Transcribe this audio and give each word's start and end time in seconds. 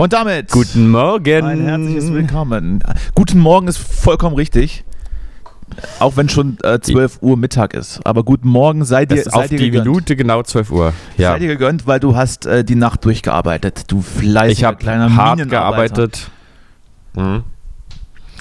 Und 0.00 0.14
damit 0.14 0.50
Guten 0.50 0.88
Morgen. 0.88 1.44
ein 1.44 1.60
herzliches 1.60 2.10
Willkommen. 2.10 2.82
Guten 3.14 3.38
Morgen 3.38 3.68
ist 3.68 3.76
vollkommen 3.76 4.34
richtig. 4.34 4.82
Auch 5.98 6.16
wenn 6.16 6.30
schon 6.30 6.56
äh, 6.62 6.80
12 6.80 7.18
Uhr 7.20 7.36
Mittag 7.36 7.74
ist. 7.74 8.00
Aber 8.06 8.24
guten 8.24 8.48
Morgen, 8.48 8.86
sei 8.86 9.04
dir, 9.04 9.16
Das 9.16 9.26
ist 9.26 9.34
auf 9.34 9.42
sei 9.42 9.48
dir 9.48 9.58
die 9.58 9.70
gegönnt. 9.70 9.86
Minute 9.88 10.16
genau 10.16 10.42
12 10.42 10.70
Uhr. 10.70 10.94
Ja. 11.18 11.32
Sei 11.32 11.40
dir 11.40 11.48
gegönnt, 11.48 11.86
weil 11.86 12.00
du 12.00 12.16
hast 12.16 12.46
äh, 12.46 12.64
die 12.64 12.76
Nacht 12.76 13.04
durchgearbeitet. 13.04 13.92
Du 13.92 14.00
fleißiger 14.00 14.50
Ich 14.50 14.64
habe 14.64 14.78
kleiner 14.78 15.14
hart 15.14 15.46
gearbeitet. 15.50 16.30
Mhm. 17.14 17.42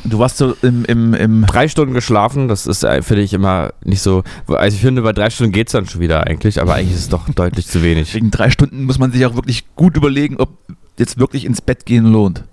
Du 0.05 0.17
warst 0.17 0.37
so 0.37 0.55
im, 0.61 0.85
im, 0.85 1.13
im 1.13 1.45
Drei 1.45 1.67
Stunden 1.67 1.93
geschlafen, 1.93 2.47
das 2.47 2.67
ist, 2.67 2.85
äh, 2.85 3.01
finde 3.01 3.23
ich, 3.23 3.33
immer 3.33 3.73
nicht 3.83 4.01
so. 4.01 4.23
Also, 4.47 4.75
ich 4.75 4.81
finde, 4.81 5.01
bei 5.01 5.11
drei 5.11 5.29
Stunden 5.29 5.51
geht 5.51 5.67
es 5.67 5.73
dann 5.73 5.87
schon 5.87 5.99
wieder 5.99 6.25
eigentlich, 6.25 6.61
aber 6.61 6.75
eigentlich 6.75 6.93
ist 6.95 7.01
es 7.01 7.09
doch 7.09 7.27
deutlich 7.35 7.67
zu 7.67 7.83
wenig. 7.83 8.15
wegen 8.15 8.31
drei 8.31 8.49
Stunden 8.49 8.85
muss 8.85 8.97
man 8.97 9.11
sich 9.11 9.25
auch 9.25 9.35
wirklich 9.35 9.65
gut 9.75 9.97
überlegen, 9.97 10.37
ob 10.37 10.51
jetzt 10.99 11.17
wirklich 11.19 11.45
ins 11.45 11.61
Bett 11.61 11.85
gehen 11.85 12.05
lohnt. 12.05 12.43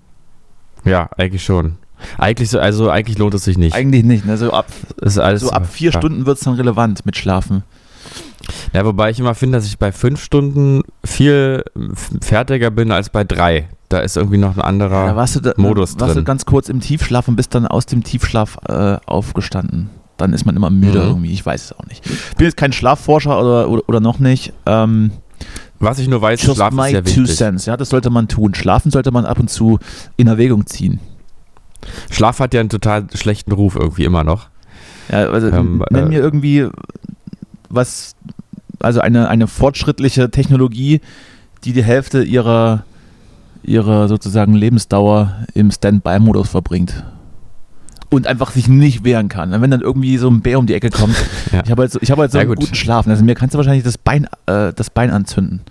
Ja, 0.85 1.09
eigentlich 1.17 1.43
schon. 1.43 1.77
Eigentlich, 2.17 2.49
so, 2.49 2.59
also, 2.59 2.89
eigentlich 2.89 3.17
lohnt 3.17 3.33
es 3.33 3.43
sich 3.43 3.57
nicht. 3.57 3.75
Eigentlich 3.75 4.03
nicht. 4.03 4.25
Ne? 4.25 4.37
So 4.37 4.51
ab, 4.51 4.67
ist 5.01 5.17
alles 5.17 5.41
so 5.41 5.49
ab 5.51 5.67
vier 5.67 5.91
ja. 5.91 5.99
Stunden 5.99 6.25
wird 6.25 6.37
es 6.37 6.43
dann 6.43 6.53
relevant 6.53 7.05
mit 7.05 7.17
Schlafen. 7.17 7.63
Ja, 8.71 8.85
wobei 8.85 9.09
ich 9.09 9.19
immer 9.19 9.33
finde, 9.35 9.57
dass 9.57 9.65
ich 9.65 9.77
bei 9.77 9.91
fünf 9.91 10.23
Stunden 10.23 10.83
viel 11.03 11.63
fertiger 12.21 12.69
bin 12.71 12.91
als 12.91 13.09
bei 13.09 13.23
drei. 13.23 13.67
Da 13.89 13.99
ist 13.99 14.15
irgendwie 14.15 14.37
noch 14.37 14.55
ein 14.55 14.61
anderer. 14.61 15.07
Da 15.07 15.15
warst 15.15 15.35
du, 15.35 15.39
da, 15.39 15.53
Modus 15.57 15.99
warst 15.99 16.11
du 16.11 16.15
drin. 16.15 16.25
ganz 16.25 16.45
kurz 16.45 16.69
im 16.69 16.79
Tiefschlaf 16.81 17.27
und 17.27 17.35
bist 17.35 17.55
dann 17.55 17.65
aus 17.67 17.85
dem 17.87 18.03
Tiefschlaf 18.03 18.57
äh, 18.69 18.97
aufgestanden. 19.05 19.89
Dann 20.17 20.33
ist 20.33 20.45
man 20.45 20.55
immer 20.55 20.69
müde 20.69 20.99
Mhm. 20.99 21.07
irgendwie. 21.07 21.33
Ich 21.33 21.45
weiß 21.45 21.65
es 21.65 21.73
auch 21.73 21.85
nicht. 21.85 22.05
Ich 22.05 22.35
bin 22.35 22.45
jetzt 22.45 22.57
kein 22.57 22.73
Schlafforscher 22.73 23.39
oder, 23.39 23.69
oder, 23.69 23.83
oder 23.87 23.99
noch 23.99 24.19
nicht. 24.19 24.53
Ähm, 24.65 25.11
Was 25.79 25.99
ich 25.99 26.07
nur 26.07 26.21
weiß, 26.21 26.41
just 26.41 26.55
Schlaf 26.57 26.73
my 26.73 26.85
ist 26.85 26.91
sehr 26.91 27.03
two 27.03 27.21
wichtig. 27.21 27.35
cents. 27.37 27.65
Ja, 27.65 27.77
das 27.77 27.89
sollte 27.89 28.09
man 28.09 28.27
tun. 28.27 28.55
Schlafen 28.55 28.89
sollte 28.91 29.11
man 29.11 29.25
ab 29.25 29.39
und 29.39 29.49
zu 29.49 29.79
in 30.15 30.27
Erwägung 30.27 30.65
ziehen. 30.65 30.99
Schlaf 32.09 32.39
hat 32.39 32.53
ja 32.53 32.59
einen 32.59 32.69
total 32.69 33.05
schlechten 33.13 33.51
Ruf 33.51 33.75
irgendwie 33.75 34.03
immer 34.05 34.23
noch. 34.23 34.47
Ja, 35.11 35.29
also 35.29 35.47
Ähm, 35.49 35.83
nenn 35.91 36.07
äh, 36.07 36.09
mir 36.09 36.19
irgendwie 36.19 36.67
was, 37.69 38.15
also 38.79 38.99
eine, 39.01 39.29
eine 39.29 39.47
fortschrittliche 39.47 40.31
Technologie, 40.31 41.01
die 41.63 41.73
die 41.73 41.83
Hälfte 41.83 42.23
ihrer, 42.23 42.83
ihrer 43.63 44.07
sozusagen 44.07 44.53
Lebensdauer 44.55 45.35
im 45.53 45.71
Standby-Modus 45.71 46.49
verbringt. 46.49 47.03
Und 48.09 48.25
einfach 48.25 48.51
sich 48.51 48.69
nicht 48.69 49.03
wehren 49.03 49.27
kann. 49.27 49.51
Wenn 49.61 49.69
dann 49.69 49.81
irgendwie 49.81 50.17
so 50.17 50.29
ein 50.29 50.39
Bär 50.41 50.59
um 50.59 50.65
die 50.65 50.73
Ecke 50.73 50.89
kommt, 50.89 51.15
Ja. 51.51 51.61
ich 51.65 51.71
habe 51.71 51.81
halt 51.83 51.91
so, 51.91 51.99
ich 52.01 52.09
hab 52.09 52.17
halt 52.17 52.31
so 52.31 52.37
Ja, 52.37 52.43
einen 52.43 52.49
gut. 52.51 52.59
guten 52.59 52.75
Schlaf. 52.75 53.05
Also 53.05 53.23
mir 53.23 53.35
kannst 53.35 53.53
du 53.53 53.57
wahrscheinlich 53.57 53.83
das 53.83 53.97
Bein, 53.97 54.27
äh, 54.45 54.71
das 54.73 54.89
Bein 54.89 55.11
anzünden. 55.11 55.61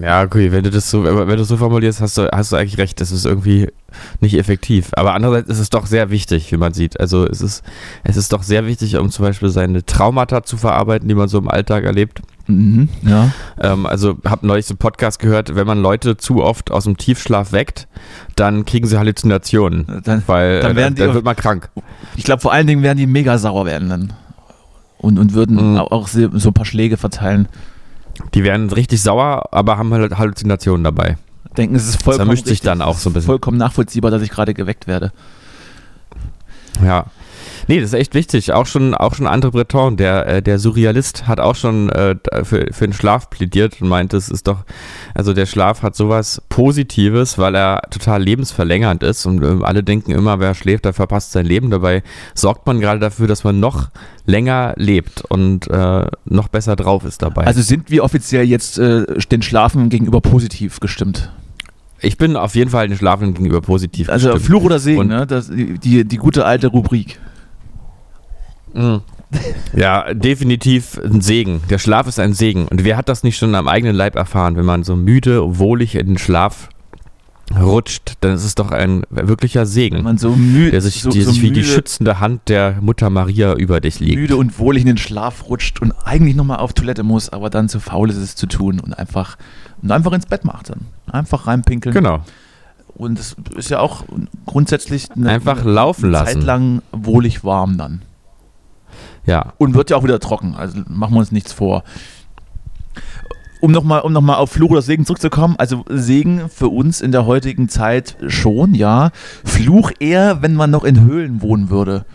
Ja, 0.00 0.22
okay, 0.22 0.52
wenn 0.52 0.64
du 0.64 0.70
das 0.70 0.90
so, 0.90 1.04
wenn 1.04 1.36
du 1.36 1.44
so 1.44 1.56
formulierst, 1.56 2.00
hast 2.00 2.18
du, 2.18 2.28
hast 2.32 2.52
du 2.52 2.56
eigentlich 2.56 2.78
recht, 2.78 3.00
das 3.00 3.10
ist 3.12 3.24
irgendwie 3.26 3.68
nicht 4.20 4.38
effektiv. 4.38 4.90
Aber 4.92 5.14
andererseits 5.14 5.48
ist 5.50 5.58
es 5.58 5.70
doch 5.70 5.86
sehr 5.86 6.10
wichtig, 6.10 6.50
wie 6.52 6.56
man 6.56 6.72
sieht. 6.72 6.98
Also 7.00 7.26
es 7.26 7.40
ist, 7.40 7.62
es 8.04 8.16
ist 8.16 8.32
doch 8.32 8.42
sehr 8.42 8.66
wichtig, 8.66 8.96
um 8.96 9.10
zum 9.10 9.24
Beispiel 9.24 9.48
seine 9.50 9.84
Traumata 9.84 10.42
zu 10.42 10.56
verarbeiten, 10.56 11.08
die 11.08 11.14
man 11.14 11.28
so 11.28 11.38
im 11.38 11.48
Alltag 11.48 11.84
erlebt. 11.84 12.20
Mhm, 12.46 12.88
ja. 13.02 13.30
Ähm, 13.60 13.86
also 13.86 14.18
habe 14.26 14.46
neulich 14.46 14.66
so 14.66 14.72
einen 14.72 14.78
Podcast 14.78 15.18
gehört, 15.20 15.54
wenn 15.54 15.66
man 15.66 15.80
Leute 15.82 16.16
zu 16.16 16.42
oft 16.42 16.70
aus 16.70 16.84
dem 16.84 16.96
Tiefschlaf 16.96 17.52
weckt, 17.52 17.86
dann 18.36 18.64
kriegen 18.64 18.86
sie 18.88 18.98
Halluzinationen. 18.98 20.02
Dann, 20.04 20.22
Weil 20.26 20.60
Dann 20.60 20.72
äh, 20.72 20.76
werden 20.76 20.94
die 20.94 21.00
dann 21.00 21.10
auf- 21.10 21.14
wird 21.16 21.24
man 21.24 21.36
krank. 21.36 21.68
ich 22.16 22.24
glaube, 22.24 22.40
vor 22.42 22.52
allen 22.52 22.66
Dingen 22.66 22.82
werden 22.82 22.98
die 22.98 23.06
mega 23.06 23.38
sauer 23.38 23.66
werden 23.66 23.88
dann. 23.88 24.12
Und, 24.98 25.18
und 25.18 25.32
würden 25.32 25.72
Mhm. 25.72 25.78
auch 25.78 26.08
so 26.08 26.20
ein 26.28 26.52
paar 26.54 26.66
Schläge 26.66 26.96
verteilen. 26.98 27.48
Die 28.34 28.44
werden 28.44 28.70
richtig 28.70 29.02
sauer, 29.02 29.48
aber 29.52 29.78
haben 29.78 29.92
halt 29.92 30.16
Halluzinationen 30.18 30.84
dabei. 30.84 31.16
denken, 31.56 31.74
es 31.76 31.86
ist 31.86 31.96
Das 31.96 32.02
vollkommen 32.02 32.26
vermischt 32.26 32.46
sich 32.46 32.60
dann 32.60 32.82
auch 32.82 32.96
so 32.98 33.10
ein 33.10 33.12
bisschen. 33.12 33.26
vollkommen 33.26 33.58
nachvollziehbar, 33.58 34.10
dass 34.10 34.22
ich 34.22 34.30
gerade 34.30 34.54
geweckt 34.54 34.86
werde. 34.86 35.12
Ja. 36.84 37.06
Nee, 37.70 37.80
das 37.80 37.90
ist 37.90 38.00
echt 38.00 38.14
wichtig. 38.14 38.52
Auch 38.52 38.66
schon, 38.66 38.94
auch 38.96 39.14
schon 39.14 39.28
André 39.28 39.52
Breton, 39.52 39.96
der, 39.96 40.26
äh, 40.26 40.42
der 40.42 40.58
Surrealist, 40.58 41.28
hat 41.28 41.38
auch 41.38 41.54
schon 41.54 41.88
äh, 41.90 42.16
für, 42.42 42.66
für 42.72 42.88
den 42.88 42.92
Schlaf 42.92 43.30
plädiert 43.30 43.80
und 43.80 43.86
meinte, 43.88 44.16
es 44.16 44.28
ist 44.28 44.48
doch, 44.48 44.64
also 45.14 45.34
der 45.34 45.46
Schlaf 45.46 45.84
hat 45.84 45.94
sowas 45.94 46.42
Positives, 46.48 47.38
weil 47.38 47.54
er 47.54 47.82
total 47.92 48.24
lebensverlängernd 48.24 49.04
ist 49.04 49.24
und 49.24 49.40
ähm, 49.44 49.62
alle 49.62 49.84
denken 49.84 50.10
immer, 50.10 50.40
wer 50.40 50.54
schläft, 50.56 50.84
der 50.84 50.92
verpasst 50.94 51.30
sein 51.30 51.46
Leben. 51.46 51.70
Dabei 51.70 52.02
sorgt 52.34 52.66
man 52.66 52.80
gerade 52.80 52.98
dafür, 52.98 53.28
dass 53.28 53.44
man 53.44 53.60
noch 53.60 53.90
länger 54.26 54.74
lebt 54.76 55.22
und 55.28 55.68
äh, 55.70 56.06
noch 56.24 56.48
besser 56.48 56.74
drauf 56.74 57.04
ist 57.04 57.22
dabei. 57.22 57.44
Also 57.46 57.62
sind 57.62 57.88
wir 57.88 58.02
offiziell 58.02 58.46
jetzt 58.46 58.80
äh, 58.80 59.04
den 59.30 59.42
Schlafen 59.42 59.90
gegenüber 59.90 60.20
positiv 60.20 60.80
gestimmt. 60.80 61.30
ich 62.00 62.18
bin 62.18 62.34
auf 62.34 62.56
jeden 62.56 62.70
Fall 62.70 62.88
den 62.88 62.98
Schlafenden 62.98 63.34
gegenüber 63.34 63.60
positiv 63.60 64.08
Also 64.10 64.30
gestimmt. 64.32 64.46
Fluch 64.46 64.64
oder 64.64 64.80
Segen, 64.80 64.98
Und- 65.02 65.06
ne? 65.06 65.24
Das, 65.24 65.48
die, 65.48 66.04
die 66.04 66.16
gute 66.16 66.44
alte 66.44 66.66
Rubrik. 66.66 67.20
Mhm. 68.74 69.00
Ja, 69.76 70.12
definitiv 70.12 70.98
ein 70.98 71.20
Segen. 71.20 71.60
Der 71.70 71.78
Schlaf 71.78 72.08
ist 72.08 72.18
ein 72.18 72.32
Segen. 72.32 72.66
Und 72.66 72.84
wer 72.84 72.96
hat 72.96 73.08
das 73.08 73.22
nicht 73.22 73.36
schon 73.36 73.54
am 73.54 73.68
eigenen 73.68 73.94
Leib 73.94 74.16
erfahren, 74.16 74.56
wenn 74.56 74.64
man 74.64 74.82
so 74.82 74.96
müde, 74.96 75.58
wohlig 75.58 75.94
in 75.94 76.06
den 76.06 76.18
Schlaf 76.18 76.68
rutscht, 77.58 78.14
dann 78.20 78.32
ist 78.34 78.44
es 78.44 78.54
doch 78.54 78.70
ein 78.70 79.02
wirklicher 79.10 79.62
Wenn 79.62 79.66
Segen, 79.66 80.02
man 80.02 80.18
so, 80.18 80.30
mü 80.30 80.70
der 80.70 80.80
sich, 80.80 81.02
so, 81.02 81.10
die 81.10 81.22
so 81.22 81.32
sich 81.32 81.42
wie 81.42 81.50
die 81.50 81.60
müde, 81.60 81.72
schützende 81.72 82.20
Hand 82.20 82.42
der 82.48 82.78
Mutter 82.80 83.10
Maria 83.10 83.54
über 83.54 83.80
dich 83.80 83.98
liegt. 83.98 84.16
müde 84.16 84.36
und 84.36 84.58
wohlig 84.60 84.82
in 84.82 84.86
den 84.86 84.98
Schlaf 84.98 85.48
rutscht 85.48 85.80
und 85.82 85.92
eigentlich 86.04 86.36
nochmal 86.36 86.58
auf 86.58 86.72
Toilette 86.74 87.02
muss, 87.02 87.28
aber 87.28 87.50
dann 87.50 87.68
zu 87.68 87.80
faul 87.80 88.08
ist 88.08 88.18
es 88.18 88.36
zu 88.36 88.46
tun 88.46 88.78
und 88.78 88.92
einfach, 88.94 89.36
und 89.82 89.90
einfach 89.90 90.12
ins 90.12 90.26
Bett 90.26 90.44
macht 90.44 90.70
dann. 90.70 90.86
Einfach 91.10 91.46
reinpinkeln. 91.48 91.92
Genau. 91.92 92.20
Und 92.94 93.18
es 93.18 93.34
ist 93.56 93.70
ja 93.70 93.80
auch 93.80 94.04
grundsätzlich 94.46 95.10
eine, 95.10 95.30
Einfach 95.30 95.64
laufen 95.64 96.04
eine 96.04 96.12
lassen. 96.12 96.26
Zeit 96.34 96.42
lang 96.44 96.82
wohlig 96.92 97.42
warm 97.42 97.78
dann. 97.78 98.02
Ja. 99.30 99.52
Und 99.58 99.74
wird 99.74 99.90
ja 99.90 99.96
auch 99.96 100.02
wieder 100.04 100.18
trocken. 100.18 100.54
Also 100.56 100.80
machen 100.88 101.14
wir 101.14 101.20
uns 101.20 101.30
nichts 101.32 101.52
vor. 101.52 101.84
Um 103.60 103.72
nochmal 103.72 104.00
um 104.00 104.12
noch 104.12 104.22
mal 104.22 104.36
auf 104.36 104.50
Fluch 104.50 104.70
oder 104.70 104.82
Segen 104.82 105.04
zurückzukommen. 105.04 105.54
Also 105.58 105.84
Segen 105.88 106.48
für 106.48 106.68
uns 106.68 107.00
in 107.00 107.12
der 107.12 107.26
heutigen 107.26 107.68
Zeit 107.68 108.16
schon, 108.26 108.74
ja. 108.74 109.10
Fluch 109.44 109.92
eher, 110.00 110.40
wenn 110.42 110.54
man 110.54 110.70
noch 110.70 110.82
in 110.84 111.00
Höhlen 111.02 111.42
wohnen 111.42 111.68
würde 111.70 112.06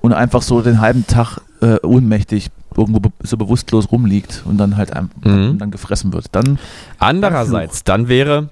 und 0.00 0.12
einfach 0.14 0.40
so 0.42 0.62
den 0.62 0.80
halben 0.80 1.06
Tag 1.06 1.38
äh, 1.60 1.76
ohnmächtig 1.82 2.48
irgendwo 2.76 3.00
be 3.00 3.10
so 3.22 3.36
bewusstlos 3.36 3.92
rumliegt 3.92 4.42
und 4.46 4.56
dann 4.56 4.76
halt 4.76 4.92
ein, 4.94 5.10
Mhm. 5.24 5.58
dann 5.58 5.70
gefressen 5.70 6.12
wird. 6.12 6.26
Dann 6.32 6.58
Andererseits, 6.98 7.84
dann 7.84 8.08
wäre, 8.08 8.48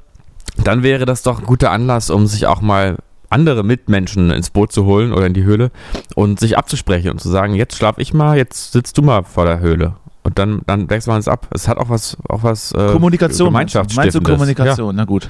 dann 0.63 0.83
wäre 0.83 1.07
das 1.07 1.23
doch 1.23 1.41
ein 1.41 1.47
guter 1.47 1.71
Anlass, 1.71 2.11
um 2.11 2.27
sich 2.27 2.47
auch 2.47 2.61
mal 2.61 2.99
andere 3.33 3.63
Mitmenschen 3.65 4.31
ins 4.31 4.51
Boot 4.51 4.73
zu 4.73 4.85
holen 4.85 5.13
oder 5.13 5.27
in 5.27 5.35
die 5.35 5.45
Höhle 5.45 5.71
und 6.15 6.39
sich 6.39 6.57
abzusprechen 6.57 7.11
und 7.11 7.21
zu 7.21 7.29
sagen, 7.29 7.55
jetzt 7.55 7.77
schlaf 7.77 7.99
ich 7.99 8.15
mal, 8.15 8.37
jetzt 8.37 8.73
sitzt 8.73 8.99
du 8.99 9.03
mal 9.03 9.25
vor 9.25 9.45
der 9.45 9.61
Höhle. 9.61 9.95
Und 10.23 10.39
dann, 10.39 10.63
dann 10.67 10.89
wechseln 10.89 11.13
wir 11.13 11.17
uns 11.17 11.27
ab. 11.27 11.49
Es 11.53 11.67
hat 11.67 11.79
auch 11.79 11.89
was, 11.89 12.17
auch 12.29 12.43
was 12.45 12.73
äh, 12.73 12.93
Kommunikation. 12.93 13.49
Du 13.49 13.53
Meinst 13.53 13.75
du. 13.75 14.21
Kommunikation? 14.21 14.95
Na 14.95 15.05
gut. 15.05 15.29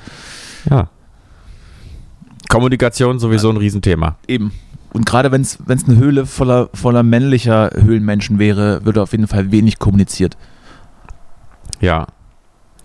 Ja. 0.69 0.77
ja. 0.77 0.89
Kommunikation 2.49 3.19
sowieso 3.19 3.49
ein 3.49 3.57
Riesenthema. 3.57 4.17
Eben. 4.29 4.53
Und 4.93 5.07
gerade 5.07 5.33
wenn 5.33 5.41
es 5.41 5.59
eine 5.67 5.97
Höhle 5.97 6.27
voller, 6.27 6.69
voller 6.75 7.03
männlicher 7.03 7.71
Höhlenmenschen 7.75 8.39
wäre, 8.39 8.85
würde 8.85 9.01
auf 9.01 9.13
jeden 9.13 9.27
Fall 9.27 9.51
wenig 9.51 9.79
kommuniziert. 9.79 10.37
Ja. 11.81 12.07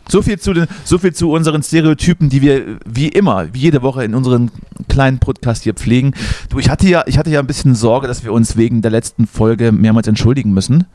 So 0.10 0.22
viel, 0.22 0.40
zu 0.40 0.54
den, 0.54 0.68
so 0.84 0.98
viel 0.98 1.14
zu 1.14 1.32
unseren 1.32 1.62
Stereotypen, 1.64 2.30
die 2.30 2.42
wir 2.42 2.78
wie 2.86 3.10
immer, 3.10 3.54
wie 3.54 3.60
jede 3.60 3.82
Woche 3.82 4.04
in 4.04 4.16
unseren 4.16 4.52
kleinen 4.88 5.20
Podcast 5.20 5.64
hier 5.64 5.74
pflegen. 5.74 6.14
Du, 6.50 6.60
ich 6.60 6.70
hatte 6.70 6.88
ja, 6.88 7.04
ich 7.08 7.18
hatte 7.18 7.30
ja 7.30 7.40
ein 7.40 7.48
bisschen 7.48 7.76
Sorge, 7.76 8.08
dass 8.08 8.24
wir 8.24 8.32
uns 8.32 8.56
wegen 8.56 8.82
der 8.82 8.92
letzten 8.92 9.28
Folge 9.28 9.72
mehrmals 9.72 10.08
entschuldigen 10.08 10.54
müssen. 10.54 10.86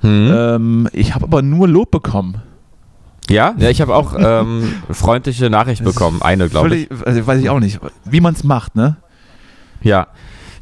Hm? 0.00 0.30
Ähm, 0.34 0.88
ich 0.92 1.14
habe 1.14 1.24
aber 1.26 1.42
nur 1.42 1.68
Lob 1.68 1.90
bekommen. 1.90 2.40
ja? 3.28 3.54
Ja, 3.58 3.68
ich 3.68 3.80
habe 3.82 3.94
auch 3.94 4.14
ähm, 4.18 4.72
freundliche 4.90 5.50
Nachricht 5.50 5.84
bekommen. 5.84 6.22
Eine, 6.22 6.48
glaube 6.48 6.74
ich. 6.74 6.88
Völlig, 6.88 7.06
also 7.06 7.26
weiß 7.26 7.40
ich 7.42 7.50
auch 7.50 7.60
nicht, 7.60 7.78
wie 8.04 8.20
man 8.20 8.34
es 8.34 8.44
macht, 8.44 8.74
ne? 8.74 8.96
Ja. 9.82 10.08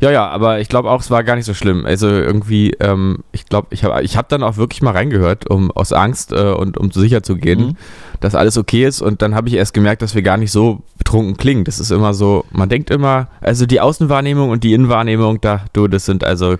Ja, 0.00 0.12
ja, 0.12 0.28
aber 0.28 0.60
ich 0.60 0.68
glaube 0.68 0.90
auch, 0.90 1.00
es 1.00 1.10
war 1.10 1.24
gar 1.24 1.34
nicht 1.34 1.44
so 1.44 1.54
schlimm. 1.54 1.84
Also 1.84 2.08
irgendwie, 2.08 2.70
ähm, 2.78 3.18
ich 3.32 3.46
glaube, 3.46 3.68
ich 3.70 3.82
habe 3.82 4.00
ich 4.02 4.16
hab 4.16 4.28
dann 4.28 4.44
auch 4.44 4.56
wirklich 4.56 4.80
mal 4.80 4.92
reingehört, 4.92 5.50
um 5.50 5.72
aus 5.72 5.92
Angst 5.92 6.30
äh, 6.32 6.52
und 6.52 6.78
um 6.78 6.92
sicher 6.92 7.22
zu 7.24 7.34
gehen, 7.36 7.58
Mhm. 7.58 7.76
dass 8.20 8.36
alles 8.36 8.56
okay 8.56 8.84
ist. 8.86 9.00
Und 9.02 9.22
dann 9.22 9.34
habe 9.34 9.48
ich 9.48 9.54
erst 9.54 9.74
gemerkt, 9.74 10.02
dass 10.02 10.14
wir 10.14 10.22
gar 10.22 10.36
nicht 10.36 10.52
so 10.52 10.82
betrunken 10.98 11.36
klingen. 11.36 11.64
Das 11.64 11.80
ist 11.80 11.90
immer 11.90 12.14
so, 12.14 12.44
man 12.52 12.68
denkt 12.68 12.90
immer, 12.90 13.26
also 13.40 13.66
die 13.66 13.80
Außenwahrnehmung 13.80 14.50
und 14.50 14.62
die 14.62 14.72
Innenwahrnehmung, 14.72 15.40
da, 15.40 15.62
du, 15.72 15.88
das 15.88 16.04
sind 16.04 16.22
also 16.22 16.56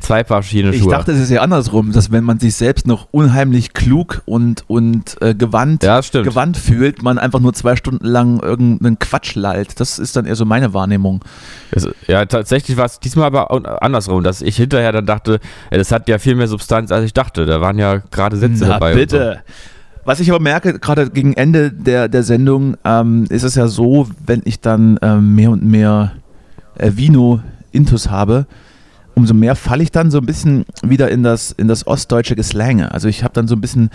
zwei 0.00 0.22
Paar 0.22 0.42
verschiedene 0.42 0.74
Ich 0.74 0.82
Schuhe. 0.82 0.90
dachte, 0.90 1.12
es 1.12 1.20
ist 1.20 1.30
ja 1.30 1.40
andersrum, 1.40 1.92
dass 1.92 2.10
wenn 2.12 2.24
man 2.24 2.40
sich 2.40 2.56
selbst 2.56 2.86
noch 2.86 3.08
unheimlich 3.10 3.72
klug 3.72 4.20
und, 4.26 4.64
und 4.68 5.16
äh, 5.22 5.34
gewandt, 5.34 5.82
ja, 5.82 6.00
gewandt 6.00 6.58
fühlt, 6.58 7.02
man 7.02 7.16
einfach 7.18 7.40
nur 7.40 7.54
zwei 7.54 7.74
Stunden 7.76 8.06
lang 8.06 8.40
irgendeinen 8.40 8.98
Quatsch 8.98 9.34
lallt. 9.34 9.80
Das 9.80 9.98
ist 9.98 10.14
dann 10.16 10.26
eher 10.26 10.36
so 10.36 10.44
meine 10.44 10.74
Wahrnehmung. 10.74 11.22
Es, 11.74 11.88
ja, 12.06 12.24
tatsächlich 12.26 12.76
war 12.76 12.84
es 12.84 13.00
diesmal 13.00 13.26
aber 13.26 13.82
andersrum, 13.82 14.22
dass 14.22 14.42
ich 14.42 14.56
hinterher 14.56 14.92
dann 14.92 15.06
dachte, 15.06 15.40
ey, 15.70 15.78
das 15.78 15.90
hat 15.90 16.08
ja 16.08 16.18
viel 16.18 16.34
mehr 16.34 16.46
Substanz, 16.48 16.92
als 16.92 17.04
ich 17.06 17.14
dachte. 17.14 17.46
Da 17.46 17.60
waren 17.60 17.78
ja 17.78 17.96
gerade 18.10 18.36
Sätze 18.36 18.64
Na 18.64 18.74
dabei. 18.74 18.94
bitte. 18.94 19.40
Was 20.04 20.20
ich 20.20 20.28
aber 20.30 20.40
merke, 20.40 20.78
gerade 20.78 21.10
gegen 21.10 21.32
Ende 21.34 21.70
der, 21.72 22.08
der 22.08 22.24
Sendung, 22.24 22.76
ähm, 22.84 23.24
ist 23.30 23.42
es 23.44 23.54
ja 23.54 23.68
so, 23.68 24.08
wenn 24.26 24.42
ich 24.44 24.60
dann 24.60 24.98
ähm, 25.00 25.34
mehr 25.34 25.50
und 25.50 25.64
mehr 25.64 26.12
äh, 26.76 26.90
Vino-Intus 26.94 28.10
habe, 28.10 28.46
umso 29.14 29.32
mehr 29.34 29.54
falle 29.56 29.82
ich 29.82 29.92
dann 29.92 30.10
so 30.10 30.18
ein 30.18 30.26
bisschen 30.26 30.64
wieder 30.82 31.08
in 31.10 31.22
das, 31.22 31.52
in 31.52 31.68
das 31.68 31.86
ostdeutsche 31.86 32.34
Geslänge. 32.34 32.92
Also 32.92 33.08
ich 33.08 33.22
habe 33.24 33.34
dann 33.34 33.46
so 33.46 33.54
ein 33.54 33.60
bisschen, 33.60 33.90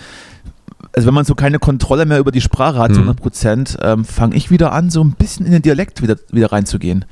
also 0.94 1.08
wenn 1.08 1.14
man 1.14 1.26
so 1.26 1.36
keine 1.36 1.60
Kontrolle 1.60 2.06
mehr 2.06 2.20
über 2.20 2.32
die 2.32 2.42
Sprache 2.42 2.78
hat, 2.80 2.92
Mhm. 2.92 2.98
100 3.00 3.18
Prozent, 3.22 3.78
ähm, 3.82 4.06
fange 4.06 4.36
ich 4.36 4.50
wieder 4.50 4.72
an, 4.72 4.90
so 4.90 5.04
ein 5.04 5.12
bisschen 5.12 5.46
in 5.46 5.52
den 5.52 5.62
Dialekt 5.62 6.02
wieder, 6.02 6.16
wieder 6.32 6.52
reinzugehen. 6.52 7.04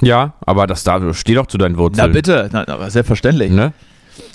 Ja, 0.00 0.34
aber 0.46 0.66
das 0.66 0.84
da 0.84 1.12
steht 1.14 1.36
doch 1.36 1.46
zu 1.46 1.58
deinen 1.58 1.72
Na 1.72 1.78
Wurzeln. 1.78 2.12
bitte, 2.12 2.48
na, 2.52 2.66
aber 2.68 2.90
selbstverständlich. 2.90 3.50
Ne? 3.50 3.72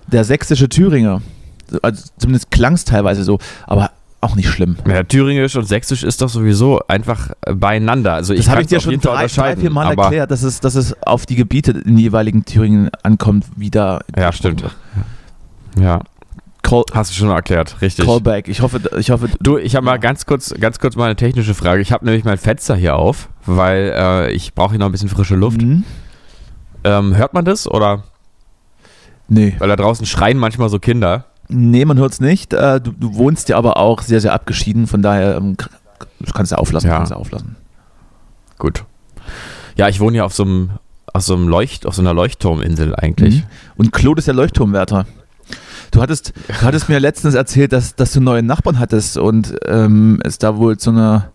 Der 0.08 0.24
sächsische 0.24 0.70
Thüringer, 0.70 1.22
So, 1.70 1.80
also 1.82 2.04
zumindest 2.18 2.52
klang 2.52 2.74
es 2.74 2.86
teilweise 2.86 3.24
so, 3.24 3.40
aber 3.66 3.92
auch 4.22 4.36
nicht 4.36 4.50
schlimm. 4.50 4.78
Ja, 4.88 5.04
Thüringisch 5.04 5.56
und 5.58 5.66
Sächsisch 5.68 6.04
ist 6.04 6.22
doch 6.22 6.30
sowieso 6.30 6.80
einfach 6.88 7.32
äh, 7.46 7.54
beieinander. 7.54 8.14
Also 8.14 8.34
Das 8.34 8.46
ich 8.46 8.50
habe 8.50 8.62
ich 8.62 8.68
dir 8.68 8.80
schon 8.80 9.00
drei, 9.00 9.28
drei 9.28 9.58
vier 9.58 9.70
Mal 9.70 9.98
erklärt, 9.98 10.32
dass 10.32 10.44
es, 10.44 10.62
dass 10.62 10.76
es 10.76 10.96
auf 11.04 11.26
die 11.26 11.36
Gebiete 11.36 11.72
in 11.72 11.98
jeweiligen 11.98 12.46
Thüringen 12.46 12.90
ankommt, 13.04 13.46
wie 13.58 13.70
da. 13.70 14.00
Ja, 14.18 14.32
stimmt. 14.32 14.64
Ja, 15.80 16.02
Call, 16.62 16.84
hast 16.94 17.12
du 17.12 17.16
schon 17.16 17.30
erklärt, 17.30 17.82
richtig. 17.82 18.06
Callback. 18.06 18.48
Ich 18.48 18.62
hoffe, 18.62 18.80
ich 18.98 19.12
hoffe. 19.12 19.28
Du, 19.42 19.58
ich 19.58 19.76
habe 19.76 19.86
mal 19.86 20.00
ganz 20.00 20.26
kurz, 20.26 20.54
ganz 20.58 20.80
kurz 20.80 20.96
mal 20.96 21.06
eine 21.06 21.18
technische 21.18 21.54
Frage. 21.54 21.82
Ich 21.82 21.92
habe 21.92 22.06
nämlich 22.06 22.24
mein 22.24 22.38
Fenster 22.38 22.76
hier 22.78 22.96
auf, 22.96 23.28
weil 23.46 23.94
äh, 23.96 24.32
ich 24.32 24.54
brauche 24.54 24.72
hier 24.72 24.80
noch 24.80 24.88
ein 24.88 24.92
bisschen 24.92 25.10
frische 25.10 25.36
Luft. 25.36 25.62
Mhm. 25.62 25.84
Ähm, 26.84 27.16
hört 27.16 27.34
man 27.34 27.46
das 27.46 27.68
oder? 27.70 28.04
Nee. 29.28 29.56
Weil 29.58 29.70
da 29.70 29.76
draußen 29.76 30.06
schreien 30.06 30.38
manchmal 30.38 30.70
so 30.70 30.80
Kinder. 30.80 31.26
Nee, 31.50 31.86
man 31.86 31.98
hört 31.98 32.14
es 32.14 32.20
nicht. 32.20 32.54
Äh, 32.54 32.82
du, 32.82 32.92
du 32.92 33.16
wohnst 33.16 33.50
ja 33.50 33.58
aber 33.58 33.78
auch 33.78 34.02
sehr, 34.02 34.22
sehr 34.22 34.34
abgeschieden, 34.34 34.88
von 34.88 35.02
daher 35.02 35.36
ähm, 35.36 35.58
kannst 36.34 36.52
du 36.52 36.58
auflassen. 36.58 36.90
Ja. 36.90 36.98
Kannst 36.98 37.12
du 37.12 37.16
auflassen. 37.16 37.56
Gut. 38.58 38.86
Ja, 39.76 39.88
ich 39.90 40.00
wohne 40.00 40.18
ja 40.18 40.26
auf 40.26 40.34
so 40.34 40.44
einem, 40.44 40.72
auf 41.14 41.24
so 41.24 41.36
einem 41.36 41.48
Leucht, 41.48 41.86
auf 41.86 41.96
so 41.96 42.02
einer 42.02 42.14
Leuchtturminsel 42.14 42.96
eigentlich. 42.96 43.42
Mhm. 43.42 43.48
Und 43.76 43.92
Claude 43.94 44.20
ist 44.20 44.28
der 44.28 44.36
Leuchtturmwärter. 44.36 45.06
Du 45.92 46.02
hattest, 46.02 46.34
du 46.48 46.62
hattest 46.62 46.90
mir 46.90 47.00
letztens 47.00 47.36
erzählt, 47.36 47.72
dass, 47.72 47.96
dass 47.96 48.14
du 48.14 48.22
neue 48.22 48.42
Nachbarn 48.42 48.80
hattest 48.80 49.18
und 49.18 49.56
ähm, 49.68 50.22
es 50.24 50.40
da 50.40 50.58
wohl 50.58 50.78
zu 50.78 50.90
einer, 50.90 51.32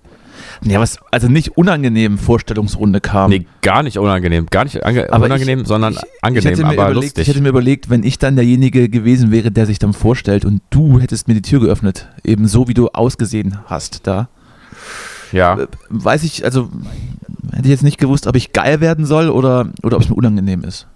ja, 0.65 0.81
was, 0.81 0.99
also 1.11 1.29
nicht 1.29 1.57
unangenehmen 1.57 2.19
Vorstellungsrunde 2.19 3.01
kam. 3.01 3.31
Nee, 3.31 3.47
gar 3.63 3.83
nicht 3.83 3.99
unangenehm. 3.99 4.47
Gar 4.47 4.65
nicht 4.65 4.85
ange 4.85 5.13
Aber 5.13 5.27
unangenehm, 5.27 5.65
sondern 5.65 5.95
ich 5.95 6.01
angenehm, 6.23 6.59
mir 6.59 6.65
aber 6.65 6.75
überlegt, 6.75 6.95
lustig. 6.95 7.23
Ich 7.23 7.29
hätte 7.29 7.41
mir 7.43 7.51
überlegt, 7.51 7.91
wenn 7.91 8.03
ich 8.03 8.19
dann 8.19 8.37
derjenige 8.37 8.89
gewesen 8.89 9.31
wäre, 9.31 9.51
der 9.51 9.67
sich 9.67 9.79
dann 9.79 9.93
vorstellt 9.93 10.45
und 10.45 10.63
du 10.71 11.01
hättest 11.01 11.29
mir 11.29 11.35
die 11.35 11.43
Tür 11.43 11.61
geöffnet, 11.61 12.09
eben 12.25 12.49
so 12.49 12.69
wie 12.69 12.75
du 12.75 12.89
ausgesehen 12.89 13.59
hast 13.67 14.07
da, 14.07 14.29
ja. 15.33 15.59
äh, 15.59 15.67
weiß 15.91 16.25
ich, 16.25 16.45
also 16.45 16.71
hätte 17.53 17.65
ich 17.65 17.71
jetzt 17.71 17.85
nicht 17.85 17.99
gewusst, 17.99 18.27
ob 18.27 18.37
ich 18.37 18.53
geil 18.53 18.81
werden 18.81 19.07
soll 19.07 19.29
oder, 19.29 19.69
oder 19.83 19.97
ob 19.97 20.03
es 20.03 20.09
mir 20.09 20.17
unangenehm 20.17 20.65
ist. 20.65 20.87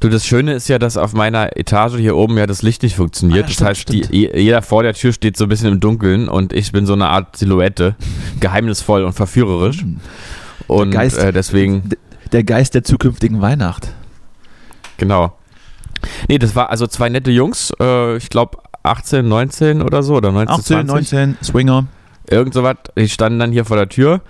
Du, 0.00 0.08
das 0.08 0.26
Schöne 0.26 0.54
ist 0.54 0.68
ja, 0.68 0.78
dass 0.78 0.96
auf 0.96 1.12
meiner 1.12 1.56
Etage 1.58 1.96
hier 1.98 2.16
oben 2.16 2.38
ja 2.38 2.46
das 2.46 2.62
Licht 2.62 2.82
nicht 2.82 2.96
funktioniert. 2.96 3.44
Ah, 3.44 3.46
das 3.46 3.52
stimmt, 3.54 3.68
heißt, 3.68 3.80
stimmt. 3.82 4.12
Die, 4.12 4.30
jeder 4.34 4.62
vor 4.62 4.82
der 4.82 4.94
Tür 4.94 5.12
steht 5.12 5.36
so 5.36 5.44
ein 5.44 5.48
bisschen 5.50 5.68
im 5.74 5.80
Dunkeln 5.80 6.28
und 6.28 6.54
ich 6.54 6.72
bin 6.72 6.86
so 6.86 6.94
eine 6.94 7.08
Art 7.08 7.36
Silhouette, 7.36 7.96
geheimnisvoll 8.40 9.04
und 9.04 9.12
verführerisch. 9.12 9.84
Und 10.68 10.90
Geist- 10.92 11.18
äh, 11.18 11.32
deswegen, 11.32 11.90
Der 12.32 12.44
Geist 12.44 12.74
der 12.74 12.82
zukünftigen 12.84 13.40
Weihnacht. 13.42 13.88
genau. 14.96 15.36
Nee, 16.28 16.38
das 16.38 16.56
war 16.56 16.70
also 16.70 16.86
zwei 16.86 17.10
nette 17.10 17.30
Jungs, 17.30 17.70
äh, 17.78 18.16
ich 18.16 18.30
glaube 18.30 18.56
18, 18.84 19.28
19 19.28 19.82
oder 19.82 20.02
so, 20.02 20.14
oder 20.14 20.32
19, 20.32 20.48
18, 20.54 20.88
20. 20.88 21.12
19, 21.12 21.36
Swinger. 21.44 21.86
Irgend 22.30 22.54
sowas. 22.54 22.76
Die 22.96 23.06
standen 23.10 23.38
dann 23.38 23.52
hier 23.52 23.66
vor 23.66 23.76
der 23.76 23.90
Tür 23.90 24.22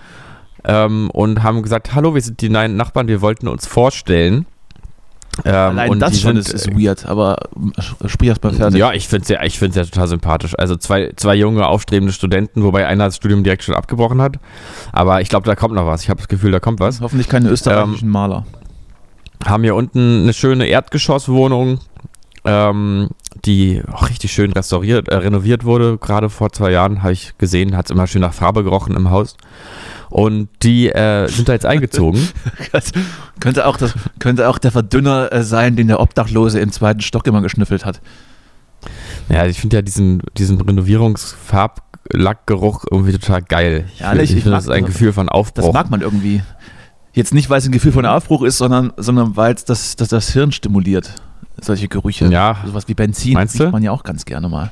ähm, 0.64 1.10
und 1.10 1.44
haben 1.44 1.62
gesagt, 1.62 1.94
hallo, 1.94 2.12
wir 2.14 2.22
sind 2.22 2.40
die 2.40 2.48
neuen 2.48 2.76
Nachbarn, 2.76 3.06
wir 3.06 3.20
wollten 3.20 3.46
uns 3.46 3.66
vorstellen. 3.68 4.46
Ähm, 5.44 5.54
Allein 5.54 5.90
und 5.90 6.00
das 6.00 6.20
schon 6.20 6.40
sind, 6.40 6.54
ist, 6.54 6.66
ist 6.66 6.78
weird, 6.78 7.06
aber 7.06 7.38
sprich 8.06 8.28
erst 8.28 8.42
mal 8.42 8.52
fertig. 8.52 8.78
Ja, 8.78 8.92
ich 8.92 9.08
finde 9.08 9.22
es 9.22 9.28
ja, 9.28 9.42
ich 9.42 9.58
find's 9.58 9.76
ja 9.76 9.84
total 9.84 10.08
sympathisch. 10.08 10.54
Also 10.58 10.76
zwei, 10.76 11.12
zwei 11.16 11.34
junge, 11.34 11.66
aufstrebende 11.66 12.12
Studenten, 12.12 12.62
wobei 12.62 12.86
einer 12.86 13.06
das 13.06 13.16
Studium 13.16 13.44
direkt 13.44 13.64
schon 13.64 13.74
abgebrochen 13.74 14.20
hat. 14.20 14.36
Aber 14.92 15.20
ich 15.20 15.28
glaube, 15.28 15.46
da 15.46 15.54
kommt 15.54 15.74
noch 15.74 15.86
was. 15.86 16.02
Ich 16.02 16.10
habe 16.10 16.18
das 16.18 16.28
Gefühl, 16.28 16.50
da 16.52 16.60
kommt 16.60 16.80
was. 16.80 17.00
Hoffentlich 17.00 17.28
keine 17.28 17.48
österreichischen 17.48 18.06
Ähm, 18.06 18.12
Maler. 18.12 18.46
Haben 19.44 19.62
hier 19.62 19.74
unten 19.74 20.22
eine 20.24 20.32
schöne 20.34 20.66
Erdgeschosswohnung, 20.66 21.80
ähm, 22.44 23.08
die 23.44 23.82
auch 23.90 24.08
richtig 24.08 24.32
schön 24.32 24.52
restauriert, 24.52 25.08
äh, 25.08 25.16
renoviert 25.16 25.64
wurde. 25.64 25.96
Gerade 25.98 26.28
vor 26.28 26.52
zwei 26.52 26.70
Jahren 26.70 27.02
habe 27.02 27.12
ich 27.12 27.36
gesehen, 27.38 27.76
hat 27.76 27.86
es 27.86 27.90
immer 27.90 28.06
schön 28.06 28.20
nach 28.20 28.34
Farbe 28.34 28.64
gerochen 28.64 28.96
im 28.96 29.10
Haus. 29.10 29.36
Und 30.10 30.48
die 30.62 30.90
äh, 30.90 31.28
sind 31.28 31.48
da 31.48 31.52
jetzt 31.52 31.66
eingezogen. 31.66 32.28
Könnte, 33.40 33.66
auch 33.66 33.76
das, 33.78 33.94
könnte 34.18 34.48
auch 34.48 34.58
der 34.58 34.72
Verdünner 34.72 35.32
äh, 35.32 35.42
sein, 35.42 35.76
den 35.76 35.86
der 35.86 36.00
Obdachlose 36.00 36.60
im 36.60 36.70
zweiten 36.72 37.00
Stock 37.00 37.26
immer 37.26 37.40
geschnüffelt 37.40 37.86
hat. 37.86 38.02
ja, 39.30 39.46
ich 39.46 39.58
finde 39.60 39.76
ja 39.76 39.82
diesen, 39.82 40.20
diesen 40.36 40.60
Renovierungsfarblackgeruch 40.60 42.84
irgendwie 42.90 43.12
total 43.12 43.40
geil. 43.42 43.86
Ich, 43.94 44.00
Ehrlich? 44.02 44.30
ich 44.30 44.36
Ich 44.36 44.42
finde, 44.42 44.56
das 44.56 44.64
ist 44.64 44.70
ein. 44.70 44.84
Gefühl 44.84 45.14
von 45.14 45.30
Aufbruch. 45.30 45.64
Das 45.64 45.72
mag 45.72 45.90
man 45.90 46.02
irgendwie. 46.02 46.42
Jetzt 47.12 47.32
nicht, 47.32 47.48
weil 47.48 47.58
es 47.58 47.66
ein 47.66 47.72
Gefühl 47.72 47.92
von 47.92 48.04
Aufbruch 48.04 48.42
ist, 48.42 48.58
sondern, 48.58 48.92
sondern 48.96 49.36
weil 49.36 49.54
es 49.54 49.64
das, 49.64 49.96
das, 49.96 50.08
das 50.08 50.32
Hirn 50.32 50.52
stimuliert. 50.52 51.14
Solche 51.60 51.88
Gerüche. 51.88 52.26
Ja. 52.26 52.58
Sowas 52.66 52.88
wie 52.88 52.94
Benzin 52.94 53.34
Meinst 53.34 53.54
riecht 53.54 53.66
du? 53.66 53.70
man 53.70 53.82
ja 53.82 53.92
auch 53.92 54.02
ganz 54.02 54.24
gerne 54.24 54.48
mal. 54.48 54.70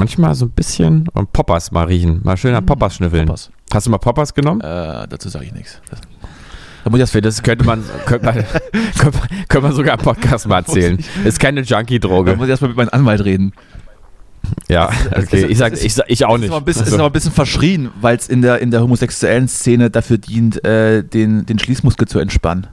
Manchmal 0.00 0.34
so 0.34 0.46
ein 0.46 0.50
bisschen 0.50 1.06
und 1.12 1.32
Poppers 1.32 1.70
mal 1.70 1.84
riechen. 1.86 2.20
Mal 2.24 2.36
schön 2.36 2.54
an 2.54 2.66
Poppers 2.66 2.96
schnüffeln. 2.96 3.26
Poppers. 3.26 3.50
Hast 3.72 3.86
du 3.86 3.90
mal 3.90 3.98
Poppers 3.98 4.34
genommen? 4.34 4.60
Äh, 4.60 5.06
dazu 5.08 5.28
sage 5.28 5.44
ich 5.46 5.52
nichts. 5.52 5.80
Das- 5.90 6.00
Da 6.82 6.90
muss 6.90 6.98
ich 6.98 7.02
das 7.02 7.10
Für 7.10 7.20
das 7.20 7.42
könnte 7.42 7.64
man, 7.64 7.84
könnte 8.06 8.26
man, 8.26 8.34
könnte 8.98 9.18
man, 9.18 9.28
könnte 9.48 9.66
man 9.68 9.72
sogar 9.76 9.98
im 9.98 10.04
Podcast 10.04 10.48
mal 10.48 10.56
erzählen. 10.58 10.98
Ist 11.24 11.38
keine 11.38 11.62
da 11.62 11.76
Junkie-Droge. 11.78 12.36
muss 12.36 12.46
ich 12.46 12.50
erstmal 12.50 12.70
mit 12.70 12.76
meinem 12.78 12.88
Anwalt 12.90 13.24
reden. 13.24 13.52
Ja, 14.68 14.90
okay. 15.14 15.46
Ich 15.46 15.58
sag, 15.58 15.74
ist- 15.74 15.84
ich, 15.84 15.94
sag, 15.94 16.06
ich 16.08 16.24
auch 16.24 16.34
Ist 16.34 16.40
nicht. 16.40 16.50
aber 16.50 16.58
ein 16.60 16.64
bisschen, 16.64 16.82
ist 16.82 16.88
Also, 16.92 16.98
aber 16.98 17.10
ein 17.10 17.12
bisschen 17.12 17.32
verschrien, 17.32 17.90
weil 18.00 18.16
es 18.16 18.28
in 18.28 18.40
der, 18.42 18.58
in 18.60 18.70
der 18.70 18.80
homosexuellen 18.82 19.46
Szene 19.48 19.90
dafür 19.90 20.16
dient, 20.18 20.64
äh, 20.64 21.04
den, 21.04 21.44
den 21.46 21.58
Schließmuskel 21.58 22.08
zu 22.08 22.18
entspannen. 22.18 22.66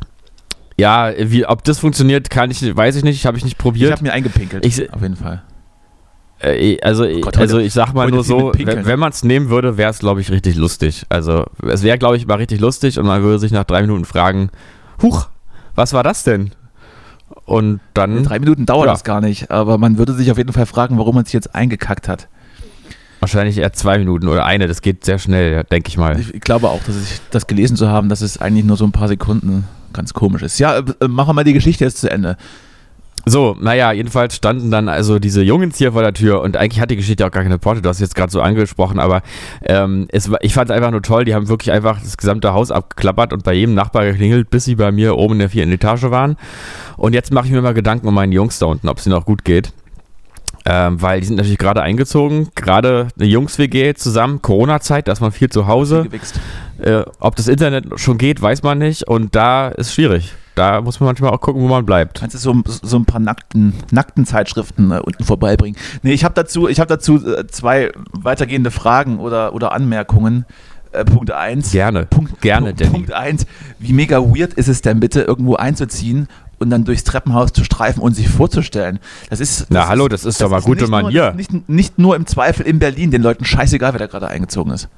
ja, 0.78 1.12
wie, 1.20 1.46
ob 1.46 1.64
das 1.66 1.80
funktioniert, 1.80 2.30
kann 2.30 2.50
ich, 2.50 2.62
nicht- 2.62 2.76
weiß 2.78 2.96
ich 2.96 3.04
nicht. 3.04 3.26
Habe 3.26 3.38
ich 3.38 3.44
nicht 3.44 3.54
Ich 3.54 3.58
probiert. 3.58 3.92
habe 3.92 4.04
mir 4.04 4.14
eingepinkelt. 4.14 4.66
Ich- 4.66 4.92
auf 4.94 5.02
jeden 5.02 5.18
Fall. 5.18 5.44
Äh, 6.40 6.78
also, 6.82 7.06
Gott, 7.22 7.38
also 7.38 7.58
ich 7.60 7.74
sag 7.74 7.94
mal 7.94 8.10
nur 8.10 8.24
so, 8.24 8.52
wenn, 8.56 8.86
wenn 8.86 9.00
man 9.00 9.12
es 9.12 9.24
nehmen 9.24 9.50
würde, 9.50 9.78
wäre 9.78 9.90
es, 9.90 10.00
glaube 10.00 10.22
ich, 10.22 10.30
richtig 10.32 10.56
lustig. 10.56 11.06
Also 11.10 11.46
es 11.68 11.84
wäre, 11.84 11.98
glaube 11.98 12.18
ich, 12.18 12.28
mal 12.28 12.36
richtig 12.36 12.60
lustig 12.60 13.00
und 13.00 13.06
man 13.08 13.24
würde 13.24 13.40
sich 13.40 13.52
nach 13.52 13.64
drei 13.64 13.82
Minuten 13.82 14.06
fragen, 14.06 14.50
huch, 15.02 15.28
was 15.76 15.94
war 15.94 16.04
das 16.04 16.24
denn? 16.24 16.52
Und 17.46 17.80
dann 17.94 18.24
Drei 18.24 18.40
Minuten 18.40 18.66
dauert 18.66 18.86
Ja. 18.88 18.94
das 18.94 19.04
gar 19.04 19.22
nicht, 19.22 19.52
aber 19.52 19.78
man 19.78 19.98
würde 19.98 20.14
sich 20.14 20.32
auf 20.32 20.38
jeden 20.38 20.54
Fall 20.54 20.66
fragen, 20.66 20.98
warum 20.98 21.16
man 21.16 21.26
sich 21.26 21.34
jetzt 21.34 21.54
eingekackt 21.56 22.08
hat. 22.08 22.28
wahrscheinlich 23.20 23.58
eher 23.58 23.74
zwei 23.74 23.98
Minuten 23.98 24.28
oder 24.28 24.46
eine, 24.46 24.68
das 24.68 24.82
geht 24.82 25.04
sehr 25.04 25.18
schnell, 25.20 25.64
denke 25.66 25.90
ich 25.90 25.98
mal. 25.98 26.20
Ich, 26.20 26.34
ich 26.34 26.42
glaube 26.42 26.70
auch, 26.70 26.82
dass 26.84 26.96
ich 26.96 27.20
das 27.32 27.48
gelesen 27.48 27.76
zu 27.76 27.90
haben, 27.90 28.10
dass 28.10 28.22
es 28.22 28.38
eigentlich 28.40 28.64
nur 28.66 28.78
so 28.78 28.86
ein 28.86 28.92
paar 28.92 29.08
Sekunden 29.08 29.66
ganz 29.92 30.14
komisch 30.14 30.44
ist. 30.44 30.60
Ja, 30.60 30.78
äh, 30.78 30.84
äh, 31.02 31.08
machen 31.08 31.30
wir 31.30 31.34
mal 31.34 31.44
die 31.44 31.54
Geschichte 31.54 31.84
jetzt 31.84 31.98
zu 31.98 32.10
Ende. 32.12 32.38
So, 33.30 33.58
naja, 33.60 33.92
jedenfalls 33.92 34.38
standen 34.38 34.72
dann 34.72 34.88
also 34.88 35.20
diese 35.20 35.42
Jungs 35.42 35.78
hier 35.78 35.92
vor 35.92 36.02
der 36.02 36.14
Tür 36.14 36.42
und 36.42 36.56
eigentlich 36.56 36.80
hat 36.80 36.92
die 36.92 36.96
Geschichte 36.96 37.26
auch 37.26 37.32
gar 37.32 37.44
keine 37.44 37.58
Porte, 37.58 37.82
du 37.82 37.90
hast 37.90 37.98
es 37.98 38.02
jetzt 38.02 38.16
gerade 38.16 38.32
so 38.32 38.40
angesprochen, 38.42 39.00
aber 39.00 39.22
ähm, 39.66 40.08
es 40.14 40.32
ich 40.40 40.54
fand 40.54 40.70
es 40.70 40.76
einfach 40.76 40.92
nur 40.92 41.02
toll, 41.02 41.26
die 41.26 41.36
haben 41.36 41.50
wirklich 41.50 41.74
einfach 41.74 42.00
das 42.02 42.16
gesamte 42.16 42.54
Haus 42.54 42.72
abgeklappert 42.72 43.34
und 43.34 43.44
bei 43.44 43.52
jedem 43.52 43.76
Nachbar 43.76 44.06
geklingelt, 44.06 44.50
bis 44.50 44.64
sie 44.64 44.76
bei 44.76 44.94
mir 44.94 45.18
oben 45.18 45.34
in 45.34 45.40
der 45.40 45.50
vierten 45.50 45.74
Etage 45.74 46.04
waren. 46.04 46.38
Und 46.96 47.12
jetzt 47.12 47.34
mache 47.34 47.48
ich 47.48 47.52
mir 47.52 47.62
mal 47.62 47.74
Gedanken 47.74 48.08
um 48.08 48.14
meinen 48.14 48.32
Jungs 48.32 48.60
da 48.60 48.68
unten, 48.68 48.88
ob 48.88 49.00
es 49.00 49.06
ihnen 49.06 49.16
auch 49.16 49.26
gut 49.26 49.44
geht. 49.44 49.74
Ähm, 50.66 51.02
weil 51.02 51.20
die 51.20 51.28
sind 51.28 51.36
natürlich 51.36 51.58
gerade 51.58 51.82
eingezogen, 51.82 52.50
gerade 52.56 53.10
eine 53.18 53.28
Jungs-WG 53.28 53.94
zusammen, 53.96 54.42
Corona-Zeit, 54.42 55.08
da 55.08 55.12
ist 55.12 55.22
man 55.22 55.34
viel 55.34 55.50
zu 55.50 55.68
Hause. 55.68 56.08
Äh, 56.82 57.04
ob 57.20 57.36
das 57.36 57.50
Internet 57.50 57.86
schon 58.00 58.18
geht, 58.18 58.42
weiß 58.42 58.64
man 58.64 58.78
nicht 58.78 59.06
und 59.08 59.36
da 59.36 59.68
ist 59.68 59.94
schwierig. 59.94 60.34
Da 60.58 60.82
muss 60.82 61.00
man 61.00 61.08
manchmal 61.08 61.32
auch 61.32 61.40
gucken, 61.42 61.62
wo 61.62 61.68
man 61.68 61.86
bleibt. 61.86 62.20
Kannst 62.20 62.34
du 62.34 62.40
so, 62.40 62.62
so 62.66 62.98
ein 62.98 63.06
paar 63.06 63.20
nackten, 63.20 63.74
nackten 63.92 64.26
Zeitschriften 64.26 64.92
äh, 64.92 65.00
unten 65.00 65.24
vorbeibringen? 65.24 65.78
Nee, 66.02 66.14
ich 66.14 66.24
habe 66.24 66.34
dazu, 66.34 66.68
ich 66.68 66.80
hab 66.80 66.88
dazu 66.88 67.24
äh, 67.26 67.46
zwei 67.48 67.92
weitergehende 68.12 68.72
Fragen 68.72 69.20
oder, 69.20 69.54
oder 69.54 69.72
Anmerkungen. 69.72 70.46
Äh, 70.94 71.06
Punkt 71.06 71.30
1. 71.32 71.72
Gerne. 71.72 72.06
Punkt, 72.06 72.42
Gerne, 72.42 72.74
Punkt. 72.74 72.92
Punkt 72.92 73.14
1. 73.14 73.46
Wie 73.78 73.94
mega 73.94 74.20
weird 74.22 74.54
ist 74.56 74.68
es 74.68 74.82
denn 74.82 75.00
bitte, 75.00 75.22
irgendwo 75.22 75.56
einzuziehen 75.56 76.28
und 76.60 76.72
dann 76.72 76.86
durchs 76.86 77.04
Treppenhaus 77.04 77.54
zu 77.54 77.64
streifen 77.64 78.02
und 78.02 78.16
sich 78.16 78.28
vorzustellen? 78.28 78.98
Das 79.30 79.40
ist. 79.40 79.68
Na 79.70 79.82
das 79.82 79.90
hallo, 79.90 80.08
das 80.08 80.26
ist 80.26 80.42
doch 80.42 80.50
mal 80.50 80.62
gute 80.62 80.82
nicht 80.86 80.90
nur- 80.92 81.02
Manier. 81.04 81.34
Nicht, 81.36 81.70
nicht 81.70 82.00
nur 82.00 82.16
im 82.16 82.26
Zweifel 82.26 82.66
in 82.66 82.80
Berlin, 82.80 83.12
den 83.12 83.22
Leuten 83.22 83.46
scheißegal, 83.46 83.94
wer 83.94 84.00
da 84.00 84.08
gerade 84.08 84.28
eingezogen 84.30 84.72
ist. 84.72 84.90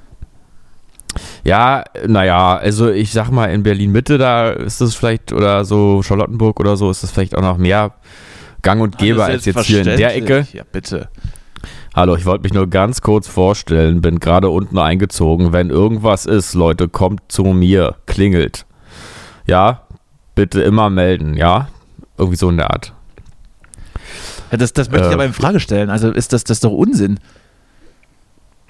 Ja, 1.44 1.84
naja, 2.06 2.56
also 2.56 2.90
ich 2.90 3.12
sag 3.12 3.30
mal, 3.30 3.46
in 3.46 3.62
Berlin-Mitte, 3.62 4.18
da 4.18 4.50
ist 4.50 4.80
das 4.80 4.94
vielleicht, 4.94 5.32
oder 5.32 5.64
so 5.64 6.02
Charlottenburg 6.02 6.60
oder 6.60 6.76
so, 6.76 6.90
ist 6.90 7.02
das 7.02 7.10
vielleicht 7.10 7.36
auch 7.36 7.42
noch 7.42 7.56
mehr 7.56 7.92
gang 8.62 8.82
und 8.82 8.98
gäbe 8.98 9.24
als 9.24 9.46
jetzt 9.46 9.64
hier 9.64 9.80
in 9.80 9.96
der 9.96 10.14
Ecke. 10.16 10.46
Ja, 10.52 10.64
bitte. 10.70 11.08
Hallo, 11.94 12.14
ich 12.14 12.24
wollte 12.24 12.44
mich 12.44 12.52
nur 12.52 12.68
ganz 12.68 13.00
kurz 13.00 13.26
vorstellen, 13.26 14.00
bin 14.00 14.20
gerade 14.20 14.48
unten 14.48 14.78
eingezogen. 14.78 15.52
Wenn 15.52 15.70
irgendwas 15.70 16.24
ist, 16.24 16.54
Leute, 16.54 16.88
kommt 16.88 17.20
zu 17.28 17.42
mir, 17.42 17.96
klingelt. 18.06 18.64
Ja, 19.46 19.82
bitte 20.34 20.62
immer 20.62 20.88
melden, 20.88 21.34
ja? 21.34 21.68
Irgendwie 22.16 22.36
so 22.36 22.48
in 22.48 22.58
der 22.58 22.70
Art. 22.70 22.92
Ja, 24.52 24.58
das, 24.58 24.72
das 24.72 24.90
möchte 24.90 25.06
Äh, 25.06 25.08
ich 25.08 25.14
aber 25.14 25.24
in 25.24 25.32
Frage 25.32 25.58
stellen. 25.58 25.90
Also 25.90 26.12
ist 26.12 26.32
das, 26.32 26.44
das 26.44 26.60
doch 26.60 26.70
Unsinn. 26.70 27.18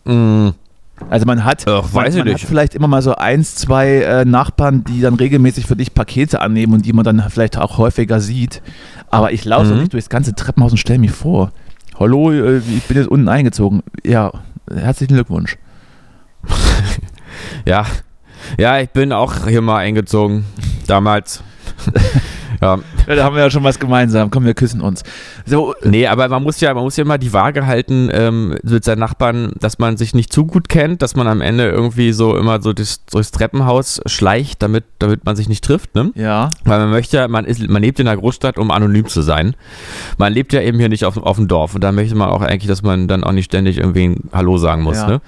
Mm, 0.05 0.51
Also 1.09 1.27
man 1.27 1.45
hat, 1.45 1.67
Ach, 1.67 1.93
man, 1.93 2.13
man 2.15 2.33
hat 2.33 2.41
vielleicht 2.41 2.75
immer 2.75 2.87
mal 2.89 3.03
so 3.03 3.15
eins, 3.15 3.55
zwei 3.57 3.97
äh, 4.03 4.25
Nachbarn, 4.25 4.85
die 4.85 5.01
dann 5.01 5.15
regelmäßig 5.15 5.67
für 5.67 5.75
dich 5.77 5.95
Pakete 5.95 6.41
annehmen 6.41 6.75
und 6.75 6.85
die 6.87 6.93
man 6.93 7.05
dann 7.05 7.25
vielleicht 7.31 7.57
auch 7.59 7.79
häufiger 7.79 8.21
sieht. 8.21 8.63
Aber 9.09 9.33
ich 9.33 9.45
laufe 9.45 9.73
Mhm. 9.73 9.81
nicht 9.81 9.93
durchs 9.93 10.09
ganze 10.09 10.35
Treppenhaus 10.35 10.73
und 10.73 10.79
stelle 10.79 10.99
mir 10.99 11.11
vor, 11.11 11.51
hallo, 11.99 12.31
äh, 12.31 12.59
ich 12.59 12.85
bin 12.85 12.97
jetzt 12.97 13.09
unten 13.09 13.29
eingezogen. 13.29 13.83
Ja, 14.05 14.31
herzlichen 14.73 15.15
Glückwunsch. 15.15 15.57
ja. 17.67 17.87
Ja, 18.59 18.79
ich 18.79 18.91
bin 18.91 19.13
auch 19.13 19.47
hier 19.47 19.63
mal 19.63 19.79
eingezogen. 19.79 20.45
Damals. 20.87 21.43
ja. 22.61 22.79
Ja, 23.07 23.15
da 23.15 23.25
haben 23.25 23.35
wir 23.35 23.43
ja 23.43 23.51
schon 23.51 23.65
was 23.65 23.79
gemeinsam. 23.79 24.31
Komm, 24.31 24.45
wir 24.45 24.55
küssen 24.55 24.81
uns. 24.81 25.03
So, 25.47 25.75
Nee, 25.83 26.07
aber 26.07 26.29
man 26.29 26.43
muss 26.43 26.61
ja, 26.61 26.73
man 26.75 26.85
muss 26.85 26.97
ja 26.97 27.05
immer 27.05 27.19
die 27.19 27.33
Waage 27.33 27.67
halten 27.67 28.11
ähm, 28.13 28.57
mit 28.63 28.85
seinen 28.85 28.99
Nachbarn, 28.99 29.53
dass 29.59 29.79
man 29.79 29.97
sich 29.97 30.15
nicht 30.15 30.33
zu 30.33 30.47
gut 30.47 30.69
kennt, 30.69 31.03
dass 31.03 31.17
man 31.17 31.27
am 31.27 31.41
Ende 31.41 31.69
irgendwie 31.69 32.13
so 32.13 32.37
immer 32.37 32.61
so 32.63 32.73
durchs, 32.73 33.05
durchs 33.07 33.31
Treppenhaus 33.31 34.01
schleicht, 34.07 34.63
damit, 34.63 34.85
damit 34.99 35.25
man 35.25 35.37
sich 35.37 35.49
nicht 35.49 35.65
trifft, 35.65 35.95
ne? 35.95 36.13
ja, 36.15 36.51
Weil 36.65 36.81
man 36.81 36.91
möchte 36.91 37.17
ja, 37.17 37.29
man, 37.29 37.45
ist, 37.45 37.67
man 37.69 37.83
lebt 37.83 37.99
in 38.01 38.09
einer 38.09 38.21
Großstadt, 38.21 38.59
um 38.59 38.71
anonym 38.71 39.07
zu 39.07 39.23
sein. 39.23 39.57
Man 40.19 40.33
lebt 40.33 40.53
ja 40.53 40.61
eben 40.61 40.79
hier 40.79 40.89
nicht 40.89 41.05
auf, 41.05 41.17
auf 41.17 41.37
dem 41.37 41.49
Dorf 41.49 41.75
und 41.75 41.83
da 41.83 41.93
möchte 41.93 42.15
man 42.15 42.29
auch 42.29 42.43
eigentlich, 42.43 42.69
dass 42.69 42.83
man 42.83 43.09
dann 43.09 43.25
auch 43.25 43.33
nicht 43.33 43.47
ständig 43.47 43.79
irgendwie 43.79 44.09
ein 44.09 44.31
Hallo 44.33 44.59
sagen 44.59 44.83
muss. 44.83 44.99
Ja. 44.99 45.07
Ne? 45.07 45.21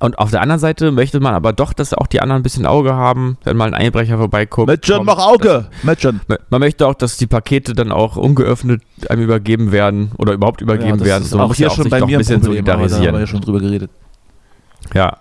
Und 0.00 0.18
auf 0.18 0.30
der 0.30 0.40
anderen 0.40 0.60
Seite 0.60 0.90
möchte 0.90 1.20
man 1.20 1.34
aber 1.34 1.52
doch, 1.52 1.72
dass 1.72 1.92
auch 1.92 2.06
die 2.06 2.20
anderen 2.20 2.40
ein 2.40 2.42
bisschen 2.42 2.66
Auge 2.66 2.94
haben, 2.94 3.36
wenn 3.44 3.56
mal 3.56 3.66
ein 3.66 3.74
Einbrecher 3.74 4.18
vorbeikommt. 4.18 4.68
Mädchen, 4.68 5.04
mach 5.04 5.18
Auge. 5.18 5.66
Mädchen. 5.82 6.20
Man 6.50 6.60
möchte 6.60 6.86
auch, 6.86 6.94
dass 6.94 7.17
die 7.20 7.26
Pakete 7.26 7.74
dann 7.74 7.92
auch 7.92 8.16
ungeöffnet 8.16 8.82
einem 9.08 9.22
übergeben 9.22 9.72
werden 9.72 10.12
oder 10.18 10.32
überhaupt 10.32 10.60
übergeben 10.60 10.90
Ja, 10.90 10.96
das 10.96 11.06
werden. 11.06 11.22
ist 11.24 11.30
So, 11.30 11.40
auch 11.40 11.54
hier 11.54 11.70
schon 11.70 11.88
bei 11.88 12.00
mir 12.04 12.16
ein 12.16 12.18
bisschen 12.18 12.40
Problem, 12.40 12.58
aber 12.60 12.66
da 12.66 12.72
haben 12.74 12.80
wir 12.82 12.88
solidarisieren. 12.88 13.20
ja 13.20 13.26
schon 13.26 13.40
drüber 13.40 13.60
geredet. 13.60 13.90
Ja. 14.94 15.18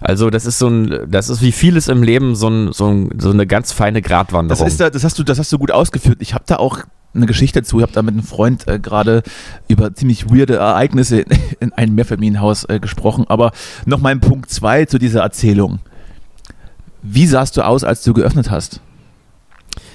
Also 0.00 0.30
das 0.30 0.46
ist 0.46 0.58
so 0.58 0.68
ein, 0.68 1.06
das 1.08 1.28
ist 1.28 1.42
wie 1.42 1.52
vieles 1.52 1.88
im 1.88 2.02
Leben 2.02 2.34
so, 2.34 2.48
ein, 2.48 2.72
so, 2.72 2.88
ein, 2.88 3.10
so 3.18 3.30
eine 3.30 3.46
ganz 3.46 3.72
feine 3.72 4.02
Das, 4.02 4.08
Gratwanderung. 4.08 4.66
ist 4.66 4.80
da, 4.80 4.90
das, 4.90 5.04
hast 5.04 5.18
du, 5.18 5.22
das 5.22 5.38
hast 5.38 5.52
du 5.52 5.58
gut 5.58 5.70
ausgeführt. 5.70 6.18
Ich 6.20 6.34
habe 6.34 6.44
da 6.46 6.56
auch 6.56 6.80
eine 7.14 7.26
Geschichte 7.26 7.60
dazu. 7.60 7.78
Ich 7.78 7.82
habe 7.82 7.92
da 7.92 8.02
mit 8.02 8.14
einem 8.14 8.24
Freund 8.24 8.66
äh, 8.66 8.78
gerade 8.80 9.22
über 9.68 9.94
ziemlich 9.94 10.28
weirde 10.30 10.56
Ereignisse 10.56 11.20
in, 11.20 11.38
in 11.60 11.72
einem 11.74 11.94
Mehrfamilienhaus 11.94 12.64
äh, 12.64 12.80
gesprochen. 12.80 13.26
Aber 13.28 13.52
noch 13.86 14.00
mal 14.00 14.10
im 14.12 14.20
Punkt 14.20 14.50
2 14.50 14.86
zu 14.86 14.98
dieser 14.98 15.20
Erzählung. 15.20 15.78
Wie 17.02 17.26
sahst 17.26 17.56
du 17.56 17.64
aus, 17.64 17.84
als 17.84 18.02
du 18.02 18.12
geöffnet 18.12 18.50
hast? 18.50 18.80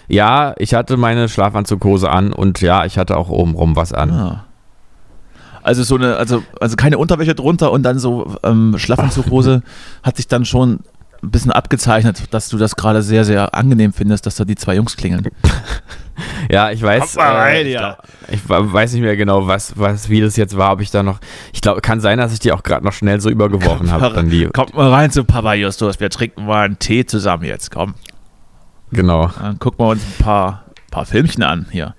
Ja, 0.08 0.54
ich 0.58 0.74
hatte 0.74 0.98
meine 0.98 1.30
Schlafanzughose 1.30 2.10
an 2.10 2.34
und 2.34 2.62
ja, 2.62 2.86
ich 2.86 2.98
hatte 2.98 3.18
auch 3.18 3.30
obenrum 3.30 3.76
was 3.76 3.94
an. 3.94 4.12
Ah. 4.12 4.46
Also 5.64 5.84
so 5.84 5.96
eine, 5.96 6.16
also, 6.16 6.44
also 6.62 6.78
keine 6.78 6.98
Unterwäsche 6.98 7.36
drunter 7.36 7.72
und 7.72 7.84
dann 7.84 8.00
so 8.00 8.38
ähm, 8.44 8.76
Schlafanzughose 8.78 9.64
hat 10.04 10.16
sich 10.16 10.28
dann 10.28 10.46
schon 10.46 10.80
ein 11.22 11.32
bisschen 11.32 11.52
abgezeichnet, 11.52 12.24
dass 12.32 12.48
du 12.48 12.58
das 12.58 12.76
gerade 12.76 13.02
sehr, 13.02 13.26
sehr 13.26 13.54
angenehm 13.54 13.92
findest, 13.92 14.26
dass 14.26 14.36
da 14.36 14.46
die 14.46 14.56
zwei 14.56 14.76
Jungs 14.76 14.96
klingeln. 14.96 15.28
Ja, 16.50 16.72
ich 16.72 16.82
weiß, 16.82 17.16
mal 17.16 17.36
rein, 17.36 17.56
äh, 17.58 17.62
ich, 17.64 17.74
ja. 17.74 17.98
glaub, 18.34 18.66
ich 18.66 18.74
weiß 18.74 18.94
nicht 18.94 19.02
mehr 19.02 19.16
genau, 19.16 19.46
was, 19.46 19.78
was, 19.78 20.10
wie 20.10 20.22
das 20.22 20.36
jetzt 20.36 20.58
war, 20.58 20.72
ob 20.72 20.82
ich 20.82 20.90
da 20.90 21.04
noch, 21.04 21.20
ich 21.54 21.62
glaube, 21.62 21.82
kann 21.82 22.00
sein, 22.00 22.18
dass 22.18 22.34
ich 22.34 22.40
die 22.40 22.52
auch 22.52 22.64
gerade 22.64 22.84
noch 22.84 22.94
schnell 22.94 23.22
so 23.22 23.30
übergeworfen 23.30 23.92
habe. 23.92 24.50
Kommt 24.54 24.74
mal 24.74 24.92
rein 24.92 25.12
zu 25.12 25.24
Papa 25.24 25.54
Justus, 25.54 26.00
wir 26.00 26.10
trinken 26.10 26.46
mal 26.46 26.66
einen 26.66 26.80
Tee 26.80 27.06
zusammen 27.06 27.44
jetzt, 27.44 27.70
komm. 27.70 27.94
Genau. 28.91 29.29
Dann 29.39 29.60
gucken 29.60 29.79
wir 29.86 29.89
uns 29.89 30.01
ein 30.03 30.24
paar, 30.24 30.63
paar 30.91 31.06
Filmchen 31.06 31.44
an 31.44 31.65
hier. 31.72 31.96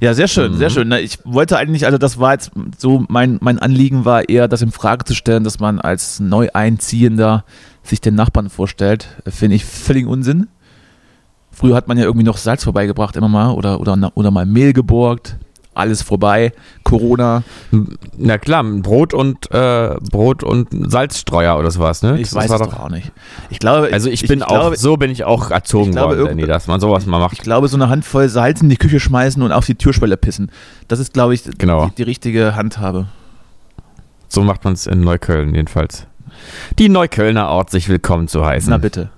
Ja, 0.00 0.14
sehr 0.14 0.26
schön, 0.28 0.52
Mhm. 0.52 0.56
sehr 0.56 0.70
schön. 0.70 0.90
Ich 0.92 1.18
wollte 1.24 1.58
eigentlich, 1.58 1.84
also 1.84 1.98
das 1.98 2.18
war 2.18 2.32
jetzt 2.32 2.50
so, 2.78 3.04
mein, 3.08 3.38
mein 3.42 3.58
Anliegen 3.58 4.04
war 4.04 4.28
eher, 4.28 4.48
das 4.48 4.62
in 4.62 4.70
Frage 4.72 5.04
zu 5.04 5.14
stellen, 5.14 5.44
dass 5.44 5.60
man 5.60 5.80
als 5.80 6.18
Neueinziehender 6.20 7.44
sich 7.82 8.00
den 8.00 8.14
Nachbarn 8.14 8.48
vorstellt. 8.50 9.06
Finde 9.28 9.56
ich 9.56 9.64
völlig 9.64 10.06
Unsinn. 10.06 10.48
Früher 11.50 11.76
hat 11.76 11.88
man 11.88 11.96
ja 11.98 12.04
irgendwie 12.04 12.24
noch 12.26 12.36
Salz 12.38 12.64
vorbeigebracht, 12.64 13.16
immer 13.16 13.28
mal, 13.28 13.50
oder, 13.52 13.80
oder, 13.80 13.96
oder 14.14 14.30
mal 14.30 14.44
Mehl 14.46 14.72
geborgt. 14.72 15.36
Alles 15.76 16.02
vorbei, 16.02 16.52
Corona. 16.84 17.42
Na 18.16 18.38
klar, 18.38 18.64
Brot 18.64 19.12
und 19.12 19.50
äh, 19.50 19.94
Brot 20.10 20.42
und 20.42 20.68
Salzstreuer 20.90 21.58
oder 21.58 21.70
sowas, 21.70 22.02
ne? 22.02 22.18
Ich 22.18 22.30
Das 22.30 22.34
weiß 22.34 22.50
es 22.50 22.58
doch 22.60 22.78
auch 22.80 22.88
nicht. 22.88 23.12
Ich 23.50 23.58
glaube, 23.58 23.90
Also 23.92 24.08
ich, 24.08 24.26
bin 24.26 24.42
auch, 24.42 24.48
glaube, 24.48 24.76
so 24.76 24.96
bin 24.96 25.10
ich 25.10 25.24
auch 25.24 25.50
erzogen 25.50 25.90
ich 25.90 25.96
glaube, 25.96 26.16
worden, 26.16 26.28
Danny, 26.28 26.46
dass 26.46 26.66
man 26.66 26.80
sowas 26.80 27.04
mal 27.06 27.18
macht. 27.18 27.34
Ich 27.34 27.40
glaube, 27.40 27.68
so 27.68 27.76
eine 27.76 27.88
Handvoll 27.90 28.28
Salz 28.28 28.62
in 28.62 28.68
die 28.70 28.76
Küche 28.78 29.00
schmeißen 29.00 29.42
und 29.42 29.52
auf 29.52 29.66
die 29.66 29.74
Türschwelle 29.74 30.16
pissen. 30.16 30.50
Das 30.88 30.98
ist, 30.98 31.12
glaube 31.12 31.34
ich, 31.34 31.44
Genau. 31.58 31.86
die, 31.86 31.94
die 31.96 32.02
richtige 32.04 32.56
Handhabe. 32.56 33.06
So 34.28 34.42
macht 34.42 34.64
man 34.64 34.72
es 34.72 34.86
in 34.86 35.02
Neukölln 35.02 35.54
jedenfalls. 35.54 36.06
Die 36.78 36.88
Neuköllner 36.88 37.48
Ort 37.48 37.70
sich 37.70 37.88
willkommen 37.88 38.28
zu 38.28 38.44
heißen. 38.44 38.70
Na 38.70 38.78
bitte. 38.78 39.10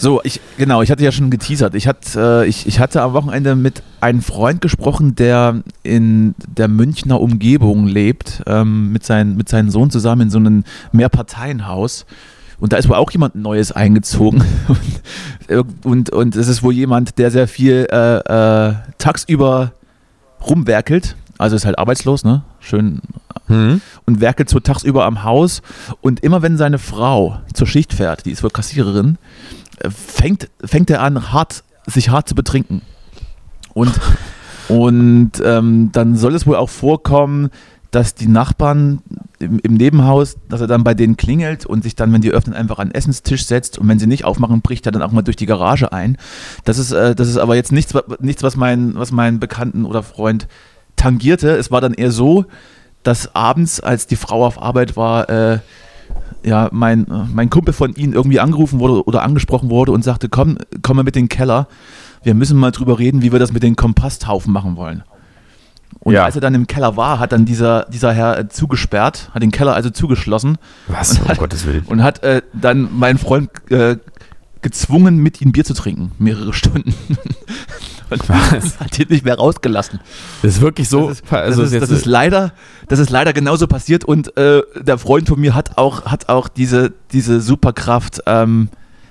So, 0.00 0.22
ich, 0.24 0.40
genau, 0.56 0.80
ich 0.80 0.90
hatte 0.90 1.04
ja 1.04 1.12
schon 1.12 1.28
geteasert. 1.28 1.74
Ich, 1.74 1.86
hat, 1.86 2.16
äh, 2.16 2.46
ich, 2.46 2.66
ich 2.66 2.80
hatte 2.80 3.02
am 3.02 3.12
Wochenende 3.12 3.54
mit 3.54 3.82
einem 4.00 4.22
Freund 4.22 4.62
gesprochen, 4.62 5.14
der 5.14 5.62
in 5.82 6.34
der 6.48 6.68
Münchner 6.68 7.20
Umgebung 7.20 7.86
lebt, 7.86 8.42
ähm, 8.46 8.92
mit, 8.92 9.04
sein, 9.04 9.36
mit 9.36 9.50
seinem 9.50 9.68
Sohn 9.68 9.90
zusammen 9.90 10.22
in 10.22 10.30
so 10.30 10.38
einem 10.38 10.64
Mehrparteienhaus. 10.92 12.06
Und 12.60 12.72
da 12.72 12.78
ist 12.78 12.88
wohl 12.88 12.96
auch 12.96 13.10
jemand 13.10 13.34
Neues 13.34 13.72
eingezogen. 13.72 14.42
Und, 15.48 15.84
und, 15.84 16.10
und 16.10 16.36
es 16.36 16.46
ist 16.46 16.62
wohl 16.62 16.72
jemand, 16.72 17.18
der 17.18 17.32
sehr 17.32 17.48
viel 17.48 17.88
äh, 17.90 18.68
äh, 18.68 18.74
tagsüber 18.98 19.72
rumwerkelt. 20.48 21.16
Also 21.38 21.56
ist 21.56 21.64
halt 21.64 21.76
arbeitslos, 21.76 22.22
ne? 22.22 22.44
Schön 22.60 23.00
Hm? 23.50 23.80
und 24.06 24.20
werkelt 24.20 24.48
so 24.48 24.60
tagsüber 24.60 25.04
am 25.04 25.24
Haus. 25.24 25.60
Und 26.00 26.20
immer 26.20 26.40
wenn 26.40 26.56
seine 26.56 26.78
Frau 26.78 27.40
zur 27.52 27.66
Schicht 27.66 27.92
fährt, 27.92 28.24
die 28.24 28.30
ist 28.30 28.44
wohl 28.44 28.50
Kassiererin, 28.50 29.18
fängt, 29.88 30.50
fängt 30.64 30.90
er 30.90 31.02
an, 31.02 31.32
hart, 31.32 31.64
sich 31.86 32.10
hart 32.10 32.28
zu 32.28 32.34
betrinken. 32.34 32.82
Und, 33.74 33.92
und 34.68 35.32
ähm, 35.44 35.90
dann 35.92 36.16
soll 36.16 36.34
es 36.34 36.46
wohl 36.46 36.56
auch 36.56 36.68
vorkommen, 36.68 37.50
dass 37.90 38.14
die 38.14 38.28
Nachbarn 38.28 39.00
im, 39.40 39.58
im 39.58 39.74
Nebenhaus, 39.74 40.36
dass 40.48 40.60
er 40.60 40.66
dann 40.66 40.84
bei 40.84 40.94
denen 40.94 41.16
klingelt 41.16 41.66
und 41.66 41.82
sich 41.82 41.96
dann, 41.96 42.12
wenn 42.12 42.20
die 42.20 42.30
öffnen, 42.30 42.54
einfach 42.54 42.78
an 42.78 42.88
den 42.88 42.94
Essenstisch 42.94 43.46
setzt 43.46 43.78
und 43.78 43.88
wenn 43.88 43.98
sie 43.98 44.06
nicht 44.06 44.24
aufmachen, 44.24 44.60
bricht 44.60 44.86
er 44.86 44.92
dann 44.92 45.02
auch 45.02 45.10
mal 45.10 45.22
durch 45.22 45.36
die 45.36 45.46
Garage 45.46 45.92
ein. 45.92 46.16
Das 46.64 46.78
ist, 46.78 46.92
äh, 46.92 47.14
das 47.14 47.28
ist 47.28 47.36
aber 47.36 47.56
jetzt 47.56 47.72
nichts, 47.72 47.94
nichts 48.20 48.42
was, 48.42 48.56
mein, 48.56 48.94
was 48.94 49.10
mein 49.10 49.40
Bekannten 49.40 49.84
oder 49.84 50.02
Freund 50.02 50.46
tangierte. 50.96 51.50
Es 51.56 51.70
war 51.70 51.80
dann 51.80 51.94
eher 51.94 52.12
so, 52.12 52.44
dass 53.02 53.34
abends, 53.34 53.80
als 53.80 54.06
die 54.06 54.16
Frau 54.16 54.44
auf 54.44 54.60
Arbeit 54.60 54.96
war, 54.96 55.28
äh, 55.28 55.58
ja, 56.44 56.68
mein, 56.72 57.06
mein 57.32 57.50
Kumpel 57.50 57.74
von 57.74 57.94
ihnen 57.94 58.12
irgendwie 58.12 58.40
angerufen 58.40 58.78
wurde 58.80 59.04
oder 59.06 59.22
angesprochen 59.22 59.70
wurde 59.70 59.92
und 59.92 60.02
sagte, 60.04 60.28
komm, 60.28 60.58
komm 60.82 60.96
mal 60.96 61.02
mit 61.02 61.16
in 61.16 61.24
den 61.24 61.28
Keller. 61.28 61.68
Wir 62.22 62.34
müssen 62.34 62.58
mal 62.58 62.70
drüber 62.70 62.98
reden, 62.98 63.22
wie 63.22 63.32
wir 63.32 63.38
das 63.38 63.52
mit 63.52 63.62
den 63.62 63.76
Komposthaufen 63.76 64.52
machen 64.52 64.76
wollen. 64.76 65.02
Und 66.00 66.14
Ja. 66.14 66.24
als 66.24 66.34
er 66.34 66.40
dann 66.40 66.54
im 66.54 66.66
Keller 66.66 66.96
war, 66.96 67.18
hat 67.18 67.32
dann 67.32 67.44
dieser, 67.44 67.84
dieser 67.92 68.12
Herr 68.12 68.38
äh, 68.38 68.48
zugesperrt, 68.48 69.30
hat 69.34 69.42
den 69.42 69.50
Keller 69.50 69.74
also 69.74 69.90
zugeschlossen 69.90 70.56
Was? 70.86 71.18
Um 71.18 71.36
Gottes 71.36 71.66
Willen. 71.66 71.84
und 71.86 72.02
hat 72.02 72.22
äh, 72.22 72.42
dann 72.54 72.88
meinen 72.98 73.18
Freund 73.18 73.50
äh, 73.70 73.96
gezwungen, 74.62 75.16
mit 75.18 75.40
ihm 75.40 75.52
Bier 75.52 75.64
zu 75.64 75.74
trinken, 75.74 76.12
mehrere 76.18 76.52
Stunden. 76.52 76.94
und 78.10 78.28
Was? 78.28 78.78
hat 78.80 78.98
ihn 78.98 79.06
nicht 79.08 79.24
mehr 79.24 79.36
rausgelassen. 79.36 80.00
Das 80.42 80.54
ist 80.56 80.60
wirklich 80.60 80.88
so. 80.88 81.08
Das 81.08 81.20
ist, 81.20 81.32
also 81.32 81.62
das, 81.62 81.68
ist, 81.68 81.72
jetzt- 81.74 81.82
das 81.82 81.90
ist 81.90 82.06
leider, 82.06 82.52
das 82.88 82.98
ist 82.98 83.10
leider 83.10 83.32
genauso 83.32 83.66
passiert 83.66 84.04
und 84.04 84.36
äh, 84.36 84.62
der 84.80 84.98
Freund 84.98 85.28
von 85.28 85.40
mir 85.40 85.54
hat 85.54 85.78
auch, 85.78 86.04
hat 86.06 86.28
auch 86.28 86.48
diese, 86.48 86.92
diese 87.12 87.40
Superkraft, 87.40 88.20
ähm, 88.26 88.68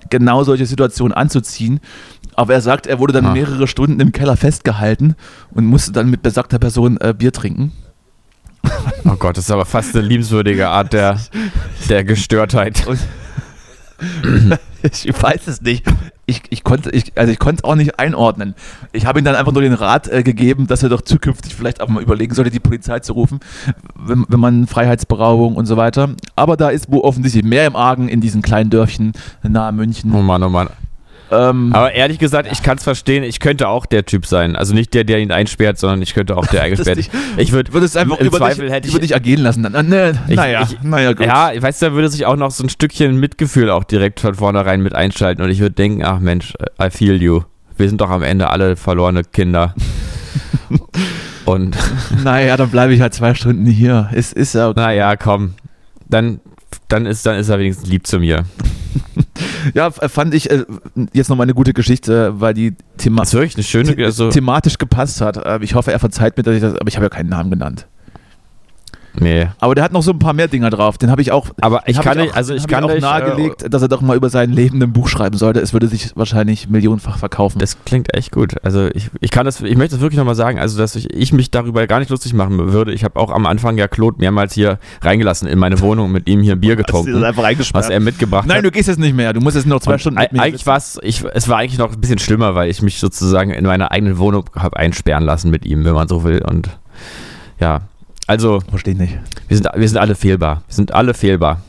genau 0.10 0.44
solche 0.44 0.65
Situationen 0.65 1.13
anzuziehen. 1.13 1.79
Aber 2.36 2.53
er 2.53 2.62
sagt, 2.62 2.88
er 2.88 3.00
wurde 3.00 3.13
dann 3.13 3.25
Ah. 3.27 3.34
mehrere 3.34 3.68
Stunden 3.68 4.00
im 4.00 4.12
Keller 4.12 4.38
festgehalten 4.38 5.15
und 5.51 5.65
musste 5.65 5.91
dann 5.91 6.10
mit 6.10 6.22
besagter 6.22 6.58
Person 6.58 6.98
äh, 7.01 7.13
Bier 7.18 7.32
trinken. 7.34 7.74
oh 9.06 9.15
Gott, 9.18 9.38
das 9.38 9.46
ist 9.46 9.51
aber 9.51 9.65
fast 9.65 9.96
eine 9.96 10.06
liebenswürdige 10.08 10.68
Art 10.70 10.94
der, 10.94 11.20
der 11.89 12.03
Gestörtheit. 12.03 12.88
Und 12.88 13.00
ich 14.84 15.22
weiß 15.22 15.48
es 15.48 15.62
nicht. 15.62 15.86
Ich, 16.29 16.43
ich 16.51 16.63
konnte 16.63 16.91
ich, 16.91 17.17
also 17.17 17.31
ich 17.31 17.39
konnte 17.39 17.62
es 17.62 17.63
auch 17.63 17.74
nicht 17.74 18.00
einordnen. 18.00 18.53
Ich 18.91 19.07
habe 19.07 19.19
ihm 19.19 19.25
dann 19.25 19.36
einfach 19.36 19.51
nur 19.51 19.63
den 19.63 19.74
Rat 19.74 20.07
äh, 20.07 20.21
gegeben, 20.21 20.67
dass 20.67 20.83
er 20.83 20.89
doch 20.89 21.01
zukünftig 21.01 21.55
vielleicht 21.55 21.81
auch 21.81 21.88
mal 21.88 22.03
überlegen 22.03 22.36
sollte, 22.36 22.51
die 22.51 22.59
Polizei 22.59 23.00
zu 23.00 23.13
rufen, 23.13 23.39
wenn, 23.95 24.25
wenn 24.29 24.39
man 24.39 24.67
Freiheitsberaubung 24.67 25.55
und 25.55 25.65
so 25.65 25.75
weiter. 25.75 26.09
Aber 26.36 26.55
da 26.55 26.69
ist 26.69 26.91
wo 26.91 27.01
offensichtlich 27.03 27.43
mehr 27.43 27.65
im 27.65 27.75
Argen 27.75 28.09
in 28.09 28.21
diesen 28.21 28.43
kleinen 28.43 28.69
Dörfchen 28.69 29.13
nahe 29.41 29.71
München. 29.71 30.13
Oh 30.13 30.21
Mann, 30.21 30.43
oh 30.43 30.50
Mann. 30.50 30.69
Ähm, 31.31 31.74
Aber 31.74 31.93
ehrlich 31.93 32.17
gesagt, 32.17 32.50
ich 32.51 32.63
kann 32.63 32.77
es 32.77 32.83
verstehen, 32.83 33.24
ich 33.24 33.39
könnte 33.39 33.67
auch 33.67 33.86
der 33.86 34.05
Typ 34.05 34.25
sein. 34.25 34.55
Also 34.55 34.74
nicht 34.74 34.93
der, 34.93 35.03
der 35.03 35.19
ihn 35.19 35.31
einsperrt, 35.31 35.77
sondern 35.77 36.01
ich 36.01 36.13
könnte 36.13 36.36
auch 36.36 36.48
der 36.48 36.62
eingesperrt. 36.63 36.98
ich 36.98 37.09
ich 37.38 37.51
würde 37.51 37.71
würd 37.74 37.83
es 37.83 37.95
einfach 37.95 38.17
im 38.17 38.27
über, 38.27 38.38
Zweifel 38.38 38.65
dich, 38.65 38.74
hätte 38.74 38.88
ich, 38.88 38.93
über 38.93 39.01
dich 39.01 39.12
ergehen 39.12 39.41
lassen. 39.41 39.63
Dann, 39.63 39.89
ne, 39.89 40.19
ich, 40.27 40.36
naja, 40.36 40.63
ich, 40.63 40.81
naja, 40.81 41.13
gut. 41.13 41.25
Ja, 41.25 41.51
ich 41.51 41.62
weiß, 41.62 41.79
da 41.79 41.93
würde 41.93 42.09
sich 42.09 42.25
auch 42.25 42.36
noch 42.36 42.51
so 42.51 42.63
ein 42.63 42.69
Stückchen 42.69 43.19
Mitgefühl 43.19 43.69
auch 43.69 43.83
direkt 43.83 44.19
von 44.19 44.36
vornherein 44.36 44.81
mit 44.81 44.95
einschalten 44.95 45.41
und 45.41 45.50
ich 45.50 45.59
würde 45.59 45.75
denken, 45.75 46.03
ach 46.03 46.19
Mensch, 46.19 46.53
I 46.81 46.89
feel 46.89 47.21
you. 47.21 47.41
Wir 47.77 47.88
sind 47.88 48.01
doch 48.01 48.09
am 48.09 48.24
Ende 48.24 48.50
alle 48.50 48.75
verlorene 48.75 49.24
Kinder. 49.24 49.75
und 51.45 51.77
naja, 52.24 52.57
dann 52.57 52.69
bleibe 52.69 52.93
ich 52.93 53.01
halt 53.01 53.13
zwei 53.13 53.33
Stunden 53.36 53.65
hier. 53.65 54.09
Es 54.13 54.33
ist 54.33 54.55
ja 54.55 54.69
okay. 54.69 54.79
Naja, 54.79 55.15
komm. 55.15 55.53
Dann, 56.07 56.39
dann, 56.88 57.05
ist, 57.05 57.25
dann 57.25 57.38
ist 57.38 57.50
er 57.50 57.59
wenigstens 57.59 57.88
lieb 57.88 58.07
zu 58.07 58.19
mir. 58.19 58.45
Ja, 59.74 59.92
fand 59.92 60.34
ich 60.34 60.50
äh, 60.50 60.66
jetzt 61.13 61.30
nochmal 61.30 61.46
eine 61.46 61.54
gute 61.54 61.74
Geschichte, 61.74 62.39
weil 62.39 62.54
die 62.54 62.75
Thema 62.98 63.22
das 63.22 63.30
ist 63.30 63.34
wirklich 63.34 63.56
eine 63.56 63.63
schöne, 63.63 64.06
also 64.06 64.30
thematisch 64.30 64.78
gepasst 64.78 65.22
hat. 65.22 65.38
Äh, 65.38 65.60
ich 65.62 65.75
hoffe, 65.75 65.92
er 65.92 66.00
verzeiht 66.00 66.38
mir, 66.38 66.44
dass 66.44 66.56
ich 66.56 66.62
das, 66.62 66.75
aber 66.75 66.88
ich 66.88 66.96
habe 66.96 67.06
ja 67.06 67.10
keinen 67.10 67.30
Namen 67.30 67.50
genannt. 67.50 67.88
Nee. 69.19 69.47
Aber 69.59 69.75
der 69.75 69.83
hat 69.83 69.91
noch 69.91 70.01
so 70.01 70.11
ein 70.11 70.19
paar 70.19 70.33
mehr 70.33 70.47
Dinger 70.47 70.69
drauf. 70.69 70.97
Den 70.97 71.11
habe 71.11 71.21
ich 71.21 71.31
auch. 71.31 71.47
Aber 71.61 71.83
ich 71.88 71.99
kann 71.99 72.17
nicht, 72.17 72.35
also 72.35 72.53
ich 72.53 72.67
kann 72.67 72.83
auch 72.83 72.89
nicht, 72.89 73.01
nahegelegt, 73.01 73.63
äh, 73.63 73.69
dass 73.69 73.81
er 73.81 73.88
doch 73.88 74.01
mal 74.01 74.15
über 74.15 74.29
sein 74.29 74.51
Leben 74.51 74.81
ein 74.81 74.93
Buch 74.93 75.07
schreiben 75.07 75.38
sollte. 75.38 75.59
Es 75.59 75.73
würde 75.73 75.88
sich 75.88 76.15
wahrscheinlich 76.15 76.69
millionenfach 76.69 77.17
verkaufen. 77.17 77.59
Das 77.59 77.83
klingt 77.85 78.13
echt 78.15 78.31
gut. 78.31 78.55
Also 78.63 78.88
ich, 78.93 79.09
ich 79.19 79.31
kann 79.31 79.45
das, 79.45 79.61
ich 79.61 79.77
möchte 79.77 79.95
das 79.95 80.01
wirklich 80.01 80.17
nochmal 80.17 80.35
sagen, 80.35 80.59
also 80.59 80.77
dass 80.77 80.95
ich, 80.95 81.13
ich 81.13 81.33
mich 81.33 81.51
darüber 81.51 81.85
gar 81.88 81.99
nicht 81.99 82.09
lustig 82.09 82.33
machen 82.33 82.71
würde. 82.71 82.93
Ich 82.93 83.03
habe 83.03 83.19
auch 83.19 83.31
am 83.31 83.45
Anfang 83.45 83.77
ja 83.77 83.88
Claude 83.88 84.17
mehrmals 84.19 84.53
hier 84.53 84.79
reingelassen 85.01 85.47
in 85.47 85.59
meine 85.59 85.79
Wohnung 85.81 86.11
mit 86.11 86.27
ihm 86.29 86.41
hier 86.41 86.55
Bier 86.55 86.75
getrunken. 86.77 87.21
was 87.21 87.89
er 87.89 87.99
mitgebracht 87.99 88.47
Nein, 88.47 88.57
hat. 88.59 88.65
du 88.65 88.71
gehst 88.71 88.88
jetzt 88.88 88.99
nicht 88.99 89.15
mehr. 89.15 89.33
Du 89.33 89.41
musst 89.41 89.55
jetzt 89.55 89.67
noch 89.67 89.79
zwei 89.79 89.93
Und 89.93 89.99
Stunden 89.99 90.19
mit 90.19 90.31
mir 90.31 90.41
Eigentlich 90.41 90.65
war 90.65 90.77
es, 90.77 90.97
es 90.97 91.49
war 91.49 91.57
eigentlich 91.57 91.79
noch 91.79 91.93
ein 91.93 91.99
bisschen 91.99 92.19
schlimmer, 92.19 92.55
weil 92.55 92.69
ich 92.69 92.81
mich 92.81 92.99
sozusagen 92.99 93.51
in 93.51 93.65
meiner 93.65 93.91
eigenen 93.91 94.17
Wohnung 94.17 94.45
habe 94.55 94.77
einsperren 94.77 95.23
lassen 95.23 95.51
mit 95.51 95.65
ihm, 95.65 95.83
wenn 95.85 95.93
man 95.93 96.07
so 96.07 96.23
will. 96.23 96.41
Und 96.41 96.69
ja, 97.59 97.81
also. 98.29 98.59
Verstehe 98.69 98.93
ich 98.93 99.00
nicht. 99.00 99.17
Wir 99.48 99.57
sind, 99.57 99.67
wir 99.75 99.88
sind 99.88 99.98
alle 99.98 100.15
fehlbar. 100.15 100.63
Wir 100.67 100.75
sind 100.75 100.93
alle 100.93 101.13
fehlbar. 101.13 101.62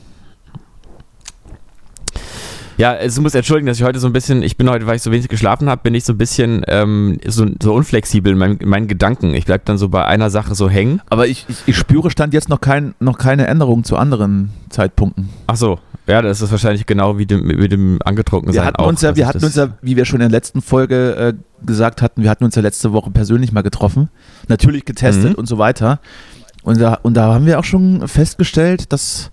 Ja, 2.77 2.95
es 2.95 3.21
muss 3.21 3.35
entschuldigen, 3.35 3.67
dass 3.67 3.77
ich 3.77 3.83
heute 3.83 3.99
so 3.99 4.07
ein 4.07 4.15
bisschen, 4.15 4.43
ich 4.43 4.57
bin 4.57 4.71
heute, 4.71 4.87
weil 4.87 4.97
ich 4.97 5.03
so 5.03 5.11
wenig 5.11 5.29
geschlafen 5.29 5.69
habe, 5.69 5.83
bin 5.83 5.95
ich 5.95 6.05
so 6.05 6.15
ein 6.15 6.19
bisschen 6.19 6.65
ähm, 6.67 7.19
so, 7.27 7.47
so 7.63 7.75
unflexibel 7.75 8.33
in, 8.33 8.39
mein, 8.39 8.57
in, 8.57 8.71
meinen 8.71 8.89
Gedanken. 8.89 9.35
Ich 9.35 9.45
bleibe 9.45 9.65
dann 9.67 9.77
so 9.77 9.91
bei 9.91 10.07
einer 10.07 10.31
Sache 10.31 10.55
so 10.55 10.71
hängen. 10.71 11.03
Aber 11.11 11.27
ich, 11.27 11.45
ich, 11.49 11.57
ich 11.67 11.77
spüre 11.77 12.11
Stand 12.11 12.33
jetzt 12.33 12.49
noch, 12.49 12.63
kein, 12.63 12.95
noch 12.99 13.19
keine 13.19 13.47
Änderung 13.49 13.85
zu 13.85 13.97
anderen 13.97 14.51
Zeitpunkten. 14.71 15.29
Ach 15.47 15.57
so, 15.57 15.79
ja, 16.07 16.23
das 16.23 16.41
ist 16.41 16.51
wahrscheinlich 16.51 16.87
genau 16.87 17.19
wie 17.19 17.27
dem, 17.27 17.47
mit 17.47 17.71
dem 17.71 17.99
angetrunken 18.03 18.53
wir 18.53 18.65
hatten 18.65 18.83
Uns 18.83 19.03
ja, 19.03 19.15
wir 19.15 19.27
hatten 19.27 19.45
uns 19.45 19.57
ja, 19.57 19.69
wie 19.83 19.97
wir 19.97 20.07
schon 20.07 20.21
in 20.23 20.31
der 20.31 20.39
letzten 20.39 20.63
Folge 20.63 21.15
äh, 21.17 21.67
gesagt 21.67 22.01
hatten, 22.01 22.23
wir 22.23 22.31
hatten 22.31 22.45
uns 22.45 22.55
ja 22.55 22.63
letzte 22.63 22.93
Woche 22.93 23.11
persönlich 23.11 23.53
mal 23.53 23.63
getroffen, 23.63 24.09
natürlich 24.49 24.87
getestet 24.87 25.33
mhm. 25.33 25.35
und 25.35 25.47
so 25.47 25.59
weiter. 25.59 26.01
Und 26.63 26.81
da, 26.81 26.95
und 27.03 27.15
da 27.15 27.35
haben 27.35 27.47
wir 27.47 27.59
auch 27.59 27.65
schon 27.65 28.07
festgestellt, 28.07 28.93
dass, 28.93 29.31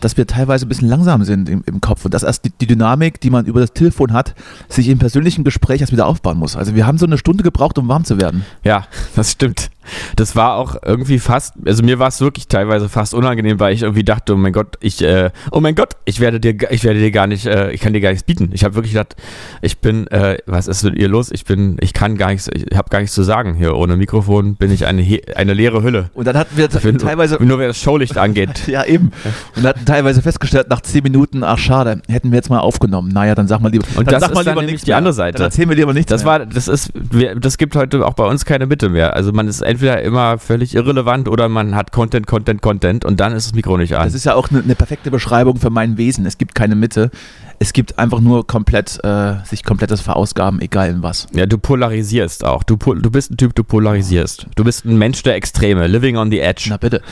dass 0.00 0.16
wir 0.16 0.26
teilweise 0.26 0.66
ein 0.66 0.68
bisschen 0.68 0.88
langsam 0.88 1.24
sind 1.24 1.48
im, 1.48 1.62
im 1.66 1.80
Kopf 1.80 2.04
und 2.04 2.12
dass 2.12 2.22
erst 2.22 2.44
die, 2.44 2.50
die, 2.50 2.66
Dynamik, 2.66 3.20
die 3.20 3.30
man 3.30 3.46
über 3.46 3.60
das 3.60 3.72
Telefon 3.72 4.12
hat, 4.12 4.34
sich 4.68 4.88
im 4.88 4.98
persönlichen 4.98 5.44
Gespräch 5.44 5.80
erst 5.80 5.92
wieder 5.92 6.06
aufbauen 6.06 6.38
muss. 6.38 6.56
Also 6.56 6.74
wir 6.74 6.86
haben 6.86 6.98
so 6.98 7.06
eine 7.06 7.18
Stunde 7.18 7.42
gebraucht, 7.42 7.78
um 7.78 7.88
warm 7.88 8.04
zu 8.04 8.20
werden. 8.20 8.44
Ja, 8.62 8.86
das 9.14 9.32
stimmt. 9.32 9.70
Das 10.16 10.36
war 10.36 10.56
auch 10.56 10.76
irgendwie 10.84 11.18
fast, 11.18 11.54
also 11.64 11.82
mir 11.82 11.98
war 11.98 12.08
es 12.08 12.20
wirklich 12.20 12.48
teilweise 12.48 12.88
fast 12.88 13.14
unangenehm, 13.14 13.60
weil 13.60 13.74
ich 13.74 13.82
irgendwie 13.82 14.04
dachte, 14.04 14.34
oh 14.34 14.36
mein 14.36 14.52
Gott, 14.52 14.76
ich, 14.80 15.02
äh, 15.02 15.30
oh 15.50 15.60
mein 15.60 15.74
Gott, 15.74 15.94
ich 16.04 16.20
werde 16.20 16.40
dir, 16.40 16.56
ich 16.70 16.84
werde 16.84 17.00
dir 17.00 17.10
gar 17.10 17.26
nicht, 17.26 17.46
äh, 17.46 17.70
ich 17.72 17.80
kann 17.80 17.92
dir 17.92 18.00
gar 18.00 18.10
nichts 18.10 18.24
bieten. 18.24 18.50
Ich 18.52 18.64
habe 18.64 18.74
wirklich 18.74 18.92
gedacht, 18.92 19.16
ich 19.62 19.78
bin, 19.78 20.06
äh, 20.08 20.38
was 20.46 20.68
ist 20.68 20.82
mit 20.84 20.96
ihr 20.96 21.08
los? 21.08 21.30
Ich 21.30 21.44
bin, 21.44 21.76
ich 21.80 21.92
kann 21.92 22.16
gar 22.16 22.28
nichts, 22.30 22.48
ich 22.52 22.76
habe 22.76 22.88
gar 22.90 23.00
nichts 23.00 23.14
zu 23.14 23.22
sagen 23.22 23.54
hier. 23.54 23.74
Ohne 23.76 23.96
Mikrofon 23.96 24.56
bin 24.56 24.70
ich 24.70 24.86
eine, 24.86 25.20
eine 25.34 25.54
leere 25.54 25.82
Hülle. 25.82 26.10
Und 26.14 26.26
dann 26.26 26.36
hatten 26.36 26.56
wir 26.56 26.68
bin, 26.68 26.98
teilweise, 26.98 27.42
nur 27.42 27.58
wer 27.58 27.68
das 27.68 27.78
Showlicht 27.78 28.18
angeht. 28.18 28.66
ja 28.68 28.84
eben. 28.84 29.12
Und 29.56 29.66
hatten 29.66 29.84
teilweise 29.84 30.22
festgestellt 30.22 30.68
nach 30.68 30.80
zehn 30.80 31.02
Minuten, 31.02 31.42
ach 31.44 31.58
schade, 31.58 32.02
hätten 32.08 32.30
wir 32.30 32.36
jetzt 32.36 32.50
mal 32.50 32.60
aufgenommen. 32.60 33.10
Naja, 33.12 33.34
dann 33.34 33.48
sag 33.48 33.60
mal 33.60 33.70
lieber. 33.70 33.86
Und 33.96 34.10
das 34.10 34.20
sag 34.22 34.34
mal 34.34 34.44
lieber 34.44 34.62
nicht 34.62 34.86
die 34.86 34.90
mehr. 34.90 34.98
andere 34.98 35.14
Seite. 35.14 35.38
Dann 35.38 35.46
erzählen 35.46 35.68
wir 35.68 35.76
lieber 35.76 35.94
nichts. 35.94 36.10
Das 36.10 36.24
mehr. 36.24 36.32
war, 36.32 36.46
das 36.46 36.68
ist, 36.68 36.92
das 37.36 37.58
gibt 37.58 37.76
heute 37.76 38.04
auch 38.06 38.14
bei 38.14 38.24
uns 38.24 38.44
keine 38.44 38.66
Mitte 38.66 38.88
mehr. 38.88 39.14
Also 39.14 39.32
man 39.32 39.48
ist 39.48 39.62
entweder 39.76 40.00
immer 40.02 40.38
völlig 40.38 40.74
irrelevant 40.74 41.28
oder 41.28 41.48
man 41.48 41.74
hat 41.74 41.92
Content, 41.92 42.26
Content, 42.26 42.62
Content 42.62 43.04
und 43.04 43.20
dann 43.20 43.32
ist 43.32 43.46
das 43.46 43.54
Mikro 43.54 43.76
nicht 43.76 43.94
an. 43.94 44.06
Das 44.06 44.14
ist 44.14 44.24
ja 44.24 44.34
auch 44.34 44.50
eine, 44.50 44.62
eine 44.62 44.74
perfekte 44.74 45.10
Beschreibung 45.10 45.56
für 45.56 45.70
mein 45.70 45.98
Wesen. 45.98 46.24
Es 46.24 46.38
gibt 46.38 46.54
keine 46.54 46.74
Mitte. 46.74 47.10
Es 47.58 47.72
gibt 47.72 47.98
einfach 47.98 48.20
nur 48.20 48.46
komplett, 48.46 48.98
äh, 49.04 49.34
sich 49.44 49.64
komplettes 49.64 50.00
Verausgaben, 50.00 50.60
egal 50.60 50.90
in 50.90 51.02
was. 51.02 51.26
Ja, 51.32 51.46
du 51.46 51.58
polarisierst 51.58 52.44
auch. 52.44 52.62
Du, 52.62 52.76
du 52.76 53.10
bist 53.10 53.30
ein 53.30 53.36
Typ, 53.36 53.54
du 53.54 53.64
polarisierst. 53.64 54.46
Du 54.56 54.64
bist 54.64 54.84
ein 54.84 54.96
Mensch 54.96 55.22
der 55.22 55.34
Extreme, 55.34 55.86
living 55.86 56.16
on 56.16 56.30
the 56.30 56.40
edge. 56.40 56.66
Na 56.70 56.78
bitte. 56.78 57.02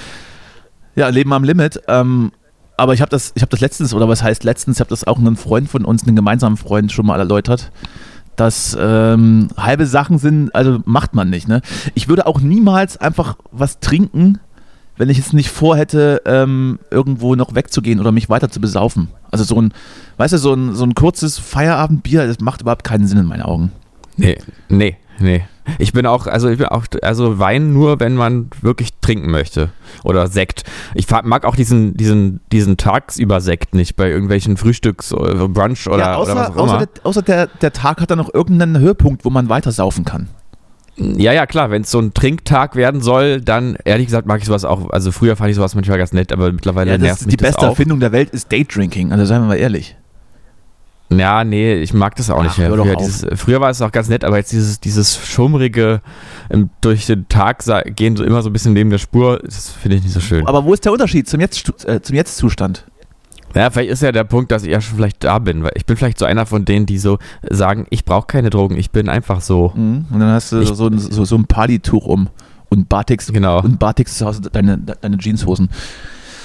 Ja, 0.96 1.08
Leben 1.08 1.32
am 1.32 1.44
Limit. 1.44 1.80
Ähm, 1.88 2.32
aber 2.76 2.94
ich 2.94 3.00
habe 3.00 3.10
das, 3.10 3.34
hab 3.38 3.50
das 3.50 3.60
letztens, 3.60 3.94
oder 3.94 4.08
was 4.08 4.22
heißt 4.22 4.42
letztens, 4.42 4.78
ich 4.78 4.80
habe 4.80 4.90
das 4.90 5.04
auch 5.06 5.18
einen 5.18 5.36
Freund 5.36 5.68
von 5.68 5.84
uns, 5.84 6.06
einen 6.06 6.16
gemeinsamen 6.16 6.56
Freund 6.56 6.90
schon 6.92 7.06
mal 7.06 7.18
erläutert 7.18 7.70
dass 8.36 8.76
ähm, 8.80 9.48
halbe 9.56 9.86
Sachen 9.86 10.18
sind, 10.18 10.54
also 10.54 10.80
macht 10.84 11.14
man 11.14 11.30
nicht. 11.30 11.48
Ne? 11.48 11.60
Ich 11.94 12.08
würde 12.08 12.26
auch 12.26 12.40
niemals 12.40 12.96
einfach 12.96 13.36
was 13.52 13.80
trinken, 13.80 14.38
wenn 14.96 15.08
ich 15.08 15.18
es 15.18 15.32
nicht 15.32 15.50
vorhätte, 15.50 16.22
ähm, 16.24 16.78
irgendwo 16.90 17.34
noch 17.34 17.54
wegzugehen 17.54 18.00
oder 18.00 18.12
mich 18.12 18.28
weiter 18.28 18.48
zu 18.48 18.60
besaufen. 18.60 19.08
Also 19.30 19.44
so 19.44 19.60
ein, 19.60 19.72
weißt 20.18 20.34
du, 20.34 20.38
so 20.38 20.54
ein, 20.54 20.74
so 20.74 20.84
ein 20.84 20.94
kurzes 20.94 21.38
Feierabendbier, 21.38 22.26
das 22.26 22.40
macht 22.40 22.60
überhaupt 22.60 22.84
keinen 22.84 23.06
Sinn 23.06 23.18
in 23.18 23.26
meinen 23.26 23.42
Augen. 23.42 23.72
Nee, 24.16 24.38
nee, 24.68 24.96
nee. 25.18 25.44
Ich 25.78 25.94
bin 25.94 26.04
auch, 26.04 26.26
also 26.26 26.48
ich 26.50 26.58
bin 26.58 26.66
auch, 26.66 26.84
also 27.02 27.38
Wein 27.38 27.72
nur, 27.72 27.98
wenn 27.98 28.14
man 28.14 28.50
wirklich 28.60 28.90
trinken 29.00 29.30
möchte. 29.30 29.70
Oder 30.02 30.26
Sekt. 30.26 30.64
Ich 30.94 31.06
mag 31.10 31.44
auch 31.44 31.56
diesen, 31.56 31.96
diesen, 31.96 32.40
diesen 32.52 32.76
Tagsüber-Sekt 32.76 33.74
nicht 33.74 33.96
bei 33.96 34.10
irgendwelchen 34.10 34.56
Frühstücks- 34.56 35.14
oder 35.14 35.48
Brunch 35.48 35.86
oder, 35.86 35.98
ja, 35.98 36.14
außer, 36.16 36.32
oder 36.32 36.40
was 36.40 36.48
auch 36.50 36.54
immer. 36.54 36.62
Außer, 36.62 36.86
der, 36.86 37.06
außer 37.06 37.22
der, 37.22 37.46
der 37.46 37.72
Tag 37.72 38.00
hat 38.00 38.10
dann 38.10 38.18
noch 38.18 38.32
irgendeinen 38.32 38.78
Höhepunkt, 38.78 39.24
wo 39.24 39.30
man 39.30 39.48
weiter 39.48 39.72
saufen 39.72 40.04
kann. 40.04 40.28
Ja, 40.96 41.32
ja, 41.32 41.46
klar, 41.46 41.70
wenn 41.70 41.82
es 41.82 41.90
so 41.90 41.98
ein 41.98 42.14
Trinktag 42.14 42.76
werden 42.76 43.00
soll, 43.00 43.40
dann 43.40 43.76
ehrlich 43.84 44.06
gesagt 44.06 44.28
mag 44.28 44.40
ich 44.40 44.46
sowas 44.46 44.64
auch. 44.64 44.90
Also 44.90 45.10
früher 45.10 45.34
fand 45.34 45.50
ich 45.50 45.56
sowas 45.56 45.74
manchmal 45.74 45.98
ganz 45.98 46.12
nett, 46.12 46.30
aber 46.30 46.52
mittlerweile 46.52 46.92
ja, 46.92 46.98
nervt 46.98 47.26
mich 47.26 47.36
das 47.36 47.46
auch. 47.46 47.50
Die 47.50 47.56
beste 47.56 47.66
Erfindung 47.66 48.00
der 48.00 48.12
Welt 48.12 48.30
ist 48.30 48.52
Daydrinking, 48.52 49.12
also 49.12 49.24
seien 49.24 49.42
wir 49.42 49.48
mal 49.48 49.56
ehrlich. 49.56 49.96
Ja, 51.10 51.44
nee, 51.44 51.74
ich 51.74 51.92
mag 51.94 52.16
das 52.16 52.30
auch 52.30 52.38
Ach, 52.38 52.44
nicht 52.44 52.58
mehr. 52.58 52.70
Früher, 52.70 52.96
dieses, 52.96 53.26
früher, 53.38 53.60
war 53.60 53.70
es 53.70 53.82
auch 53.82 53.92
ganz 53.92 54.08
nett, 54.08 54.24
aber 54.24 54.38
jetzt 54.38 54.52
dieses, 54.52 54.80
dieses 54.80 55.16
schummrige 55.26 56.00
ähm, 56.50 56.70
durch 56.80 57.06
den 57.06 57.28
Tag 57.28 57.64
gehen 57.94 58.16
so 58.16 58.24
immer 58.24 58.42
so 58.42 58.50
ein 58.50 58.52
bisschen 58.52 58.72
neben 58.72 58.90
der 58.90 58.98
Spur, 58.98 59.40
das 59.44 59.70
finde 59.70 59.98
ich 59.98 60.02
nicht 60.02 60.12
so 60.12 60.20
schön. 60.20 60.46
Aber 60.46 60.64
wo 60.64 60.72
ist 60.72 60.84
der 60.84 60.92
Unterschied 60.92 61.28
zum, 61.28 61.40
Jetzt, 61.40 61.84
äh, 61.86 62.00
zum 62.00 62.16
Jetzt-Zustand? 62.16 62.86
Ja, 63.54 63.70
vielleicht 63.70 63.90
ist 63.90 64.02
ja 64.02 64.10
der 64.10 64.24
Punkt, 64.24 64.50
dass 64.50 64.64
ich 64.64 64.70
ja 64.70 64.80
schon 64.80 64.96
vielleicht 64.96 65.22
da 65.22 65.38
bin, 65.38 65.62
weil 65.62 65.72
ich 65.76 65.86
bin 65.86 65.96
vielleicht 65.96 66.18
so 66.18 66.24
einer 66.24 66.44
von 66.44 66.64
denen, 66.64 66.86
die 66.86 66.98
so 66.98 67.18
sagen, 67.48 67.86
ich 67.90 68.04
brauche 68.04 68.26
keine 68.26 68.50
Drogen, 68.50 68.76
ich 68.76 68.90
bin 68.90 69.08
einfach 69.08 69.40
so. 69.40 69.72
Mhm. 69.76 70.06
Und 70.10 70.20
dann 70.20 70.30
hast 70.30 70.50
du 70.52 70.60
ich, 70.60 70.68
so, 70.68 70.90
so, 70.96 71.24
so 71.24 71.36
ein 71.36 71.44
Partytuch 71.44 72.06
um 72.06 72.28
und 72.68 72.88
Batik 72.88 73.24
genau. 73.32 73.62
und 73.62 73.78
Batik 73.78 74.08
zu 74.08 74.26
Hause 74.26 74.40
deine, 74.40 74.78
deine 74.78 75.18
Jeanshosen. 75.18 75.68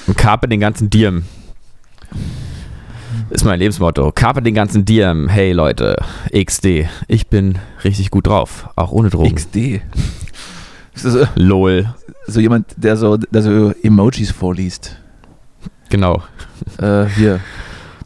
Und 0.05 0.17
Carpe 0.17 0.47
den 0.47 0.59
ganzen 0.59 0.89
Diem. 0.89 1.23
Ist 3.29 3.45
mein 3.45 3.59
Lebensmotto. 3.59 4.11
Carpe 4.11 4.41
den 4.41 4.55
ganzen 4.55 4.85
Diem. 4.85 5.27
Hey 5.29 5.51
Leute, 5.51 5.97
XD. 6.33 6.87
Ich 7.07 7.27
bin 7.27 7.59
richtig 7.83 8.09
gut 8.09 8.25
drauf. 8.25 8.69
Auch 8.75 8.91
ohne 8.91 9.09
Drogen. 9.09 9.35
XD. 9.35 9.81
So, 10.95 11.25
LOL. 11.35 11.93
So 12.27 12.39
jemand, 12.39 12.73
der 12.75 12.97
so, 12.97 13.17
der 13.17 13.41
so 13.41 13.71
Emojis 13.83 14.31
vorliest. 14.31 14.97
Genau. 15.89 16.23
Äh, 16.77 17.05
hier. 17.05 17.39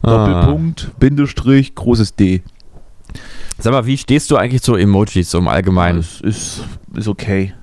Ah. 0.02 0.26
Doppelpunkt, 0.26 0.90
Bindestrich, 1.00 1.74
großes 1.74 2.14
D. 2.14 2.42
Sag 3.58 3.72
mal, 3.72 3.86
wie 3.86 3.96
stehst 3.96 4.30
du 4.30 4.36
eigentlich 4.36 4.62
zu 4.62 4.74
Emojis 4.74 5.30
so 5.30 5.38
im 5.38 5.48
Allgemeinen? 5.48 5.98
Das 5.98 6.20
ist, 6.20 6.64
ist 6.94 7.08
okay. 7.08 7.54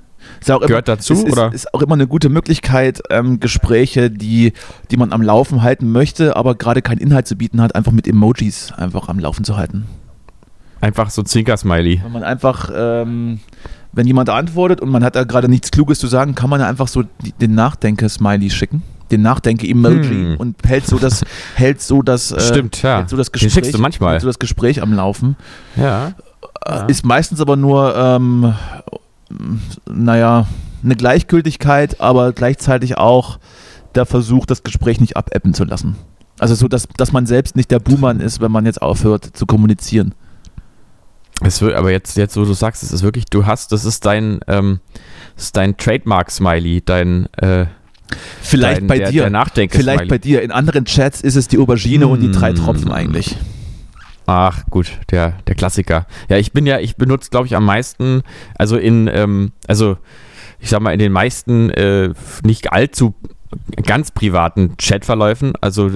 Ist 0.42 0.50
auch 0.50 0.60
Gehört 0.60 0.88
immer, 0.88 0.98
dazu, 0.98 1.14
ist, 1.14 1.32
oder? 1.32 1.54
Ist, 1.54 1.72
auch 1.74 1.84
immer 1.84 1.94
eine 1.94 2.08
gute 2.08 2.28
Möglichkeit, 2.30 3.02
ähm, 3.12 3.40
Gespräche, 3.40 4.10
die, 4.10 4.54
die 4.90 4.98
man 4.98 5.14
am 5.14 5.22
Laufen 5.22 5.62
halten 5.62 5.92
möchte, 5.92 6.36
aber 6.36 6.56
gerade 6.56 6.82
keinen 6.82 6.98
Inhalt 6.98 7.28
zu 7.28 7.36
bieten 7.36 7.62
hat, 7.62 7.76
einfach 7.76 7.92
mit 7.92 8.08
Emojis 8.08 8.72
einfach 8.72 9.08
am 9.08 9.20
Laufen 9.20 9.44
zu 9.44 9.56
halten. 9.56 9.86
Einfach 10.82 11.12
so 11.12 11.22
Zwinker-Smiley. 11.22 12.02
Wenn 12.04 12.12
man 12.12 12.24
einfach, 12.24 12.72
ähm, 12.76 13.40
wenn 13.92 14.08
jemand 14.08 14.30
antwortet 14.30 14.82
und 14.82 14.90
man 14.90 15.04
hat 15.04 15.16
da 15.16 15.26
gerade 15.26 15.48
nichts 15.48 15.70
Kluges 15.70 16.00
zu 16.00 16.08
sagen, 16.08 16.34
kann 16.34 16.50
man 16.50 16.60
ja 16.60 16.68
einfach 16.68 16.88
so 16.88 17.04
den 17.40 17.54
Nachdenke-Smiley 17.54 18.50
schicken 18.50 18.82
den 19.12 19.24
Nachdenke-Emoji 19.24 20.08
hm. 20.08 20.38
und 20.38 20.56
hält 20.66 20.88
so 20.88 20.98
das, 20.98 21.26
hält 21.56 21.82
so 21.82 22.02
das, 22.02 22.32
äh, 22.32 22.40
Stimmt, 22.40 22.82
ja. 22.82 23.06
so 23.08 23.18
das 23.18 23.34
Gespräch, 23.34 23.54
den 23.54 23.64
schickst 23.64 23.74
du 23.74 23.82
manchmal. 23.82 24.20
so 24.22 24.28
das 24.28 24.40
Gespräch 24.40 24.82
am 24.82 24.94
Laufen. 24.94 25.36
Ja. 25.76 26.14
Äh, 26.66 26.90
ist 26.90 27.06
meistens 27.06 27.42
aber 27.42 27.58
nur 27.58 27.94
ähm, 27.94 28.54
naja, 29.90 30.48
eine 30.84 30.96
Gleichgültigkeit, 30.96 32.02
aber 32.02 32.34
gleichzeitig 32.34 32.98
auch 32.98 33.40
der 33.96 34.06
Versuch, 34.06 34.46
das 34.46 34.64
Gespräch 34.64 35.00
nicht 35.00 35.18
abebben 35.18 35.54
zu 35.54 35.64
lassen. 35.64 35.96
Also 36.40 36.56
so, 36.56 36.68
dass, 36.68 36.88
dass 36.98 37.12
man 37.12 37.26
selbst 37.26 37.56
nicht 37.56 37.70
der 37.70 37.80
Buhmann 37.80 38.20
ist, 38.20 38.42
wenn 38.42 38.52
man 38.52 38.66
jetzt 38.66 38.82
aufhört 38.82 39.26
zu 39.34 39.46
kommunizieren. 39.46 40.16
Es 41.44 41.62
wird, 41.62 41.76
aber 41.76 41.92
jetzt, 41.92 42.18
jetzt, 42.18 42.38
wo 42.38 42.46
du 42.46 42.54
sagst, 42.54 42.84
es 42.84 42.92
ist 42.92 43.04
wirklich, 43.04 43.26
du 43.26 43.46
hast, 43.46 43.72
das 43.72 43.86
ist 43.86 44.06
dein, 44.06 44.40
ähm, 44.48 44.80
das 45.36 45.46
ist 45.46 45.58
dein 45.58 45.78
Trademark-Smiley, 45.78 46.84
dein, 46.86 47.28
äh, 47.34 47.66
Vielleicht 48.42 48.82
dein, 48.82 48.88
bei 48.88 48.98
der, 48.98 49.12
dir. 49.12 49.30
Der 49.30 49.70
Vielleicht 49.70 50.08
bei 50.08 50.18
dir. 50.18 50.42
In 50.42 50.52
anderen 50.52 50.86
Chats 50.86 51.22
ist 51.22 51.36
es 51.36 51.48
die 51.48 51.58
Aubergine 51.58 52.08
und 52.08 52.22
die 52.22 52.32
drei 52.32 52.52
Mm. 52.52 52.56
Tropfen 52.56 52.92
eigentlich. 52.92 53.38
Ach 54.34 54.64
gut, 54.70 54.98
der, 55.12 55.34
der 55.46 55.56
Klassiker. 55.56 56.08
Ja, 56.30 56.38
ich 56.38 56.54
bin 56.54 56.66
ja, 56.66 56.80
ich 56.80 56.96
benutze, 56.96 57.30
glaube 57.32 57.48
ich, 57.48 57.56
am 57.58 57.66
meisten, 57.66 58.22
also 58.58 58.78
in, 58.78 59.10
ähm, 59.14 59.52
also 59.68 59.98
ich 60.58 60.70
sag 60.70 60.80
mal, 60.80 60.94
in 60.94 61.00
den 61.00 61.12
meisten 61.12 61.70
äh, 61.72 62.14
nicht 62.42 62.72
allzu 62.72 63.14
ganz 63.86 64.12
privaten 64.12 64.78
Chatverläufen, 64.78 65.52
also 65.60 65.92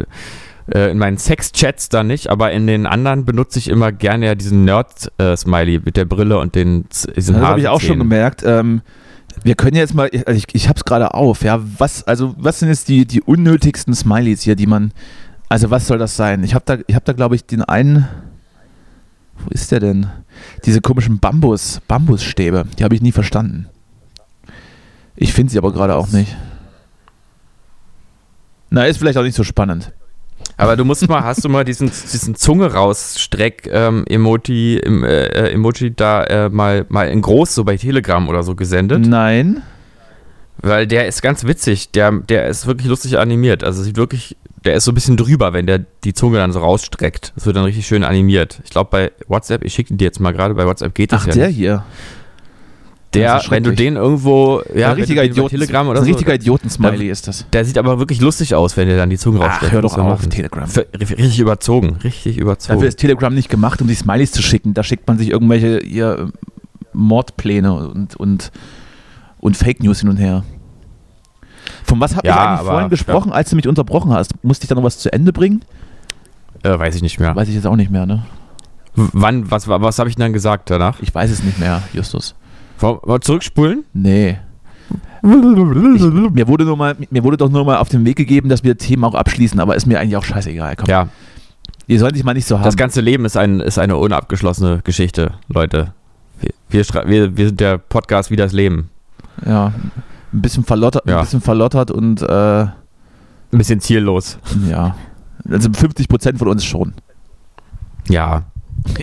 äh, 0.68 0.92
in 0.92 0.98
meinen 0.98 1.18
Sex-Chats 1.18 1.88
da 1.88 2.04
nicht, 2.04 2.30
aber 2.30 2.52
in 2.52 2.68
den 2.68 2.88
anderen 2.88 3.24
benutze 3.24 3.58
ich 3.58 3.70
immer 3.70 3.94
gerne 3.94 4.26
ja 4.26 4.36
diesen 4.36 4.66
Nerd-Smiley 4.66 5.84
mit 5.86 5.96
der 5.96 6.04
Brille 6.04 6.38
und 6.38 6.56
den 6.56 6.90
diesen 7.16 7.36
Das 7.36 7.42
habe 7.42 7.62
ich 7.62 7.70
auch 7.70 7.80
schon 7.80 8.00
gemerkt. 8.00 8.44
Ähm, 8.46 8.82
wir 9.44 9.56
können 9.56 9.78
jetzt 9.78 9.94
mal, 9.94 10.10
also 10.26 10.38
ich, 10.38 10.48
ich 10.52 10.68
habe 10.68 10.76
es 10.76 10.84
gerade 10.84 11.14
auf, 11.14 11.44
ja, 11.44 11.62
was, 11.78 12.04
also 12.04 12.36
was 12.38 12.60
sind 12.60 12.68
jetzt 12.68 12.90
die, 12.90 13.06
die 13.06 13.22
unnötigsten 13.22 13.94
Smileys 13.94 14.42
hier, 14.42 14.58
die 14.58 14.68
man, 14.68 14.92
also 15.50 15.70
was 15.70 15.88
soll 15.88 15.98
das 15.98 16.16
sein? 16.16 16.44
Ich 16.44 16.54
habe 16.54 16.66
da, 16.66 16.78
ich 16.88 16.96
habe 16.96 17.06
da 17.06 17.14
glaube 17.14 17.36
ich 17.36 17.46
den 17.46 17.62
einen, 17.62 18.08
wo 19.38 19.50
ist 19.50 19.72
der 19.72 19.80
denn? 19.80 20.08
Diese 20.66 20.82
komischen 20.82 21.20
Bambus, 21.20 21.82
Bambusstäbe, 21.88 22.66
die 22.78 22.84
habe 22.84 22.96
ich 22.96 23.02
nie 23.02 23.12
verstanden. 23.12 23.68
Ich 25.16 25.34
finde 25.34 25.52
sie 25.52 25.58
aber 25.58 25.72
gerade 25.72 25.96
auch 25.96 26.10
nicht. 26.10 26.36
Na, 28.70 28.86
ist 28.86 28.98
vielleicht 28.98 29.18
auch 29.18 29.24
nicht 29.24 29.36
so 29.36 29.44
spannend. 29.44 29.94
Aber 30.58 30.76
du 30.76 30.86
musst 30.86 31.08
mal, 31.08 31.24
hast 31.24 31.44
du 31.44 31.50
mal 31.50 31.66
diesen, 31.66 31.88
diesen 31.88 32.36
Zunge 32.36 32.74
rausstreck 32.74 33.70
ähm, 33.72 34.06
Emoji, 34.08 34.78
im, 34.78 35.04
äh, 35.04 35.26
äh, 35.26 35.54
Emoji 35.54 35.94
da 35.96 36.24
äh, 36.24 36.50
mal, 36.50 36.86
mal 36.90 37.08
in 37.10 37.22
groß 37.22 37.56
so 37.56 37.64
bei 37.64 37.78
Telegram 37.78 38.28
oder 38.28 38.44
so 38.44 38.56
gesendet? 38.56 39.06
Nein. 39.06 39.64
Weil 40.58 40.88
der 40.88 41.08
ist 41.08 41.22
ganz 41.22 41.46
witzig. 41.46 41.92
Der, 41.92 42.12
der 42.12 42.48
ist 42.48 42.68
wirklich 42.68 42.88
lustig 42.88 43.18
animiert. 43.18 43.64
Also 43.64 43.84
sieht 43.84 43.98
wirklich, 43.98 44.38
der 44.66 44.76
ist 44.76 44.84
so 44.86 44.92
ein 44.92 44.96
bisschen 44.96 45.16
drüber, 45.18 45.54
wenn 45.54 45.66
der 45.68 45.86
die 46.04 46.14
Zunge 46.14 46.38
dann 46.38 46.52
so 46.52 46.60
rausstreckt. 46.60 47.34
Das 47.36 47.46
wird 47.46 47.56
dann 47.56 47.64
richtig 47.66 47.86
schön 47.88 48.04
animiert. 48.04 48.60
Ich 48.64 48.72
glaube 48.72 48.90
bei 48.92 49.12
WhatsApp, 49.28 49.64
ich 49.64 49.74
schicke 49.74 49.94
dir 49.96 50.06
jetzt 50.06 50.20
mal 50.20 50.32
gerade, 50.34 50.54
bei 50.56 50.66
WhatsApp 50.66 50.94
geht 50.96 51.12
das 51.12 51.22
Ach, 51.24 51.28
ja 51.28 51.34
der 51.34 51.48
nicht. 51.48 51.56
hier. 51.58 51.84
Der, 53.14 53.42
wenn 53.48 53.64
du 53.64 53.72
den 53.72 53.96
irgendwo, 53.96 54.62
ja, 54.76 54.90
ein 54.90 54.96
richtiger 54.96 55.24
Idioten, 55.24 55.52
Telegram 55.52 55.88
oder 55.88 56.00
ein 56.00 56.04
so, 56.04 56.10
richtiger 56.10 56.34
Idioten-Smiley 56.34 57.10
ist 57.10 57.30
das. 57.30 57.46
der 57.54 57.64
sieht 57.64 57.78
aber 57.78 57.98
wirklich 57.98 58.20
lustig 58.20 58.56
aus, 58.56 58.76
wenn 58.76 58.90
der 58.90 58.98
dann 58.98 59.10
die 59.10 59.18
Zunge 59.18 59.40
Ach, 59.42 59.52
rausstreckt. 59.52 59.72
hör 59.72 59.82
doch 59.82 59.98
auf. 59.98 60.28
Telegram. 60.28 60.68
Für- 60.68 60.86
Richtig 61.00 61.40
überzogen, 61.40 61.98
richtig 62.04 62.38
überzogen. 62.38 62.74
Dafür 62.78 62.90
ist 62.90 62.98
Telegram 63.00 63.34
nicht 63.34 63.48
gemacht, 63.50 63.82
um 63.82 63.88
die 63.88 63.96
Smileys 63.96 64.34
zu 64.34 64.42
schicken. 64.42 64.74
Da 64.74 64.84
schickt 64.84 65.08
man 65.08 65.18
sich 65.18 65.30
irgendwelche 65.30 65.80
ihr, 65.80 66.30
Mordpläne 66.92 67.74
und, 67.74 68.16
und, 68.18 68.52
und 69.40 69.56
Fake 69.56 69.82
News 69.82 70.02
hin 70.02 70.10
und 70.10 70.18
her. 70.18 70.44
Von 71.86 72.00
was 72.00 72.16
habe 72.16 72.28
Ja, 72.28 72.34
ich 72.34 72.40
eigentlich 72.40 72.60
aber- 72.62 72.70
vorhin 72.72 72.90
gesprochen, 72.90 73.32
als 73.32 73.50
du 73.50 73.56
mich 73.56 73.68
unterbrochen 73.68 74.12
hast? 74.12 74.44
Musste 74.44 74.64
ich 74.66 74.70
da 74.70 74.76
noch 74.76 74.84
was 74.84 74.98
zu 75.00 75.12
Ende 75.14 75.32
bringen? 75.34 75.62
äh, 76.64 76.80
weiß 76.80 76.96
ich 76.96 77.02
nicht 77.04 77.20
mehr. 77.20 77.36
Weiß 77.36 77.48
ich 77.48 77.54
jetzt 77.56 77.68
auch 77.68 77.76
nicht 77.76 77.92
mehr, 77.92 78.06
ne? 78.08 78.26
W- 78.96 79.10
Wann, 79.14 79.52
was, 79.52 79.68
was 79.68 80.00
habe 80.00 80.10
ich 80.10 80.16
denn 80.16 80.24
dann 80.24 80.34
gesagt 80.34 80.70
danach? 80.72 81.00
Ich 81.02 81.14
weiß 81.14 81.30
es 81.30 81.44
nicht 81.44 81.60
mehr, 81.60 81.84
Justus. 81.94 82.34
Wollen 82.80 83.22
zurückspulen? 83.22 83.84
Nee. 83.94 84.38
Ich, 85.22 85.30
mir, 85.30 86.48
wurde 86.48 86.66
nur 86.66 86.78
mal, 86.78 86.96
mir 87.10 87.24
wurde 87.24 87.38
doch 87.38 87.50
nur 87.50 87.66
mal 87.66 87.78
auf 87.78 87.90
den 87.90 88.06
Weg 88.06 88.16
gegeben, 88.16 88.50
dass 88.50 88.64
wir 88.64 88.78
Themen 88.78 89.04
auch 89.04 89.16
abschließen, 89.16 89.60
aber 89.60 89.76
ist 89.76 89.86
mir 89.86 90.00
eigentlich 90.00 90.18
auch 90.18 90.24
scheißegal. 90.26 90.76
Komm, 90.76 90.86
Ja, 90.90 91.08
Ihr 91.88 92.00
sollt 92.00 92.16
dich 92.16 92.24
mal 92.24 92.34
nicht 92.34 92.48
so 92.48 92.58
haben. 92.58 92.64
das 92.66 92.78
ganze 92.78 93.02
Leben 93.02 93.26
ist, 93.26 93.38
ein, 93.38 93.60
ist 93.60 93.78
eine 93.78 93.98
unabgeschlossene 93.98 94.82
Geschichte, 94.84 95.34
Leute. 95.48 95.94
Wir, 96.70 96.84
wir, 97.06 97.38
wir 97.38 97.48
sind 97.48 97.60
der 97.60 97.78
Podcast 97.78 98.32
wie 98.32 98.36
das 98.36 98.54
Leben. 98.54 98.90
ja, 99.46 99.72
ein 100.36 100.42
bisschen 100.42 100.64
verlottert, 100.64 101.08
Ja. 101.08 101.18
ein 101.18 101.24
bisschen 101.24 101.42
verlottert 101.42 101.92
und 101.92 102.22
äh, 102.22 102.26
Ein 102.64 102.72
bisschen 103.52 103.80
ziellos. 103.80 104.38
ja. 104.70 104.96
Also 105.50 105.70
50 105.72 106.08
Prozent 106.08 106.40
von 106.40 106.48
uns 106.48 106.66
schon. 106.66 106.94
Ja. 108.10 108.44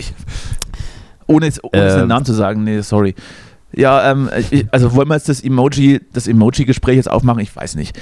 Ohne, 1.26 1.46
jetzt, 1.46 1.62
ohne 1.64 1.82
jetzt 1.82 1.94
Ähm. 1.94 2.00
den 2.00 2.08
Namen 2.08 2.24
zu 2.24 2.32
sagen, 2.34 2.64
nee, 2.64 2.80
sorry. 2.80 3.14
Ja, 3.72 4.10
ähm, 4.10 4.28
ich, 4.50 4.66
also 4.72 4.94
wollen 4.94 5.08
wir 5.08 5.14
jetzt 5.14 5.28
das 5.28 5.40
Emoji, 5.42 6.00
das 6.12 6.26
Emoji-Gespräch 6.28 6.96
jetzt 6.96 7.10
aufmachen? 7.10 7.40
Ich 7.40 7.54
weiß 7.56 7.74
nicht. 7.76 7.98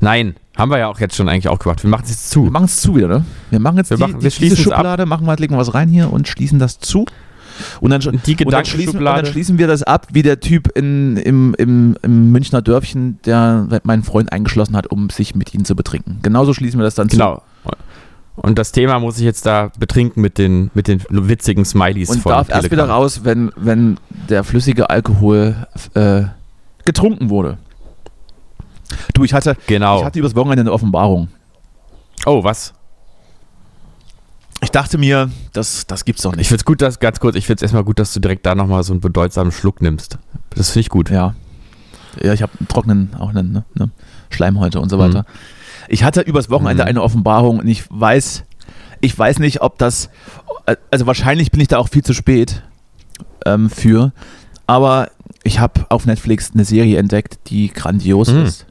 Nein, 0.00 0.36
haben 0.56 0.70
wir 0.70 0.78
ja 0.78 0.86
auch 0.88 1.00
jetzt 1.00 1.16
schon 1.16 1.28
eigentlich 1.28 1.48
auch 1.48 1.58
gemacht. 1.58 1.82
Wir 1.82 1.90
machen 1.90 2.04
es 2.04 2.10
jetzt 2.10 2.30
Wir 2.36 2.44
zu. 2.44 2.50
machen 2.50 2.64
es 2.66 2.80
zu 2.80 2.94
wieder, 2.94 3.08
ne? 3.08 3.24
Wir 3.50 3.58
machen 3.58 3.78
jetzt 3.78 3.90
Wir 3.90 3.96
die, 3.96 4.02
machen- 4.02 4.12
die, 4.18 4.22
wir 4.24 4.30
diese 4.30 4.36
schließen 4.36 4.58
es 4.58 4.68
ab. 4.70 4.76
Schublade, 4.78 5.06
machen 5.06 5.26
wir, 5.26 5.34
legen 5.36 5.54
wir 5.54 5.58
was 5.58 5.74
rein 5.74 5.88
hier 5.88 6.12
und 6.12 6.28
schließen 6.28 6.58
das 6.60 6.78
zu. 6.78 7.06
Und 7.80 7.90
dann, 7.90 8.02
Und 8.02 8.26
die 8.26 8.36
und 8.44 8.52
dann, 8.52 8.64
schließen, 8.64 8.98
und 8.98 9.04
dann 9.04 9.26
schließen 9.26 9.58
wir 9.58 9.66
das 9.66 9.82
ab, 9.82 10.08
wie 10.12 10.22
der 10.22 10.40
Typ 10.40 10.68
in, 10.76 11.16
im, 11.16 11.54
im, 11.58 11.96
im 12.02 12.32
Münchner 12.32 12.62
Dörfchen, 12.62 13.18
der 13.24 13.66
meinen 13.84 14.02
Freund 14.02 14.32
eingeschlossen 14.32 14.76
hat, 14.76 14.86
um 14.88 15.10
sich 15.10 15.34
mit 15.34 15.54
ihnen 15.54 15.64
zu 15.64 15.74
betrinken. 15.76 16.18
Genauso 16.22 16.54
schließen 16.54 16.78
wir 16.78 16.84
das 16.84 16.94
dann 16.94 17.08
Genau. 17.08 17.42
Und 18.36 18.58
das 18.58 18.72
Thema 18.72 18.98
muss 18.98 19.18
ich 19.18 19.24
jetzt 19.24 19.46
da 19.46 19.70
betrinken 19.78 20.20
mit 20.20 20.38
den, 20.38 20.70
mit 20.74 20.88
den 20.88 21.00
witzigen 21.08 21.64
Smileys 21.64 22.08
zu. 22.08 22.14
Und 22.14 22.20
von 22.22 22.32
darf 22.32 22.48
erst 22.48 22.64
wieder 22.64 22.82
Telegram. 22.82 22.90
raus, 22.90 23.20
wenn, 23.22 23.52
wenn 23.54 23.96
der 24.28 24.42
flüssige 24.42 24.90
Alkohol 24.90 25.54
äh, 25.94 26.22
getrunken 26.84 27.30
wurde. 27.30 27.58
Du, 29.14 29.22
ich 29.22 29.32
hatte, 29.32 29.56
Genau. 29.68 30.00
ich 30.00 30.04
hatte 30.04 30.18
übers 30.18 30.34
Wochenende 30.34 30.62
eine 30.62 30.72
Offenbarung. 30.72 31.28
oh, 32.26 32.42
was? 32.42 32.74
Ich 34.64 34.70
dachte 34.70 34.98
mir, 34.98 35.30
das, 35.52 35.86
das 35.86 36.04
gibt's 36.04 36.22
doch 36.22 36.32
Ich 36.32 36.38
nicht. 36.38 36.48
finde 36.48 36.60
es 36.60 36.64
gut, 36.64 36.82
dass, 36.82 36.98
ganz 36.98 37.20
kurz, 37.20 37.36
ich 37.36 37.46
finde 37.46 37.58
es 37.58 37.62
erstmal 37.62 37.84
gut, 37.84 37.98
dass 37.98 38.12
du 38.12 38.20
direkt 38.20 38.44
da 38.46 38.54
nochmal 38.54 38.82
so 38.82 38.92
einen 38.92 39.00
bedeutsamen 39.00 39.52
Schluck 39.52 39.80
nimmst. 39.82 40.18
Das 40.50 40.70
finde 40.70 40.80
ich 40.80 40.88
gut. 40.88 41.10
Ja. 41.10 41.34
Ja, 42.22 42.32
ich 42.32 42.42
habe 42.42 42.52
einen 42.58 42.68
trockenen, 42.68 43.14
auch 43.18 43.30
einen 43.30 43.52
ne, 43.52 43.64
ne, 43.74 43.90
Schleimhäute 44.30 44.80
und 44.80 44.88
so 44.88 44.98
weiter. 44.98 45.20
Mhm. 45.20 45.24
Ich 45.88 46.04
hatte 46.04 46.20
übers 46.22 46.48
Wochenende 46.50 46.82
Mhm. 46.84 46.88
eine 46.88 47.02
Offenbarung 47.02 47.58
und 47.60 47.66
ich 47.68 47.84
weiß, 47.90 48.44
ich 49.00 49.18
weiß 49.18 49.38
nicht, 49.40 49.60
ob 49.62 49.78
das, 49.78 50.08
also 50.90 51.06
wahrscheinlich 51.06 51.50
bin 51.50 51.60
ich 51.60 51.68
da 51.68 51.78
auch 51.78 51.88
viel 51.88 52.02
zu 52.04 52.14
spät 52.14 52.62
ähm, 53.44 53.68
für, 53.68 54.12
aber 54.66 55.10
ich 55.42 55.58
habe 55.60 55.84
auf 55.90 56.06
Netflix 56.06 56.52
eine 56.54 56.64
Serie 56.64 56.98
entdeckt, 56.98 57.38
die 57.48 57.68
grandios 57.68 58.30
Mhm. 58.32 58.42
ist. 58.44 58.66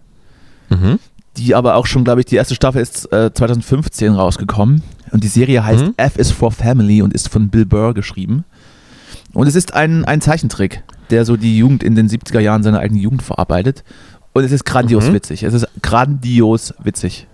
Mhm. 0.70 1.00
Die 1.38 1.54
aber 1.54 1.76
auch 1.76 1.86
schon, 1.86 2.04
glaube 2.04 2.22
ich, 2.22 2.26
die 2.28 2.36
erste 2.36 2.56
Staffel 2.56 2.82
ist 2.82 3.12
äh, 3.12 3.32
2015 3.34 4.14
rausgekommen. 4.14 4.82
Und 5.14 5.24
die 5.24 5.28
Serie 5.30 5.64
heißt 5.64 5.86
Mhm. 5.86 5.94
F 5.98 6.18
is 6.18 6.32
for 6.32 6.52
Family 6.52 7.02
und 7.02 7.14
ist 7.14 7.30
von 7.30 7.50
Bill 7.50 7.66
Burr 7.66 7.94
geschrieben. 7.94 8.44
Und 9.34 9.48
es 9.48 9.56
ist 9.56 9.74
ein, 9.74 10.06
ein 10.06 10.22
Zeichentrick, 10.22 10.84
der 11.12 11.24
so 11.26 11.38
die 11.38 11.58
Jugend 11.58 11.84
in 11.84 11.96
den 11.96 12.10
70er 12.10 12.40
Jahren 12.40 12.64
seiner 12.64 12.80
eigenen 12.80 13.02
Jugend 13.02 13.22
verarbeitet. 13.24 13.84
Und 14.34 14.44
es 14.44 14.52
ist 14.52 14.66
grandios 14.66 15.08
Mhm. 15.10 15.14
witzig. 15.14 15.44
Es 15.44 15.54
ist 15.54 15.68
grandios 15.82 16.74
witzig. 16.84 17.28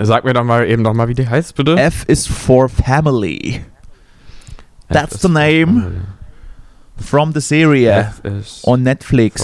Sag 0.00 0.24
mir 0.24 0.32
doch 0.32 0.44
mal 0.44 0.66
eben 0.66 0.82
noch 0.82 0.94
mal, 0.94 1.08
wie 1.08 1.14
die 1.14 1.28
heißt, 1.28 1.54
bitte. 1.56 1.76
F 1.76 2.04
is 2.06 2.26
for 2.26 2.68
Family. 2.68 3.60
That's 4.88 5.20
the 5.20 5.28
name 5.28 5.90
from 6.96 7.32
the 7.34 7.40
serie 7.40 8.12
on 8.62 8.82
Netflix. 8.84 9.42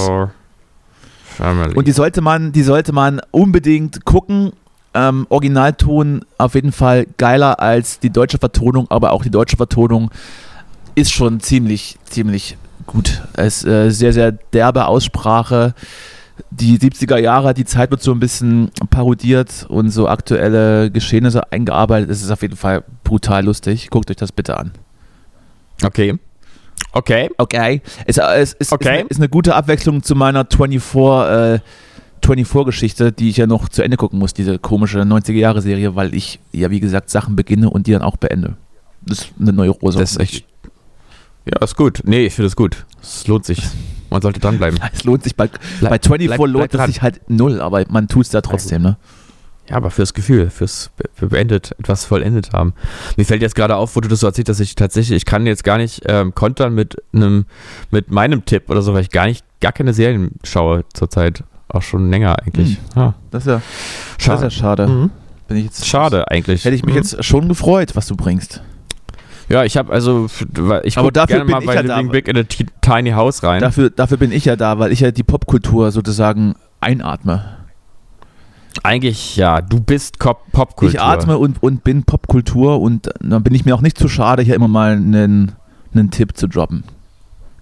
Und 1.76 1.86
die 1.86 1.92
sollte 1.92 2.20
man, 2.20 2.52
die 2.52 2.62
sollte 2.62 2.92
man 2.92 3.20
unbedingt 3.30 4.04
gucken. 4.04 4.52
Ähm, 4.94 5.26
Originalton 5.28 6.24
auf 6.38 6.54
jeden 6.54 6.72
Fall 6.72 7.06
geiler 7.18 7.60
als 7.60 8.00
die 8.00 8.10
deutsche 8.10 8.38
Vertonung, 8.38 8.86
aber 8.90 9.12
auch 9.12 9.22
die 9.22 9.30
deutsche 9.30 9.56
Vertonung 9.56 10.10
ist 10.94 11.12
schon 11.12 11.40
ziemlich, 11.40 11.98
ziemlich 12.04 12.56
gut. 12.86 13.22
Es 13.34 13.62
ist 13.62 13.66
äh, 13.66 13.90
sehr, 13.90 14.12
sehr 14.12 14.32
derbe 14.32 14.86
Aussprache. 14.86 15.74
Die 16.50 16.78
70er 16.78 17.18
Jahre, 17.18 17.52
die 17.52 17.64
Zeit 17.64 17.90
wird 17.90 18.02
so 18.02 18.12
ein 18.12 18.20
bisschen 18.20 18.70
parodiert 18.90 19.66
und 19.68 19.90
so 19.90 20.08
aktuelle 20.08 20.90
Geschehnisse 20.90 21.52
eingearbeitet. 21.52 22.10
Es 22.10 22.22
ist 22.22 22.30
auf 22.30 22.42
jeden 22.42 22.56
Fall 22.56 22.84
brutal 23.04 23.44
lustig. 23.44 23.90
Guckt 23.90 24.10
euch 24.10 24.16
das 24.16 24.32
bitte 24.32 24.56
an. 24.56 24.72
okay. 25.84 26.18
Okay. 26.92 27.28
Okay. 27.36 27.82
Es, 28.06 28.18
es, 28.18 28.56
es 28.58 28.72
Okay. 28.72 28.84
Ist, 28.84 28.88
eine, 28.88 29.08
ist 29.08 29.16
eine 29.18 29.28
gute 29.28 29.54
Abwechslung 29.54 30.02
zu 30.02 30.14
meiner 30.14 30.46
24, 30.46 31.56
äh, 31.56 31.60
24-Geschichte, 32.22 33.12
die 33.12 33.30
ich 33.30 33.36
ja 33.36 33.46
noch 33.46 33.68
zu 33.68 33.82
Ende 33.82 33.96
gucken 33.96 34.18
muss, 34.18 34.34
diese 34.34 34.58
komische 34.58 35.00
90er-Jahre-Serie, 35.00 35.94
weil 35.96 36.14
ich 36.14 36.38
ja, 36.52 36.70
wie 36.70 36.80
gesagt, 36.80 37.10
Sachen 37.10 37.36
beginne 37.36 37.70
und 37.70 37.86
die 37.86 37.92
dann 37.92 38.02
auch 38.02 38.16
beende. 38.16 38.56
Das 39.02 39.18
ist 39.20 39.32
eine 39.40 39.52
neue 39.52 39.70
Rose. 39.70 39.98
Das 39.98 40.12
ist 40.12 40.20
echt. 40.20 40.44
Ja, 41.46 41.62
ist 41.64 41.76
gut. 41.76 42.00
Nee, 42.04 42.26
ich 42.26 42.34
finde 42.34 42.48
es 42.48 42.56
gut. 42.56 42.84
Es 43.02 43.26
lohnt 43.26 43.44
sich. 43.46 43.62
Man 44.10 44.20
sollte 44.22 44.40
dranbleiben. 44.40 44.78
Es 44.92 45.04
lohnt 45.04 45.22
sich 45.22 45.34
bei, 45.36 45.48
Bleib- 45.80 45.90
bei 45.90 45.98
24 45.98 46.26
bleib- 46.28 46.40
lohnt 46.50 46.74
es 46.74 46.86
sich 46.86 47.02
halt 47.02 47.20
null, 47.28 47.60
aber 47.60 47.84
man 47.88 48.08
tut 48.08 48.24
es 48.26 48.30
da 48.30 48.40
trotzdem, 48.40 48.82
ne? 48.82 48.96
Ja, 49.68 49.76
aber 49.76 49.90
fürs 49.90 50.14
Gefühl, 50.14 50.48
fürs 50.48 50.90
für 51.14 51.26
beendet, 51.26 51.74
etwas 51.78 52.06
vollendet 52.06 52.54
haben. 52.54 52.72
Mir 53.18 53.26
fällt 53.26 53.42
jetzt 53.42 53.54
gerade 53.54 53.76
auf, 53.76 53.96
wo 53.96 54.00
du 54.00 54.08
das 54.08 54.20
so 54.20 54.26
erzählt 54.26 54.48
hast, 54.48 54.60
dass 54.60 54.66
ich 54.66 54.74
tatsächlich, 54.76 55.14
ich 55.18 55.24
kann 55.26 55.46
jetzt 55.46 55.62
gar 55.62 55.76
nicht 55.76 56.02
ähm, 56.06 56.34
kontern 56.34 56.74
mit 56.74 56.96
einem, 57.12 57.44
mit 57.90 58.10
meinem 58.10 58.46
Tipp 58.46 58.70
oder 58.70 58.80
so, 58.80 58.94
weil 58.94 59.02
ich 59.02 59.10
gar 59.10 59.26
nicht, 59.26 59.44
gar 59.60 59.72
keine 59.72 59.92
Serien 59.92 60.30
schaue 60.42 60.84
zurzeit. 60.94 61.44
Auch 61.68 61.82
schon 61.82 62.10
länger 62.10 62.36
eigentlich. 62.42 62.78
Ja. 62.96 63.14
Das 63.30 63.44
ist 63.46 63.50
ja 63.52 63.60
das 64.16 64.36
ist 64.36 64.42
ja 64.42 64.50
schade. 64.50 64.86
Mhm. 64.88 65.10
Bin 65.48 65.56
ich 65.58 65.64
jetzt, 65.64 65.86
Schade 65.86 66.30
eigentlich. 66.30 66.64
Hätte 66.64 66.74
ich 66.76 66.84
mich 66.84 66.94
Mhm. 66.94 67.00
jetzt 67.00 67.24
schon 67.24 67.48
gefreut, 67.48 67.94
was 67.96 68.06
du 68.06 68.16
bringst. 68.16 68.62
Ja, 69.48 69.64
ich 69.64 69.78
habe 69.78 69.90
also, 69.92 70.26
ich 70.84 70.98
Aber 70.98 71.06
guck 71.08 71.14
dafür 71.14 71.36
gerne 71.36 71.44
bin 71.46 71.52
mal 71.52 71.60
ich 71.60 71.66
bei 71.66 71.74
ja 71.74 71.80
Living 71.80 72.06
da. 72.08 72.12
Big 72.12 72.28
in 72.28 72.36
a 72.36 72.42
Tiny 72.82 73.10
House 73.12 73.42
rein. 73.42 73.60
Dafür, 73.62 73.88
dafür 73.88 74.18
bin 74.18 74.30
ich 74.30 74.44
ja 74.44 74.56
da, 74.56 74.78
weil 74.78 74.92
ich 74.92 75.00
ja 75.00 75.10
die 75.10 75.22
Popkultur 75.22 75.90
sozusagen 75.90 76.54
einatme. 76.80 77.56
Eigentlich, 78.82 79.36
ja, 79.36 79.60
du 79.62 79.80
bist 79.80 80.18
Popkultur. 80.18 80.88
Ich 80.88 81.00
atme 81.00 81.38
und, 81.38 81.62
und 81.62 81.82
bin 81.82 82.04
Popkultur 82.04 82.80
und 82.80 83.08
dann 83.20 83.42
bin 83.42 83.54
ich 83.54 83.64
mir 83.64 83.74
auch 83.74 83.80
nicht 83.80 83.98
zu 83.98 84.08
schade, 84.08 84.42
hier 84.42 84.54
immer 84.54 84.68
mal 84.68 84.92
einen, 84.92 85.52
einen 85.94 86.10
Tipp 86.10 86.36
zu 86.36 86.46
droppen, 86.46 86.84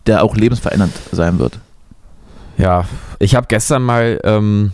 der 0.06 0.24
auch 0.24 0.36
lebensverändernd 0.36 0.92
sein 1.12 1.38
wird. 1.38 1.60
Ja, 2.58 2.84
ich 3.18 3.34
habe 3.34 3.46
gestern 3.48 3.82
mal 3.82 4.20
ähm, 4.24 4.72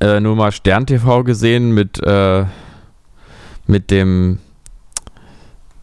äh, 0.00 0.20
nur 0.20 0.36
mal 0.36 0.52
Stern 0.52 0.86
TV 0.86 1.24
gesehen 1.24 1.72
mit, 1.72 2.00
äh, 2.04 2.44
mit 3.66 3.90
dem. 3.90 4.38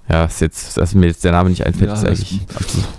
Ja, 0.09 0.25
ist 0.25 0.41
jetzt, 0.41 0.77
dass 0.77 0.93
mir 0.95 1.07
jetzt 1.07 1.23
der 1.23 1.31
Name 1.31 1.49
nicht 1.49 1.65
einfällt, 1.65 1.87
Ja, 1.89 1.93
ist 1.93 2.03
das- 2.03 2.09
eigentlich. 2.09 2.41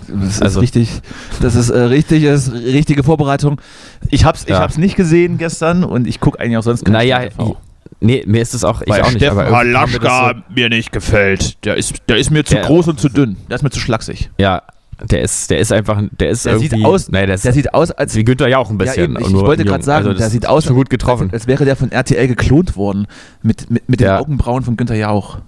Das 0.07 0.41
Also- 0.41 0.59
ist 0.59 0.63
richtig. 0.63 1.01
Das 1.39 1.55
ist 1.55 1.69
äh, 1.69 1.79
richtig, 1.79 2.23
das 2.23 2.47
ist 2.47 2.53
richtige 2.53 3.03
Vorbereitung. 3.03 3.61
Ich 4.09 4.25
hab's, 4.25 4.43
ich 4.43 4.49
Ja. 4.49 4.59
hab's 4.59 4.77
nicht 4.77 4.95
gesehen 4.95 5.37
gestern 5.37 5.83
und 5.83 6.07
ich 6.07 6.19
gucke 6.19 6.39
eigentlich 6.39 6.57
auch 6.57 6.63
sonst 6.63 6.87
Naja, 6.87 7.19
TV. 7.19 7.57
nee, 8.01 8.23
mir 8.25 8.41
ist 8.41 8.55
es 8.55 8.63
auch, 8.63 8.81
ich 8.81 8.89
Weil 8.89 9.01
auch 9.03 9.07
nicht, 9.11 9.17
Steffen 9.17 9.37
aber 9.39 9.63
irgendwie 9.63 9.99
kam 9.99 10.01
mir 10.01 10.09
Halaschka 10.09 10.43
mir 10.53 10.69
nicht 10.69 10.91
gefällt. 10.91 11.63
Der 11.63 11.75
ist, 11.77 11.93
der 12.09 12.17
ist 12.17 12.31
mir 12.31 12.43
zu 12.43 12.55
Der- 12.55 12.63
groß 12.65 12.87
und 12.87 12.99
zu 12.99 13.09
dünn. 13.09 13.37
Der 13.49 13.55
ist 13.57 13.61
mir 13.63 13.69
zu 13.69 13.79
schlaksig. 13.79 14.31
so, 14.37 14.43
ja, 14.43 14.63
der 15.01 15.21
ist, 15.21 15.49
der 15.49 15.59
ist 15.59 15.71
einfach, 15.71 16.01
der 16.19 16.29
ist 16.29 16.45
Der 16.45 16.53
irgendwie. 16.53 16.75
sieht 16.77 16.85
aus- 16.85 17.09
nee, 17.09 17.25
der 17.25 17.35
ist 17.35 17.45
Der 17.45 17.53
sieht 17.53 17.73
aus, 17.73 17.91
als 17.91 18.15
wie 18.15 18.23
Günther 18.23 18.47
ja 18.47 18.57
auch 18.57 18.69
ein 18.69 18.77
bisschen. 18.77 18.97
Ja, 18.97 19.19
eben, 19.19 19.19
ich, 19.19 19.27
ich 19.27 19.33
wollte 19.45 19.65
gerade 19.65 19.83
sagen, 19.83 20.07
Also 20.07 20.17
der 20.17 20.29
sieht 20.29 20.47
aus, 20.47 20.65
schon 20.65 20.75
gut 20.75 20.89
getroffen. 20.89 21.25
Als, 21.31 21.33
als 21.43 21.47
wäre 21.47 21.65
der 21.65 21.75
von 21.75 21.91
RTL 21.91 22.27
geklont 22.27 22.75
worden. 22.75 23.07
Mit, 23.41 23.69
mit, 23.69 23.87
mit 23.89 23.99
den 23.99 24.07
Ja. 24.07 24.19
Augenbrauen 24.19 24.63
von 24.63 24.77
Günther 24.77 24.95
Jauch. 24.95 25.39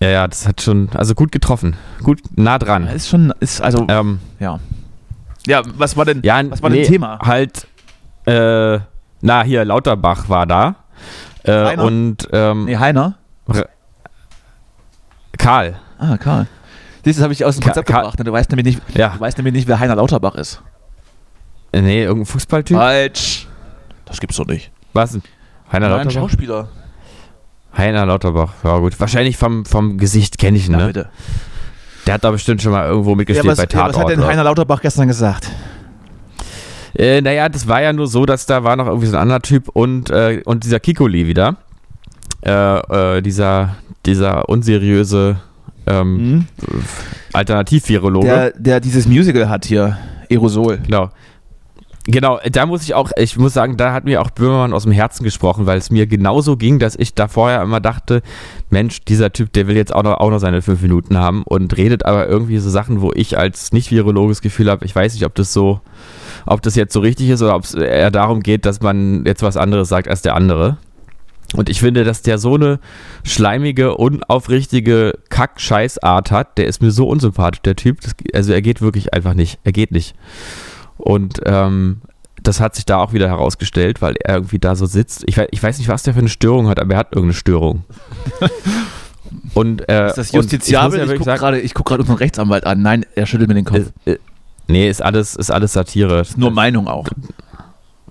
Ja, 0.00 0.08
ja, 0.08 0.28
das 0.28 0.46
hat 0.46 0.60
schon, 0.60 0.90
also 0.94 1.14
gut 1.14 1.32
getroffen. 1.32 1.74
Gut 2.02 2.20
nah 2.34 2.58
dran. 2.58 2.84
Ja, 2.86 2.92
Ist 2.92 3.08
schon, 3.08 3.32
ist 3.40 3.60
also, 3.62 3.86
Ähm, 3.88 4.18
ja. 4.40 4.58
Ja, 5.46 5.62
was 5.78 5.96
war 5.96 6.04
denn, 6.04 6.20
ja, 6.24 6.42
was 6.50 6.62
war 6.62 6.70
nee, 6.70 6.82
denn 6.82 6.86
Thema? 6.92 7.18
Halt, 7.22 7.66
äh, 8.26 8.78
na, 9.22 9.42
hier, 9.44 9.64
Lauterbach 9.64 10.28
war 10.28 10.44
da. 10.46 10.74
Äh, 11.44 11.76
und 11.78 12.28
ähm, 12.32 12.64
Nee, 12.64 12.76
Heiner? 12.76 13.14
Karl. 15.38 15.76
Ah, 15.98 16.16
Karl. 16.16 16.46
Dieses 17.06 17.22
habe 17.22 17.32
ich 17.32 17.44
aus 17.44 17.54
dem 17.56 17.60
Ka- 17.62 17.68
Konzept 17.70 17.88
Karl- 17.88 18.00
gebracht. 18.02 18.18
Ne? 18.18 18.24
Du, 18.24 18.32
weißt 18.32 18.50
nämlich 18.50 18.66
nicht, 18.76 18.96
Ja, 18.96 19.10
du 19.14 19.20
weißt 19.20 19.38
nämlich 19.38 19.54
nicht, 19.54 19.66
wer 19.68 19.78
Heiner 19.80 19.96
Lauterbach 19.96 20.34
ist. 20.34 20.60
äh, 21.72 21.80
nee, 21.80 22.02
irgendein 22.02 22.26
Fußballtyp. 22.26 22.76
Falsch. 22.76 23.46
Das 24.04 24.20
gibt's 24.20 24.36
doch 24.36 24.46
nicht. 24.46 24.70
Was 24.92 25.12
denn? 25.12 25.22
Heiner 25.72 25.88
Nein, 25.88 26.00
ein 26.00 26.04
Lauterbach? 26.06 26.28
Schauspieler. 26.30 26.68
Heiner 27.76 28.06
Lauterbach, 28.06 28.52
ja 28.64 28.78
gut. 28.78 28.98
Wahrscheinlich 29.00 29.36
vom, 29.36 29.64
vom 29.64 29.98
Gesicht 29.98 30.38
kenne 30.38 30.56
ich 30.58 30.66
ihn, 30.66 30.72
Ja, 30.72 30.78
ne? 30.78 30.86
bitte. 30.88 31.08
Der 32.06 32.14
hat 32.14 32.24
da 32.24 32.30
bestimmt 32.30 32.62
schon 32.62 32.72
mal 32.72 32.86
irgendwo 32.86 33.10
Ja, 33.10 33.16
mitgespielt 33.16 33.46
was, 33.50 33.56
bei 33.58 33.62
ja, 33.64 33.68
Tatort. 33.68 33.94
was 33.94 34.00
hat 34.02 34.08
denn 34.10 34.18
oder? 34.20 34.28
Heiner 34.28 34.44
Lauterbach 34.44 34.80
gestern 34.80 35.08
gesagt? 35.08 35.50
Äh, 36.96 37.20
naja, 37.20 37.48
das 37.48 37.68
war 37.68 37.82
ja 37.82 37.92
nur 37.92 38.06
so, 38.06 38.24
dass 38.26 38.46
da 38.46 38.64
war 38.64 38.76
noch 38.76 38.86
irgendwie 38.86 39.06
so 39.06 39.16
ein 39.16 39.22
anderer 39.22 39.40
Typ 39.42 39.68
und, 39.68 40.10
äh, 40.10 40.40
und 40.44 40.64
dieser 40.64 40.80
Kikoli 40.80 41.26
wieder. 41.26 41.56
Äh, 42.44 43.16
äh, 43.18 43.22
dieser, 43.22 43.76
dieser 44.06 44.48
unseriöse 44.48 45.36
ähm, 45.86 46.46
Alternativ-Virologe. 47.32 48.26
Der, 48.26 48.50
der 48.52 48.80
dieses 48.80 49.06
Musical 49.06 49.48
hat 49.48 49.64
hier, 49.64 49.96
Aerosol. 50.30 50.78
Genau. 50.86 51.10
Genau, 52.08 52.38
da 52.52 52.66
muss 52.66 52.84
ich 52.84 52.94
auch, 52.94 53.10
ich 53.16 53.36
muss 53.36 53.52
sagen, 53.52 53.76
da 53.76 53.92
hat 53.92 54.04
mir 54.04 54.22
auch 54.22 54.30
Böhmermann 54.30 54.72
aus 54.72 54.84
dem 54.84 54.92
Herzen 54.92 55.24
gesprochen, 55.24 55.66
weil 55.66 55.78
es 55.78 55.90
mir 55.90 56.06
genauso 56.06 56.56
ging, 56.56 56.78
dass 56.78 56.94
ich 56.94 57.14
da 57.14 57.26
vorher 57.26 57.60
immer 57.62 57.80
dachte, 57.80 58.22
Mensch, 58.70 59.00
dieser 59.04 59.32
Typ, 59.32 59.52
der 59.52 59.66
will 59.66 59.76
jetzt 59.76 59.92
auch 59.92 60.04
noch, 60.04 60.18
auch 60.18 60.30
noch 60.30 60.38
seine 60.38 60.62
fünf 60.62 60.80
Minuten 60.82 61.18
haben 61.18 61.42
und 61.42 61.76
redet 61.76 62.06
aber 62.06 62.28
irgendwie 62.28 62.58
so 62.58 62.70
Sachen, 62.70 63.00
wo 63.00 63.10
ich 63.12 63.36
als 63.36 63.72
nicht-virologes 63.72 64.40
Gefühl 64.40 64.70
habe, 64.70 64.84
ich 64.84 64.94
weiß 64.94 65.14
nicht, 65.14 65.26
ob 65.26 65.34
das 65.34 65.52
so, 65.52 65.80
ob 66.46 66.62
das 66.62 66.76
jetzt 66.76 66.92
so 66.92 67.00
richtig 67.00 67.28
ist 67.28 67.42
oder 67.42 67.56
ob 67.56 67.64
es 67.64 67.74
eher 67.74 68.12
darum 68.12 68.40
geht, 68.40 68.66
dass 68.66 68.80
man 68.80 69.24
jetzt 69.26 69.42
was 69.42 69.56
anderes 69.56 69.88
sagt 69.88 70.06
als 70.06 70.22
der 70.22 70.36
andere. 70.36 70.76
Und 71.56 71.68
ich 71.68 71.80
finde, 71.80 72.04
dass 72.04 72.22
der 72.22 72.38
so 72.38 72.54
eine 72.54 72.78
schleimige, 73.24 73.96
unaufrichtige 73.96 75.18
Kack-Scheiß-Art 75.30 76.30
hat, 76.30 76.58
der 76.58 76.66
ist 76.66 76.82
mir 76.82 76.90
so 76.90 77.08
unsympathisch, 77.08 77.62
der 77.62 77.76
Typ. 77.76 78.00
Das, 78.02 78.14
also 78.34 78.52
er 78.52 78.62
geht 78.62 78.82
wirklich 78.82 79.14
einfach 79.14 79.34
nicht. 79.34 79.58
Er 79.64 79.72
geht 79.72 79.90
nicht. 79.90 80.14
Und 80.98 81.40
ähm, 81.46 82.02
das 82.42 82.60
hat 82.60 82.74
sich 82.74 82.84
da 82.84 82.98
auch 82.98 83.12
wieder 83.12 83.28
herausgestellt, 83.28 84.02
weil 84.02 84.16
er 84.16 84.36
irgendwie 84.36 84.58
da 84.58 84.76
so 84.76 84.86
sitzt. 84.86 85.24
Ich 85.26 85.36
weiß, 85.36 85.48
ich 85.50 85.62
weiß 85.62 85.78
nicht, 85.78 85.88
was 85.88 86.02
der 86.02 86.14
für 86.14 86.20
eine 86.20 86.28
Störung 86.28 86.68
hat, 86.68 86.78
aber 86.78 86.94
er 86.94 86.98
hat 86.98 87.12
irgendeine 87.12 87.34
Störung. 87.34 87.84
Und, 89.54 89.88
äh, 89.88 90.08
Ist 90.08 90.18
das 90.18 90.30
und 90.30 90.44
ich 90.44 90.52
justiziabel? 90.52 90.98
ja 90.98 91.04
Ich, 91.12 91.18
gucke 91.18 91.34
gerade 91.34 91.68
guck 91.74 91.90
unseren 91.98 92.16
Rechtsanwalt 92.16 92.64
an. 92.64 92.82
Nein, 92.82 93.06
er 93.14 93.26
schüttelt 93.26 93.48
mir 93.48 93.54
den 93.54 93.64
Kopf. 93.64 93.78
ist, 93.78 93.92
äh, 94.04 94.18
nee, 94.68 94.88
ist 94.88 95.02
alles, 95.02 95.34
ist 95.34 95.50
alles 95.50 95.72
Satire. 95.72 96.22
Nur 96.36 96.50
Meinung 96.50 96.88
auch. 96.88 97.08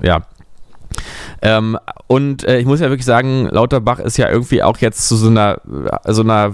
Ja. 0.01 0.25
Ähm, 1.41 1.77
und 2.07 2.43
äh, 2.43 2.59
ich 2.59 2.65
muss 2.65 2.79
ja 2.79 2.89
wirklich 2.89 3.05
sagen, 3.05 3.47
Lauterbach 3.49 3.99
ist 3.99 4.17
ja 4.17 4.29
irgendwie 4.29 4.63
auch 4.63 4.77
jetzt 4.77 5.07
zu 5.07 5.15
so 5.15 5.27
einer, 5.27 5.59
äh, 6.03 6.13
so 6.13 6.21
einer 6.21 6.53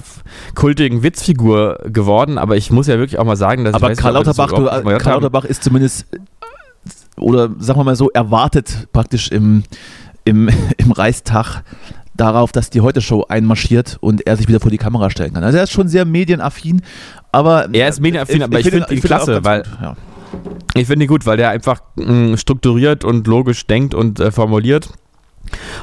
kultigen 0.55 1.03
Witzfigur 1.03 1.79
geworden, 1.85 2.37
aber 2.37 2.57
ich 2.57 2.71
muss 2.71 2.87
ja 2.87 2.97
wirklich 2.97 3.19
auch 3.19 3.25
mal 3.25 3.35
sagen, 3.35 3.63
dass 3.65 3.73
Aber 3.73 3.91
ich 3.91 3.97
Karl 3.97 4.13
nicht, 4.13 4.25
Lauterbach, 4.25 4.51
du, 4.53 4.61
mal 4.61 4.81
gehört 4.83 5.03
Karl. 5.03 5.13
Lauterbach 5.15 5.45
ist 5.45 5.63
zumindest, 5.63 6.05
oder 7.17 7.49
sagen 7.59 7.79
wir 7.79 7.83
mal 7.83 7.95
so, 7.95 8.09
erwartet 8.09 8.87
praktisch 8.91 9.29
im, 9.29 9.63
im, 10.25 10.49
im 10.77 10.91
Reichstag 10.91 11.63
darauf, 12.13 12.51
dass 12.51 12.69
die 12.69 12.81
Heute-Show 12.81 13.25
einmarschiert 13.29 13.97
und 14.01 14.27
er 14.27 14.37
sich 14.37 14.47
wieder 14.47 14.59
vor 14.59 14.69
die 14.69 14.77
Kamera 14.77 15.09
stellen 15.09 15.33
kann. 15.33 15.43
Also 15.43 15.57
er 15.57 15.63
ist 15.63 15.71
schon 15.71 15.87
sehr 15.87 16.05
medienaffin, 16.05 16.81
aber... 17.31 17.73
Er 17.73 17.87
ist 17.87 17.99
medienaffin, 17.99 18.43
aber 18.43 18.59
ich 18.59 18.69
find 18.69 18.85
find 18.85 18.91
ihn 18.91 18.99
auch 18.99 19.03
klasse, 19.03 19.43
weil- 19.43 19.63
gut, 19.63 19.71
Ja. 19.81 19.95
Ich 20.73 20.87
finde 20.87 21.05
ihn 21.05 21.09
gut, 21.09 21.25
weil 21.25 21.37
der 21.37 21.49
einfach 21.49 21.81
mh, 21.95 22.37
strukturiert 22.37 23.03
und 23.03 23.27
logisch 23.27 23.67
denkt 23.67 23.93
und 23.93 24.19
äh, 24.19 24.31
formuliert. 24.31 24.89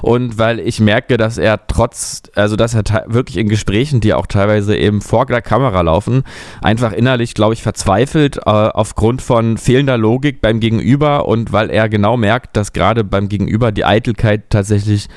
Und 0.02 0.38
weil 0.38 0.60
ich 0.60 0.80
merke, 0.80 1.16
dass 1.16 1.38
er 1.38 1.66
trotz, 1.66 2.22
also 2.34 2.56
dass 2.56 2.74
er 2.74 2.82
wirklich 3.06 3.36
in 3.36 3.48
Gesprächen, 3.48 4.00
die 4.00 4.14
auch 4.14 4.26
teilweise 4.26 4.76
eben 4.76 5.00
vor 5.00 5.26
der 5.26 5.42
Kamera 5.42 5.80
laufen, 5.80 6.24
einfach 6.62 6.92
innerlich, 6.92 7.34
glaube 7.34 7.54
ich, 7.54 7.62
verzweifelt 7.62 8.38
äh, 8.38 8.40
aufgrund 8.50 9.22
von 9.22 9.58
fehlender 9.58 9.98
Logik 9.98 10.40
beim 10.40 10.60
Gegenüber 10.60 11.26
und 11.26 11.52
weil 11.52 11.70
er 11.70 11.88
genau 11.88 12.16
merkt, 12.16 12.56
dass 12.56 12.72
gerade 12.72 13.04
beim 13.04 13.28
Gegenüber 13.28 13.72
die 13.72 13.84
Eitelkeit 13.84 14.50
tatsächlich 14.50 15.08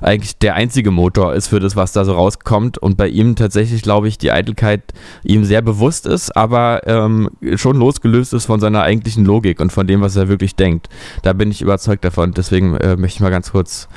eigentlich 0.00 0.38
der 0.38 0.54
einzige 0.54 0.90
Motor 0.90 1.34
ist 1.34 1.48
für 1.48 1.60
das, 1.60 1.76
was 1.76 1.92
da 1.92 2.04
so 2.04 2.12
rauskommt. 2.12 2.78
Und 2.78 2.96
bei 2.96 3.08
ihm 3.08 3.36
tatsächlich, 3.36 3.82
glaube 3.82 4.08
ich, 4.08 4.18
die 4.18 4.32
Eitelkeit 4.32 4.92
ihm 5.22 5.44
sehr 5.44 5.62
bewusst 5.62 6.06
ist, 6.06 6.36
aber 6.36 6.86
ähm, 6.86 7.30
schon 7.56 7.76
losgelöst 7.76 8.32
ist 8.32 8.46
von 8.46 8.60
seiner 8.60 8.82
eigentlichen 8.82 9.24
Logik 9.24 9.60
und 9.60 9.72
von 9.72 9.86
dem, 9.86 10.00
was 10.00 10.16
er 10.16 10.28
wirklich 10.28 10.56
denkt. 10.56 10.88
Da 11.22 11.32
bin 11.32 11.50
ich 11.50 11.62
überzeugt 11.62 12.04
davon. 12.04 12.32
Deswegen 12.32 12.76
äh, 12.76 12.96
möchte 12.96 13.16
ich 13.16 13.20
mal 13.20 13.30
ganz 13.30 13.52
kurz 13.52 13.88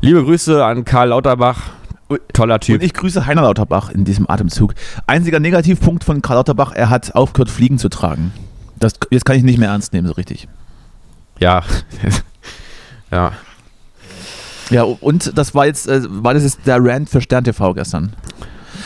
liebe 0.00 0.22
Grüße 0.24 0.64
an 0.64 0.84
Karl 0.84 1.08
Lauterbach. 1.08 1.70
Toller 2.32 2.60
Typ. 2.60 2.76
Und 2.76 2.84
ich 2.84 2.94
grüße 2.94 3.26
Heiner 3.26 3.42
Lauterbach 3.42 3.90
in 3.90 4.04
diesem 4.04 4.30
Atemzug. 4.30 4.74
Einziger 5.08 5.40
Negativpunkt 5.40 6.04
von 6.04 6.22
Karl 6.22 6.36
Lauterbach, 6.36 6.72
er 6.72 6.88
hat 6.88 7.14
aufgehört, 7.16 7.50
Fliegen 7.50 7.78
zu 7.78 7.88
tragen. 7.88 8.32
Das, 8.78 8.92
jetzt 9.10 9.24
kann 9.24 9.36
ich 9.36 9.42
nicht 9.42 9.58
mehr 9.58 9.70
ernst 9.70 9.92
nehmen, 9.92 10.06
so 10.06 10.12
richtig. 10.14 10.46
ja. 11.40 11.62
ja. 13.10 13.32
Ja, 14.70 14.82
und 14.82 15.36
das 15.38 15.54
war 15.54 15.66
jetzt, 15.66 15.86
äh, 15.88 16.02
war 16.08 16.34
das 16.34 16.42
jetzt 16.42 16.60
der 16.66 16.78
Rant 16.84 17.08
für 17.08 17.20
Stern 17.20 17.44
TV 17.44 17.72
gestern? 17.74 18.12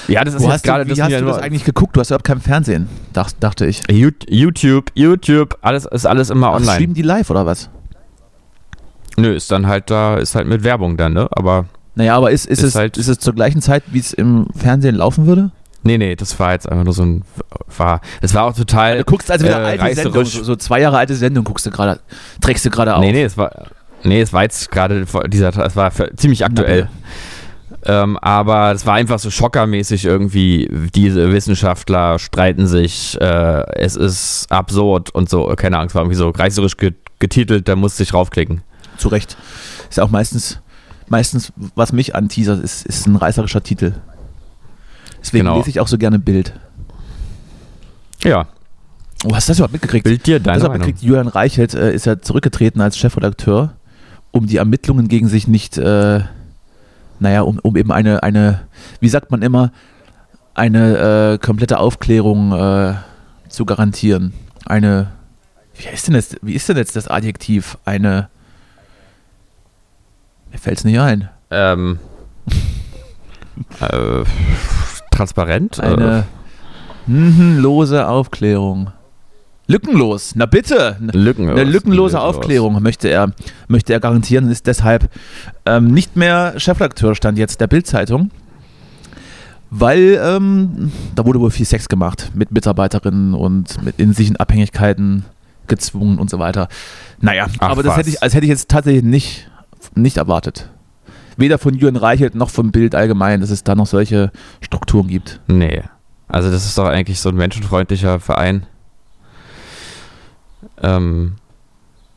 Ja, 0.09 0.25
das 0.25 0.35
ist 0.35 0.43
Wo 0.43 0.51
jetzt 0.51 0.63
gerade 0.63 0.85
du, 0.85 0.95
wie 0.95 1.03
hast 1.03 1.13
du 1.13 1.25
das 1.25 1.39
eigentlich 1.39 1.65
geguckt? 1.65 1.97
Du 1.97 2.01
hast 2.01 2.11
überhaupt 2.11 2.25
kein 2.27 2.41
Fernsehen, 2.41 2.89
dach, 3.13 3.31
dachte 3.39 3.67
ich. 3.67 3.83
You- 3.91 4.11
YouTube, 4.29 4.91
YouTube, 4.95 5.57
alles 5.63 5.87
ist 5.87 6.07
alles 6.07 6.31
immer 6.31 6.49
Ach, 6.49 6.55
online. 6.57 6.73
streamen 6.75 6.95
die 6.95 7.03
live 7.03 7.31
oder 7.31 7.47
was? 7.47 7.71
Nö, 9.17 9.35
ist 9.35 9.51
dann 9.51 9.67
halt 9.67 9.91
da, 9.91 10.17
ist 10.17 10.35
halt 10.35 10.47
mit 10.47 10.63
Werbung 10.65 10.97
dann, 10.97 11.13
ne? 11.13 11.29
Aber 11.33 11.67
Naja, 11.95 12.17
aber 12.17 12.31
ist, 12.31 12.47
ist, 12.47 12.59
Ist 12.63 12.69
es, 12.71 12.75
halt- 12.75 12.97
ist 12.97 13.09
es 13.09 13.19
zur 13.19 13.35
gleichen 13.35 13.61
Zeit, 13.63 13.83
wie 13.89 13.99
es 13.99 14.13
im 14.13 14.47
Fernsehen 14.57 14.95
laufen 14.97 15.27
würde? 15.27 15.51
nee, 15.83 15.97
nee, 15.97 16.15
das 16.15 16.39
war 16.39 16.53
jetzt 16.53 16.69
einfach 16.71 16.85
nur 16.85 16.93
so 16.93 17.03
ein 17.03 17.25
war 17.79 18.03
das 18.21 18.35
war 18.35 18.45
auch 18.45 18.55
total 18.55 18.99
Du 18.99 19.05
guckst 19.05 19.31
also 19.31 19.47
wieder 19.47 19.63
äh, 19.63 19.79
alte 19.79 19.95
Sendung, 19.95 20.25
so, 20.27 20.43
so 20.45 20.55
zwei 20.57 20.81
Jahre 20.83 20.99
alte 20.99 21.15
Sendung 21.15 21.43
guckst 21.43 21.65
du 21.65 21.71
gerade, 21.71 22.01
trägst 22.43 22.67
du 22.67 22.71
gerade 22.71 22.95
auf. 22.95 23.01
Nee, 23.01 23.13
nee, 23.13 23.23
es 23.23 23.39
war 23.39 23.51
nee, 24.05 24.21
es 24.21 24.31
war 24.33 24.43
jetzt 24.43 24.71
gerade 24.71 25.07
dieser 25.29 25.49
es 25.67 25.77
war 25.77 25.91
ziemlich 26.17 26.45
aktuell. 26.45 26.89
Ähm, 27.87 28.19
aber 28.19 28.73
es 28.73 28.85
war 28.85 28.95
einfach 28.95 29.19
so 29.19 29.31
schockermäßig 29.31 30.05
irgendwie, 30.05 30.69
diese 30.95 31.33
Wissenschaftler 31.33 32.19
streiten 32.19 32.67
sich, 32.67 33.19
äh, 33.19 33.65
es 33.79 33.97
ist 33.97 34.47
absurd 34.53 35.09
und 35.15 35.31
so, 35.31 35.47
keine 35.57 35.83
es 35.87 35.95
war 35.95 36.03
irgendwie 36.03 36.17
so 36.17 36.29
reißerisch 36.29 36.77
ge- 36.77 36.93
getitelt, 37.21 37.69
da 37.69 37.77
musste 37.77 38.03
ich 38.03 38.13
raufklicken. 38.13 38.61
Zu 39.01 39.09
Recht. 39.09 39.37
Ist 39.89 39.97
ja 39.99 40.05
auch 40.05 40.11
meistens, 40.11 40.61
meistens, 41.09 41.53
was 41.75 41.93
mich 41.93 42.15
anteasert, 42.15 42.63
ist, 42.63 42.85
ist 42.87 43.07
ein 43.07 43.17
reißerischer 43.17 43.63
Titel. 43.63 43.95
Deswegen 45.21 45.45
Genau. 45.47 45.57
lese 45.59 45.71
ich 45.71 45.81
auch 45.81 45.89
so 45.89 45.99
gerne 45.99 46.19
Bild. 46.19 46.53
Ja, 48.23 48.47
Oh, 49.27 49.35
hast 49.35 49.49
du 49.49 49.51
das 49.51 49.59
überhaupt 49.59 49.75
mitgekriegt? 49.75 50.05
Bild 50.05 50.27
dir 50.27 50.37
Hast 50.37 50.41
du 50.41 50.45
deine 50.49 50.59
Meinung. 50.61 50.73
mitgekriegt? 50.79 51.03
Julian 51.03 51.29
Reichelt 51.29 51.75
äh, 51.75 51.93
ist 51.93 52.07
ja 52.07 52.21
zurückgetreten 52.23 52.81
als 52.81 52.97
Chefredakteur, 52.97 53.75
um 54.31 54.47
die 54.47 54.57
Ermittlungen 54.57 55.09
gegen 55.09 55.29
sich 55.29 55.47
nicht, 55.47 55.77
äh, 55.77 56.21
naja, 57.19 57.43
um, 57.43 57.59
um 57.59 57.77
eben 57.77 57.93
eine, 57.93 58.23
eine, 58.23 58.63
wie 59.01 59.11
sagt 59.11 59.31
man 59.31 59.43
immer, 59.43 59.73
eine 60.55 61.35
äh, 61.35 61.39
komplette 61.39 61.79
Aufklärung 61.81 62.53
äh, 62.53 62.95
zu 63.51 63.67
garantieren. 63.67 64.33
Eine, 64.65 65.09
wie 65.77 65.89
ist 65.93 66.07
denn 66.07 66.15
das, 66.15 66.37
wie 66.41 66.55
ist 66.55 66.67
denn 66.71 66.79
jetzt 66.79 66.97
das 66.97 67.07
Adjektiv? 67.07 67.77
Eine, 67.85 68.31
mir 70.51 70.59
fällt 70.59 70.79
es 70.79 70.85
nicht 70.85 70.99
ein. 70.99 71.29
Ähm, 71.51 71.99
äh, 73.81 74.25
transparent? 75.11 75.81
Eine 75.81 76.25
mhm, 77.07 77.59
lose 77.59 78.07
Aufklärung. 78.07 78.93
Lückenlos, 79.67 80.33
na 80.35 80.47
bitte. 80.47 80.97
Äh, 81.13 81.17
lückenlos. 81.17 81.61
Eine 81.61 81.71
lückenlose 81.71 82.21
Aufklärung 82.21 82.83
möchte 82.83 83.09
er, 83.09 83.33
möchte 83.69 83.93
er 83.93 84.01
garantieren 84.01 84.47
und 84.47 84.51
ist 84.51 84.67
deshalb 84.67 85.09
ähm, 85.65 85.95
nicht 85.95 86.17
mehr 86.17 86.55
Chefredakteur, 86.57 87.15
stand 87.15 87.39
jetzt 87.39 87.61
der 87.61 87.69
Bild-Zeitung. 87.69 88.31
Weil 89.71 90.21
ähm, 90.21 90.91
da 91.15 91.25
wurde 91.25 91.39
wohl 91.39 91.53
viel 91.53 91.67
Sex 91.67 91.89
gemacht 91.89 92.33
mit 92.35 92.51
Mitarbeiterinnen 92.51 93.35
und 93.35 93.81
mit 93.85 94.01
in 94.01 94.13
sich 94.13 94.27
in 94.27 94.37
Abhängigkeiten 94.37 95.25
gezwungen 95.69 96.19
und 96.19 96.29
so 96.29 96.41
weiter. 96.41 96.67
Naja, 97.21 97.47
Ach, 97.61 97.71
aber 97.71 97.85
das 97.85 97.93
was. 97.93 97.99
hätte 97.99 98.11
ich, 98.11 98.19
das 98.19 98.35
hätte 98.35 98.47
ich 98.47 98.51
jetzt 98.51 98.69
tatsächlich 98.69 99.05
nicht, 99.05 99.49
nicht 99.95 100.17
erwartet. 100.17 100.71
Weder 101.37 101.59
von 101.59 101.75
Jürgen 101.75 101.97
Reichelt 101.97 102.35
noch 102.35 102.51
vom 102.51 102.71
Bild 102.71 102.95
allgemein, 102.95 103.41
dass 103.41 103.51
es 103.51 103.65
da 103.65 103.75
noch 103.75 103.87
solche 103.87 104.31
Strukturen 104.61 105.09
gibt. 105.09 105.41
Nee. 105.47 105.83
Also 106.29 106.51
das 106.51 106.65
ist 106.65 106.77
doch 106.77 106.87
eigentlich 106.87 107.21
so 107.21 107.31
ein 107.31 107.37
menschenfreundlicher 107.37 108.21
Verein. 108.21 108.67
Ähm, 110.83 111.37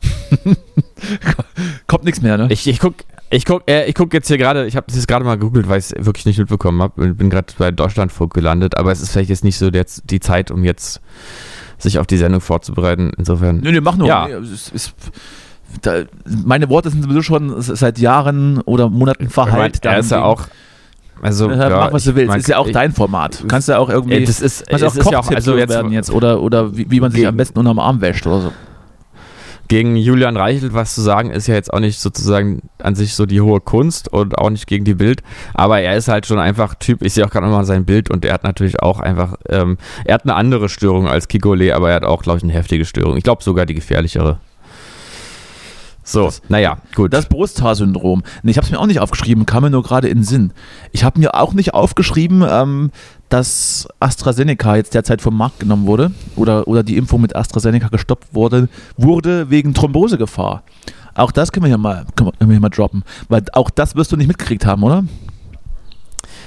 Kommt 1.86 2.04
nichts 2.04 2.20
mehr, 2.20 2.36
ne? 2.36 2.48
ich, 2.50 2.66
ich 2.66 2.78
guck, 2.78 2.94
ich 3.30 3.44
guck, 3.44 3.68
äh, 3.68 3.86
ich 3.86 3.94
guck 3.94 4.12
jetzt 4.12 4.28
hier 4.28 4.38
gerade, 4.38 4.66
ich 4.66 4.76
habe 4.76 4.86
das 4.86 4.96
jetzt 4.96 5.08
gerade 5.08 5.24
mal 5.24 5.36
gegoogelt, 5.36 5.68
weil 5.68 5.78
ich 5.78 5.86
es 5.86 6.06
wirklich 6.06 6.26
nicht 6.26 6.38
mitbekommen 6.38 6.82
habe. 6.82 7.14
Bin 7.14 7.30
gerade 7.30 7.52
bei 7.58 7.70
Deutschlandfunk 7.70 8.34
gelandet, 8.34 8.76
aber 8.76 8.92
es 8.92 9.00
ist 9.00 9.10
vielleicht 9.10 9.30
jetzt 9.30 9.44
nicht 9.44 9.58
so 9.58 9.70
der, 9.70 9.86
die 10.04 10.20
Zeit, 10.20 10.50
um 10.50 10.64
jetzt 10.64 11.00
sich 11.78 11.98
auf 11.98 12.06
die 12.06 12.16
Sendung 12.16 12.40
vorzubereiten. 12.40 13.12
Insofern. 13.18 13.58
Nö, 13.58 13.72
nee, 13.72 13.80
mach 13.80 13.96
nur. 13.96 14.08
Ja. 14.08 14.26
Nee, 14.28 14.34
es 14.34 14.68
ist, 14.70 14.94
da, 15.82 16.02
meine 16.44 16.68
Worte 16.68 16.90
sind 16.90 17.02
sowieso 17.02 17.22
schon 17.22 17.54
seit 17.60 17.98
Jahren 17.98 18.60
oder 18.62 18.88
Monaten 18.90 19.24
Ich 19.26 19.36
mein, 19.36 19.46
verheilt. 19.48 19.84
er 19.84 19.98
ist 19.98 20.10
ja 20.10 20.22
auch. 20.22 20.42
Also, 21.22 21.48
Äh, 21.48 21.70
mach, 21.70 21.92
was 21.92 22.04
du 22.04 22.10
ich 22.10 22.16
willst. 22.16 22.28
mein, 22.28 22.40
ist 22.40 22.48
ja 22.48 22.58
auch 22.58 22.66
ich- 22.66 22.72
dein 22.72 22.92
Format. 22.92 23.42
Du 23.42 23.46
kannst 23.46 23.68
ja 23.68 23.78
auch 23.78 23.88
irgendwie. 23.88 24.14
Äh, 24.16 24.24
das 24.24 24.40
ist, 24.40 24.66
kannst 24.68 24.82
ja 24.82 24.88
auch 24.88 24.94
ist 24.96 25.10
ja 25.10 25.18
auch, 25.20 25.30
also 25.30 25.56
jetzt, 25.56 25.70
werden 25.70 25.92
jetzt 25.92 26.10
oder, 26.10 26.42
oder 26.42 26.76
wie, 26.76 26.90
wie 26.90 27.00
man 27.00 27.10
sich 27.12 27.20
Gegen- 27.20 27.28
am 27.28 27.36
besten 27.36 27.58
unterm 27.58 27.78
Arm 27.78 28.00
wäscht 28.00 28.26
oder 28.26 28.40
so. 28.40 28.52
gegen 29.68 29.96
Julian 29.96 30.36
Reichelt 30.36 30.74
was 30.74 30.94
zu 30.94 31.00
sagen, 31.00 31.30
ist 31.30 31.46
ja 31.46 31.54
jetzt 31.54 31.72
auch 31.72 31.80
nicht 31.80 31.98
sozusagen 31.98 32.68
an 32.82 32.94
sich 32.94 33.14
so 33.14 33.24
die 33.24 33.40
hohe 33.40 33.60
Kunst 33.60 34.12
und 34.12 34.36
auch 34.36 34.50
nicht 34.50 34.66
gegen 34.66 34.84
die 34.84 34.94
Bild. 34.94 35.22
Aber 35.54 35.80
er 35.80 35.96
ist 35.96 36.08
halt 36.08 36.26
schon 36.26 36.38
einfach 36.38 36.74
Typ, 36.74 37.00
ich 37.02 37.14
sehe 37.14 37.24
auch 37.24 37.30
gerade 37.30 37.46
nochmal 37.46 37.64
sein 37.64 37.86
Bild 37.86 38.10
und 38.10 38.24
er 38.26 38.34
hat 38.34 38.44
natürlich 38.44 38.82
auch 38.82 39.00
einfach, 39.00 39.36
ähm, 39.48 39.78
er 40.04 40.14
hat 40.14 40.24
eine 40.24 40.34
andere 40.34 40.68
Störung 40.68 41.08
als 41.08 41.28
Kikole, 41.28 41.74
aber 41.74 41.88
er 41.90 41.96
hat 41.96 42.04
auch, 42.04 42.22
glaube 42.22 42.38
ich, 42.38 42.44
eine 42.44 42.52
heftige 42.52 42.84
Störung. 42.84 43.16
Ich 43.16 43.24
glaube 43.24 43.42
sogar 43.42 43.64
die 43.64 43.74
gefährlichere. 43.74 44.38
So, 46.06 46.26
Das- 46.26 46.42
naja, 46.48 46.78
gut. 46.94 47.12
Das 47.14 47.26
Brusthaarsyndrom. 47.26 48.22
Nee, 48.42 48.50
ich 48.50 48.58
habe 48.58 48.66
es 48.66 48.70
mir 48.70 48.78
auch 48.78 48.86
nicht 48.86 49.00
aufgeschrieben, 49.00 49.46
kam 49.46 49.62
mir 49.62 49.70
nur 49.70 49.82
gerade 49.82 50.08
in 50.08 50.18
den 50.18 50.24
Sinn. 50.24 50.52
Ich 50.92 51.02
habe 51.02 51.18
mir 51.18 51.34
auch 51.34 51.54
nicht 51.54 51.72
aufgeschrieben, 51.72 52.44
ähm, 52.48 52.90
dass 53.30 53.88
AstraZeneca 54.00 54.76
jetzt 54.76 54.92
derzeit 54.94 55.22
vom 55.22 55.36
Markt 55.36 55.60
genommen 55.60 55.86
wurde 55.86 56.12
oder, 56.36 56.68
oder 56.68 56.82
die 56.82 56.96
Impfung 56.98 57.22
mit 57.22 57.34
AstraZeneca 57.34 57.88
gestoppt 57.88 58.34
wurde, 58.34 58.68
wurde 58.98 59.48
wegen 59.50 59.72
Thrombosegefahr. 59.72 60.62
Auch 61.14 61.32
das 61.32 61.52
können 61.52 61.64
wir 61.64 61.68
hier 61.68 61.78
mal, 61.78 62.04
können 62.16 62.32
wir 62.38 62.48
hier 62.48 62.60
mal 62.60 62.68
droppen. 62.68 63.02
Weil 63.28 63.42
auch 63.54 63.70
das 63.70 63.96
wirst 63.96 64.12
du 64.12 64.16
nicht 64.16 64.28
mitgekriegt 64.28 64.66
haben, 64.66 64.82
oder? 64.82 65.04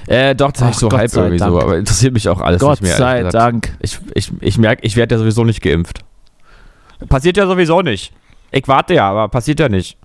äh, 0.07 0.35
doch, 0.35 0.51
das 0.51 0.61
habe 0.61 0.71
ich 0.71 0.77
so 0.77 0.89
Gott 0.89 0.99
halb 0.99 1.11
sei 1.11 1.21
irgendwie 1.21 1.39
so, 1.39 1.45
Dank. 1.45 1.63
aber 1.63 1.77
interessiert 1.77 2.13
mich 2.13 2.29
auch 2.29 2.39
alles 2.41 2.61
Gott 2.61 2.81
nicht 2.81 2.83
mehr. 2.89 2.95
sei 2.97 3.17
ehrlich 3.17 3.27
gesagt. 3.31 3.43
Dank. 3.43 3.77
Ich, 3.81 3.99
ich, 4.13 4.31
ich 4.39 4.57
merke, 4.57 4.85
ich 4.85 4.95
werde 4.95 5.15
ja 5.15 5.19
sowieso 5.19 5.43
nicht 5.43 5.61
geimpft. 5.61 6.01
Passiert 7.09 7.37
ja 7.37 7.45
sowieso 7.47 7.81
nicht. 7.81 8.13
Ich 8.51 8.67
warte 8.67 8.93
ja, 8.93 9.09
aber 9.09 9.27
passiert 9.29 9.59
ja 9.59 9.69
nicht. 9.69 9.97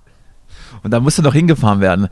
Und 0.83 0.91
da 0.91 1.01
musst 1.01 1.19
du 1.19 1.23
noch 1.23 1.35
hingefahren 1.35 1.81
werden 1.81 2.09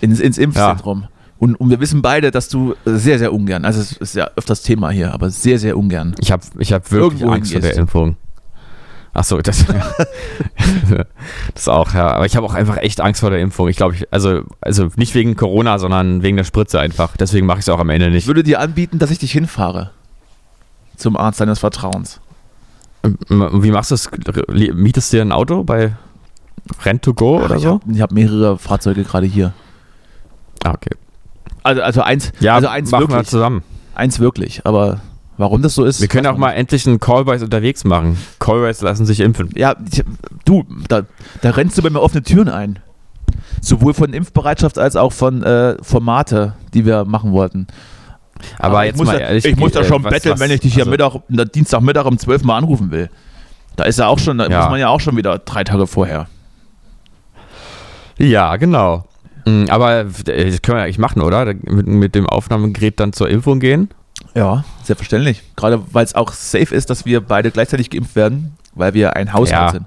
ins, 0.00 0.20
ins 0.20 0.38
Impfzentrum. 0.38 1.08
Und, 1.38 1.56
und 1.56 1.68
wir 1.68 1.80
wissen 1.80 2.00
beide, 2.00 2.30
dass 2.30 2.48
du 2.48 2.74
sehr, 2.84 3.18
sehr 3.18 3.32
ungern, 3.32 3.64
also 3.64 3.80
es 3.80 3.92
ist 3.92 4.14
ja 4.14 4.30
öfters 4.36 4.62
Thema 4.62 4.90
hier, 4.90 5.12
aber 5.12 5.30
sehr, 5.30 5.58
sehr 5.58 5.76
ungern. 5.76 6.14
Ich 6.20 6.30
habe 6.32 6.42
ich 6.58 6.72
hab 6.72 6.90
wirklich 6.90 7.20
Irgendwo 7.20 7.34
Angst 7.34 7.52
vor 7.52 7.60
der. 7.60 7.76
Impfung. 7.76 8.16
Achso, 9.12 9.40
das, 9.40 9.64
das 11.54 11.68
auch, 11.68 11.94
ja. 11.94 12.08
Aber 12.08 12.26
ich 12.26 12.34
habe 12.36 12.46
auch 12.46 12.54
einfach 12.54 12.78
echt 12.78 13.00
Angst 13.00 13.20
vor 13.20 13.30
der 13.30 13.38
Impfung. 13.40 13.68
Ich 13.68 13.76
glaube, 13.76 13.94
ich, 13.94 14.12
also, 14.12 14.42
also 14.60 14.88
nicht 14.96 15.14
wegen 15.14 15.36
Corona, 15.36 15.78
sondern 15.78 16.22
wegen 16.22 16.36
der 16.36 16.44
Spritze 16.44 16.80
einfach. 16.80 17.16
Deswegen 17.16 17.46
mache 17.46 17.58
ich 17.58 17.64
es 17.64 17.68
auch 17.68 17.78
am 17.78 17.90
Ende 17.90 18.06
Ich 18.08 18.12
nicht. 18.12 18.26
würde 18.26 18.42
dir 18.42 18.58
anbieten, 18.60 18.98
dass 18.98 19.10
ich 19.12 19.18
dich 19.18 19.30
hinfahre. 19.30 19.90
Zum 20.96 21.16
Arzt 21.16 21.40
deines 21.40 21.60
Vertrauens. 21.60 22.20
Wie 23.28 23.70
machst 23.70 23.90
du 23.90 23.94
es? 23.94 24.10
Mietest 24.74 25.12
du 25.12 25.16
dir 25.18 25.22
ein 25.22 25.32
Auto 25.32 25.62
bei 25.64 25.94
Rent 26.84 27.02
to 27.02 27.12
Go 27.14 27.42
oder 27.44 27.56
ich 27.56 27.62
so? 27.62 27.80
habe 27.80 28.00
hab 28.00 28.12
mehrere 28.12 28.58
Fahrzeuge 28.58 29.04
gerade 29.04 29.26
hier. 29.26 29.52
Ah, 30.64 30.72
okay. 30.72 30.90
Also, 31.62 31.82
also 31.82 32.00
eins, 32.02 32.32
Ja, 32.40 32.54
also 32.54 32.68
eins 32.68 32.90
machen 32.90 33.04
wir 33.04 33.08
wirklich. 33.10 33.28
zusammen. 33.28 33.62
Eins 33.94 34.20
wirklich. 34.20 34.62
Aber 34.64 35.00
warum 35.36 35.60
das 35.62 35.74
so 35.74 35.84
ist. 35.84 36.00
Wir 36.00 36.08
können 36.08 36.26
auch 36.26 36.38
mal 36.38 36.52
endlich 36.52 36.86
einen 36.86 37.00
Callboys 37.00 37.42
unterwegs 37.42 37.84
machen. 37.84 38.16
Callboys 38.38 38.80
lassen 38.80 39.04
sich 39.04 39.20
impfen. 39.20 39.50
Ja, 39.54 39.76
ich, 39.90 40.02
du, 40.44 40.64
da, 40.88 41.02
da 41.42 41.50
rennst 41.50 41.76
du 41.76 41.82
bei 41.82 41.90
mir 41.90 42.00
offene 42.00 42.22
Türen 42.22 42.48
ein. 42.48 42.78
Sowohl 43.60 43.94
von 43.94 44.12
Impfbereitschaft 44.12 44.78
als 44.78 44.96
auch 44.96 45.12
von 45.12 45.42
äh, 45.42 45.76
Formate, 45.82 46.54
die 46.72 46.84
wir 46.86 47.04
machen 47.04 47.32
wollten. 47.32 47.66
Aber, 48.58 48.82
ich 48.84 48.88
jetzt 48.90 48.96
muss 48.98 49.06
mal 49.06 49.18
da, 49.18 49.26
ehrlich. 49.26 49.44
Ich 49.44 49.56
muss 49.56 49.72
da 49.72 49.80
äh, 49.80 49.84
schon 49.84 50.02
was- 50.04 50.12
betteln, 50.12 50.32
was- 50.32 50.40
wenn 50.40 50.50
ich 50.50 50.60
dich 50.60 50.74
hier 50.74 50.86
also- 50.86 51.20
Mittag, 51.28 51.52
Dienstagmittag 51.52 52.04
um 52.06 52.18
12 52.18 52.42
Mal 52.44 52.58
anrufen 52.58 52.90
will. 52.90 53.10
Da 53.76 53.84
ist 53.84 53.98
ja 53.98 54.06
auch 54.06 54.18
schon, 54.18 54.38
da 54.38 54.46
Ja. 54.48 54.60
muss 54.62 54.70
man 54.70 54.80
ja 54.80 54.88
auch 54.88 55.00
schon 55.00 55.16
wieder 55.16 55.38
drei 55.38 55.64
Tage 55.64 55.86
vorher. 55.86 56.26
Ja, 58.18 58.56
genau. 58.56 59.04
Mm, 59.46 59.64
Aber 59.68 60.00
äh, 60.00 60.04
das 60.50 60.62
können 60.62 60.78
wir 60.78 60.82
eigentlich 60.84 60.98
machen, 60.98 61.20
oder? 61.22 61.44
Mit, 61.46 61.86
mit 61.86 62.14
dem 62.14 62.26
Aufnahmegerät 62.28 63.00
dann 63.00 63.12
zur 63.12 63.28
Impfung 63.28 63.60
gehen. 63.60 63.88
Ja, 64.34 64.64
selbstverständlich. 64.84 65.42
Gerade 65.56 65.82
weil 65.92 66.04
es 66.04 66.14
auch 66.14 66.32
safe 66.32 66.74
ist, 66.74 66.90
dass 66.90 67.04
wir 67.04 67.20
beide 67.20 67.50
gleichzeitig 67.50 67.90
geimpft 67.90 68.16
werden, 68.16 68.56
weil 68.74 68.94
wir 68.94 69.16
ein 69.16 69.32
Haushalt 69.32 69.60
Ja. 69.66 69.70
sind. 69.72 69.86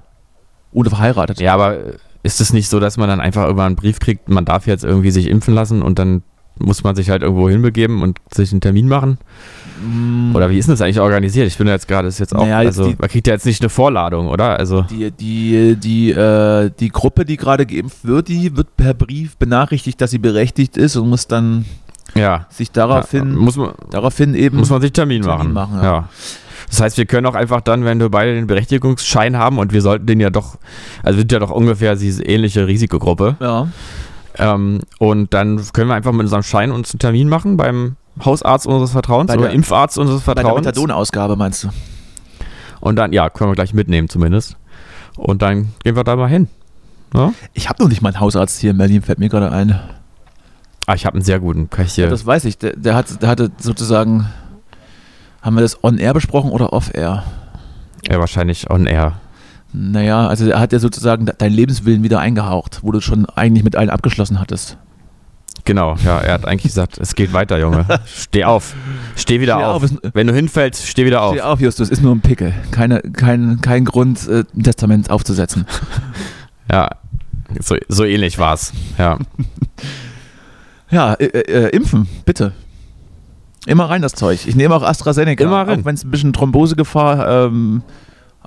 Ohne 0.72 0.90
verheiratet. 0.90 1.40
Ja, 1.40 1.54
aber 1.54 1.78
ist 2.22 2.40
es 2.40 2.52
nicht 2.52 2.68
so, 2.68 2.78
dass 2.78 2.96
man 2.98 3.08
dann 3.08 3.20
einfach 3.20 3.44
irgendwann 3.44 3.66
einen 3.68 3.76
Brief 3.76 4.00
kriegt, 4.00 4.28
man 4.28 4.44
darf 4.44 4.66
jetzt 4.66 4.84
irgendwie 4.84 5.10
sich 5.10 5.28
impfen 5.28 5.54
lassen 5.54 5.82
und 5.82 5.98
dann 5.98 6.22
muss 6.60 6.84
man 6.84 6.96
sich 6.96 7.10
halt 7.10 7.22
irgendwo 7.22 7.48
hinbegeben 7.48 8.02
und 8.02 8.18
sich 8.32 8.52
einen 8.52 8.60
Termin 8.60 8.88
machen? 8.88 9.18
Mm, 9.82 10.34
Oder 10.34 10.50
wie 10.50 10.58
ist 10.58 10.66
denn 10.66 10.72
das 10.74 10.80
eigentlich 10.82 11.00
organisiert? 11.00 11.46
Ich 11.46 11.56
bin 11.56 11.66
ja 11.66 11.74
jetzt 11.74 11.86
gerade, 11.88 12.08
ist 12.08 12.18
jetzt 12.18 12.34
auch, 12.34 12.40
Naja, 12.42 12.58
also 12.58 12.88
die- 12.88 12.96
man 12.98 13.08
kriegt 13.08 13.26
ja 13.26 13.34
jetzt 13.34 13.46
nicht 13.46 13.60
eine 13.62 13.68
Vorladung, 13.68 14.28
oder? 14.28 14.58
Also, 14.58 14.82
Die, 14.82 15.10
die, 15.10 15.76
die, 15.76 16.10
äh, 16.10 16.70
die 16.78 16.88
Gruppe, 16.88 17.24
die 17.24 17.36
gerade 17.36 17.64
geimpft 17.66 18.04
wird, 18.04 18.28
die 18.28 18.56
wird 18.56 18.76
per 18.76 18.94
Brief 18.94 19.36
benachrichtigt, 19.36 20.00
dass 20.00 20.10
sie 20.10 20.18
berechtigt 20.18 20.76
ist 20.76 20.96
und 20.96 21.08
muss 21.08 21.26
dann 21.28 21.64
ja. 22.14 22.46
sich 22.50 22.68
ja 22.68 22.72
daraufhin, 22.74 23.34
muss, 23.34 23.56
man, 23.56 23.70
daraufhin 23.90 24.34
eben. 24.34 24.56
muss 24.58 24.70
man 24.70 24.80
sich 24.80 24.92
Termin, 24.92 25.22
Termin 25.22 25.52
machen. 25.52 25.72
machen, 25.72 25.76
ja. 25.78 25.82
ja. 25.84 26.08
Das 26.70 26.80
heißt, 26.82 26.98
wir 26.98 27.06
können 27.06 27.26
auch 27.26 27.34
einfach 27.34 27.60
dann, 27.62 27.84
wenn 27.84 27.98
wir 27.98 28.10
beide 28.10 28.34
den 28.34 28.46
Berechtigungsschein 28.46 29.38
haben 29.38 29.58
und 29.58 29.72
wir 29.72 29.80
sollten 29.80 30.06
den 30.06 30.20
ja 30.20 30.28
doch, 30.28 30.58
also 31.02 31.16
wir 31.16 31.20
sind 31.22 31.32
ja 31.32 31.38
doch 31.38 31.50
ungefähr 31.50 31.96
diese 31.96 32.22
ähnliche 32.24 32.66
Risikogruppe, 32.66 33.36
ja. 33.40 33.68
Ähm, 34.38 34.80
und 34.98 35.34
dann 35.34 35.60
können 35.72 35.88
wir 35.88 35.94
einfach 35.94 36.12
mit 36.12 36.22
unserem 36.22 36.42
Schein 36.42 36.70
uns 36.70 36.92
einen 36.92 36.98
Termin 37.00 37.28
machen 37.28 37.56
beim 37.56 37.96
Hausarzt 38.24 38.66
unseres 38.66 38.92
Vertrauens 38.92 39.28
Bei 39.28 39.34
oder 39.34 39.44
der- 39.46 39.52
Impfarzt 39.54 39.98
unseres 39.98 40.22
Bei 40.22 40.34
der 40.34 40.42
Vertrauens. 40.42 40.66
Methadonausgabe 40.66 41.36
meinst 41.36 41.64
du? 41.64 41.68
Und 42.80 42.96
dann, 42.96 43.12
ja, 43.12 43.30
können 43.30 43.50
wir 43.50 43.54
gleich 43.54 43.74
mitnehmen 43.74 44.08
zumindest. 44.08 44.56
Und 45.16 45.42
dann 45.42 45.70
gehen 45.82 45.96
wir 45.96 46.04
da 46.04 46.14
mal 46.16 46.28
hin. 46.28 46.48
Ja? 47.14 47.32
Ich 47.54 47.68
habe 47.68 47.82
noch 47.82 47.88
nicht 47.88 48.02
mal 48.02 48.10
einen 48.10 48.20
Hausarzt 48.20 48.60
hier 48.60 48.70
in 48.70 48.78
Berlin, 48.78 49.02
fällt 49.02 49.18
mir 49.18 49.28
gerade 49.28 49.50
ein. 49.50 49.78
Ah, 50.86 50.94
ich 50.94 51.04
habe 51.04 51.16
einen 51.16 51.24
sehr 51.24 51.40
guten. 51.40 51.68
Kann 51.70 51.86
ich 51.86 51.94
hier. 51.94 52.04
Ja, 52.04 52.10
das 52.10 52.24
weiß 52.24 52.44
ich. 52.44 52.56
Der, 52.58 52.74
der, 52.76 52.94
hat, 52.94 53.20
der 53.20 53.28
hatte 53.28 53.50
sozusagen. 53.58 54.26
Haben 55.42 55.56
wir 55.56 55.62
das 55.62 55.82
on-air 55.84 56.14
besprochen 56.14 56.50
oder 56.50 56.72
off-air? 56.72 57.24
ja, 58.08 58.18
wahrscheinlich 58.18 58.70
on 58.70 58.86
air. 58.86 59.14
Naja, 59.80 60.26
also 60.26 60.48
er 60.50 60.58
hat 60.58 60.72
ja 60.72 60.80
sozusagen 60.80 61.26
de- 61.26 61.36
deinen 61.38 61.52
Lebenswillen 61.52 62.02
wieder 62.02 62.18
eingehaucht, 62.18 62.80
wo 62.82 62.90
du 62.90 63.00
schon 63.00 63.26
eigentlich 63.26 63.62
mit 63.62 63.76
allen 63.76 63.90
abgeschlossen 63.90 64.40
hattest. 64.40 64.76
Genau, 65.64 65.96
ja, 66.04 66.18
er 66.18 66.32
hat 66.34 66.46
eigentlich 66.46 66.62
gesagt, 66.64 66.98
es 66.98 67.14
geht 67.14 67.32
weiter, 67.32 67.58
Junge. 67.60 67.84
Steh 68.06 68.44
auf. 68.44 68.74
Steh 69.16 69.40
wieder 69.40 69.54
Steh 69.56 69.64
auf. 69.64 69.82
auf, 69.84 69.90
Wenn 70.14 70.26
du 70.26 70.34
hinfällst, 70.34 70.86
steh 70.86 71.04
wieder 71.04 71.22
auf. 71.22 71.34
Steh 71.34 71.42
auf, 71.42 71.60
Justus, 71.60 71.90
ist 71.90 72.02
nur 72.02 72.12
ein 72.14 72.20
Pickel. 72.22 72.54
Keine, 72.72 73.00
kein, 73.02 73.60
kein 73.60 73.84
Grund, 73.84 74.26
äh, 74.28 74.44
ein 74.56 74.62
Testament 74.62 75.10
aufzusetzen. 75.10 75.64
Ja, 76.70 76.90
so, 77.60 77.76
so 77.88 78.04
ähnlich 78.04 78.38
war's. 78.38 78.72
Ja. 78.98 79.18
Ja, 80.90 81.14
äh, 81.14 81.24
äh, 81.26 81.68
impfen, 81.76 82.08
bitte. 82.24 82.52
Immer 83.66 83.90
rein 83.90 84.00
das 84.02 84.12
Zeug. 84.12 84.46
Ich 84.46 84.56
nehme 84.56 84.74
auch 84.74 84.82
AstraZeneca. 84.82 85.44
Immer 85.44 85.66
rein. 85.66 85.80
Auch 85.80 85.84
wenn 85.84 85.94
es 85.94 86.04
ein 86.04 86.10
bisschen 86.10 86.32
Thrombosegefahr 86.32 87.46
ähm, 87.46 87.82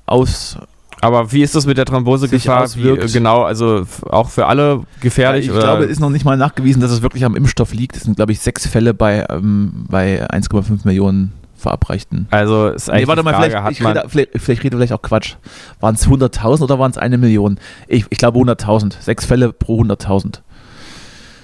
aus, 0.08 0.58
Aber 1.02 1.32
wie 1.32 1.42
ist 1.42 1.56
das 1.56 1.66
mit 1.66 1.78
der 1.78 1.86
Thrombosegefahr? 1.86 2.68
Äh, 2.78 3.08
genau, 3.08 3.42
also 3.42 3.86
auch 4.10 4.30
für 4.30 4.46
alle 4.46 4.84
gefährlich? 5.00 5.46
ich 5.46 5.52
oder? 5.52 5.62
glaube, 5.62 5.84
es 5.86 5.92
ist 5.92 6.00
noch 6.00 6.12
nicht 6.12 6.26
mal 6.26 6.38
nachgewiesen, 6.38 6.80
dass 6.80 6.92
es 6.92 7.02
wirklich 7.02 7.26
am 7.26 7.36
Impfstoff 7.36 7.74
liegt. 7.74 7.98
Es 7.98 8.04
sind, 8.04 8.16
glaube 8.16 8.32
ich, 8.32 8.40
sechs 8.40 8.68
Fälle 8.68 8.94
bei, 8.94 9.26
ähm, 9.30 9.86
bei 9.90 10.24
1,5 10.30 10.86
Millionen 10.86 11.34
verabreichten. 11.58 12.28
also 12.32 12.70
ist 12.70 12.90
eigentlich 12.90 13.04
Nee, 13.04 13.08
warte 13.08 13.24
mal, 13.24 13.34
Frage, 13.34 13.50
vielleicht, 13.50 13.64
hat 13.64 13.72
ich 13.72 13.82
man, 13.82 13.98
rede, 13.98 14.10
vielleicht, 14.10 14.30
vielleicht 14.38 14.64
rede 14.64 14.76
ich 14.76 14.78
vielleicht 14.78 14.94
auch 14.94 15.02
Quatsch. 15.02 15.36
Waren 15.80 15.96
es 15.96 16.08
100.000 16.08 16.62
oder 16.64 16.80
waren 16.80 16.92
es 16.92 16.98
eine 16.98 17.18
Million? 17.18 17.60
Ich, 17.88 18.06
ich 18.10 18.18
glaube 18.18 18.40
100.000. 18.40 18.94
Sechs 19.00 19.26
Fälle 19.26 19.54
pro 19.54 19.82
100.000. 19.82 20.40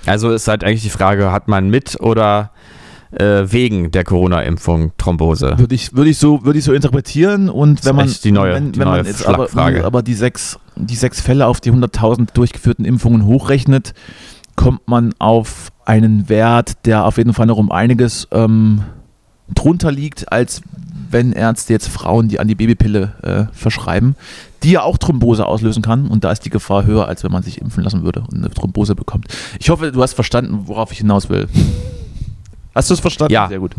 also 0.05 0.32
ist 0.32 0.47
halt 0.47 0.64
eigentlich 0.64 0.84
die 0.84 0.89
Frage, 0.89 1.32
hat 1.32 1.47
man 1.47 1.70
mit 1.70 1.99
oder 1.99 2.51
äh, 3.12 3.43
wegen 3.51 3.91
der 3.91 4.03
Corona-Impfung 4.03 4.91
Thrombose? 4.97 5.58
Würde 5.58 5.76
ich, 5.76 5.93
würde 5.95 6.10
ich, 6.10 6.18
so, 6.18 6.43
würde 6.43 6.60
ich 6.60 6.66
so 6.66 6.74
interpretieren 6.74 7.49
und 7.49 7.84
wenn 7.86 7.95
man, 7.95 8.14
die 8.24 8.32
neue- 8.32 8.53
wenn, 8.55 8.72
die 8.72 8.80
wenn 8.80 8.88
man 8.88 8.97
neue 9.01 9.08
jetzt 9.08 9.26
aber, 9.26 9.47
aber 9.86 10.01
die, 10.03 10.14
sechs, 10.14 10.60
die 10.76 10.95
sechs 10.95 11.22
Fälle 11.22 11.47
auf 11.47 11.62
die 11.62 11.72
100.000 11.72 12.34
durchgeführten 12.34 12.86
Impfungen 12.86 13.26
hochrechnet, 13.26 13.93
kommt 14.55 14.88
man 14.88 15.14
auf 15.20 15.70
einen 15.86 16.30
Wert, 16.30 16.86
der 16.86 17.05
auf 17.05 17.18
jeden 17.18 17.34
Fall 17.34 17.45
noch 17.45 17.58
um 17.58 17.72
einiges 17.72 18.28
ähm, 18.32 18.82
drunter 19.53 19.91
liegt, 19.91 20.32
als 20.32 20.62
wenn 21.10 21.32
Ärzte 21.32 21.72
jetzt 21.72 21.88
Frauen 21.88 22.28
die 22.28 22.39
Antibabypille 22.41 23.14
äh, 23.49 23.55
verschreiben, 23.55 24.16
die 24.64 24.72
ja 24.72 24.82
auch 24.82 24.97
Thrombose 24.97 25.45
auslösen 25.45 25.82
kann 25.82 26.08
und 26.08 26.26
da 26.26 26.32
ist 26.34 26.43
die 26.43 26.49
Gefahr 26.49 26.86
höher, 26.86 27.08
als 27.08 27.24
wenn 27.24 27.32
man 27.32 27.43
sich 27.43 27.62
impfen 27.62 27.82
lassen 27.84 28.03
würde 28.03 28.22
und 28.30 28.34
eine 28.39 28.49
Thrombose 28.49 28.93
bekommt. 28.93 29.28
Ich 29.60 29.70
hoffe, 29.70 29.93
du 29.93 30.01
hast 30.01 30.14
verstanden, 30.16 30.64
worauf 30.66 30.91
ich 30.91 30.97
hinaus 30.97 31.30
will. 31.30 31.47
Hast 32.78 32.89
du 32.89 32.93
es 32.93 32.99
verstanden? 32.99 33.34
Ja. 33.34 33.47
Sehr 33.47 33.59
gut. 33.59 33.73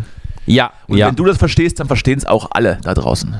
Ja, 0.46 0.72
Und 0.86 0.96
ja, 0.98 1.08
wenn 1.08 1.16
du 1.16 1.24
das 1.24 1.36
verstehst, 1.38 1.78
dann 1.80 1.86
verstehen 1.86 2.18
es 2.18 2.26
auch 2.26 2.48
alle 2.52 2.78
da 2.82 2.94
draußen. 2.94 3.34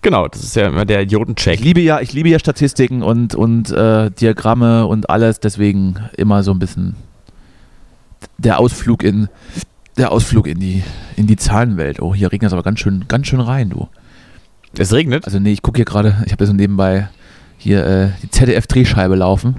genau, 0.00 0.28
das 0.28 0.42
ist 0.44 0.54
ja 0.56 0.68
immer 0.68 0.84
der 0.84 1.00
Ich 1.00 1.06
Idiotencheck. 1.06 1.60
liebe 1.60 1.80
ja, 1.80 2.00
ich 2.00 2.12
liebe 2.12 2.28
ja 2.28 2.38
Statistiken 2.38 3.02
und, 3.02 3.34
und 3.34 3.70
äh, 3.70 4.10
Diagramme 4.10 4.86
und 4.86 5.10
alles, 5.10 5.40
deswegen 5.40 5.96
immer 6.16 6.42
so 6.42 6.52
ein 6.52 6.58
bisschen 6.58 6.94
der 8.38 8.58
Ausflug 8.60 9.02
in 9.02 9.28
der 9.96 10.12
Ausflug 10.12 10.46
in 10.46 10.58
die 10.60 10.82
in 11.16 11.26
die 11.26 11.36
Zahlenwelt. 11.36 12.00
Oh, 12.00 12.14
hier 12.14 12.30
regnet 12.32 12.48
es 12.48 12.52
aber 12.52 12.62
ganz 12.62 12.80
schön 12.80 13.04
ganz 13.08 13.26
schön 13.26 13.40
rein, 13.40 13.70
du. 13.70 13.88
Es 14.76 14.92
regnet? 14.92 15.24
Also 15.26 15.38
nee, 15.38 15.52
ich 15.52 15.62
gucke 15.62 15.76
hier 15.78 15.84
gerade, 15.84 16.16
ich 16.26 16.32
habe 16.32 16.42
ja 16.44 16.46
so 16.48 16.52
nebenbei 16.52 17.08
hier 17.58 17.84
äh, 17.86 18.08
die 18.22 18.30
ZDF 18.30 18.66
Drehscheibe 18.66 19.14
laufen. 19.14 19.56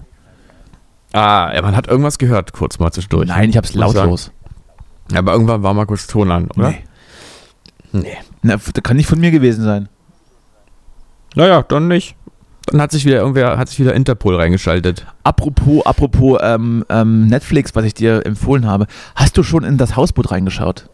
Ah, 1.13 1.51
ja, 1.53 1.61
man 1.61 1.75
hat 1.75 1.87
irgendwas 1.87 2.17
gehört, 2.17 2.51
kurz 2.53 2.79
mal 2.79 2.91
zwischendurch. 2.91 3.27
Nein, 3.27 3.49
ich 3.49 3.57
habe 3.57 3.65
es 3.67 3.73
ich 3.75 3.81
sagen. 3.91 4.15
Aber 5.13 5.33
irgendwann 5.33 5.63
war 5.63 5.73
mal 5.73 5.85
kurz 5.85 6.07
Ton 6.07 6.31
an, 6.31 6.49
oder? 6.57 6.69
Nee. 6.71 6.83
Nee. 7.91 8.17
Na, 8.41 8.57
das 8.57 8.83
kann 8.83 8.97
nicht 8.97 9.07
von 9.07 9.19
mir 9.19 9.31
gewesen 9.31 9.63
sein. 9.63 9.89
Naja, 11.35 11.63
dann 11.63 11.87
nicht. 11.87 12.15
Dann 12.67 12.81
hat 12.81 12.91
sich 12.91 13.05
wieder 13.05 13.17
irgendwer, 13.17 13.57
hat 13.57 13.69
sich 13.69 13.79
wieder 13.79 13.93
Interpol 13.93 14.35
reingeschaltet. 14.35 15.05
Apropos, 15.23 15.85
apropos 15.85 16.39
ähm, 16.41 16.83
ähm, 16.89 17.27
Netflix, 17.27 17.75
was 17.75 17.85
ich 17.85 17.93
dir 17.93 18.25
empfohlen 18.25 18.65
habe, 18.65 18.87
hast 19.15 19.37
du 19.37 19.43
schon 19.43 19.63
in 19.63 19.77
das 19.77 19.95
Hausboot 19.95 20.31
reingeschaut? 20.31 20.89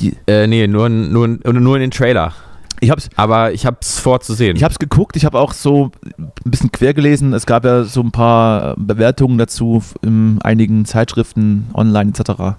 Die, 0.00 0.14
Äh, 0.26 0.46
nee, 0.46 0.66
nur, 0.66 0.88
nur, 0.88 1.26
nur 1.28 1.76
in 1.76 1.80
den 1.80 1.90
Trailer. 1.90 2.34
ich 2.80 2.90
hab's, 2.90 3.08
Aber 3.16 3.52
ich 3.52 3.64
hab's 3.64 3.98
vorzusehen. 3.98 4.56
Ich 4.56 4.62
habe 4.62 4.72
es 4.72 4.78
geguckt, 4.78 5.16
ich 5.16 5.24
habe 5.24 5.38
auch 5.38 5.54
so 5.54 5.90
ein 6.18 6.30
bisschen 6.44 6.70
quer 6.70 6.92
gelesen. 6.92 7.32
Es 7.32 7.46
gab 7.46 7.64
ja 7.64 7.84
so 7.84 8.02
ein 8.02 8.10
paar 8.10 8.74
Bewertungen 8.76 9.38
dazu 9.38 9.82
in 10.02 10.38
einigen 10.42 10.84
Zeitschriften, 10.84 11.70
online 11.72 12.10
etc. 12.10 12.56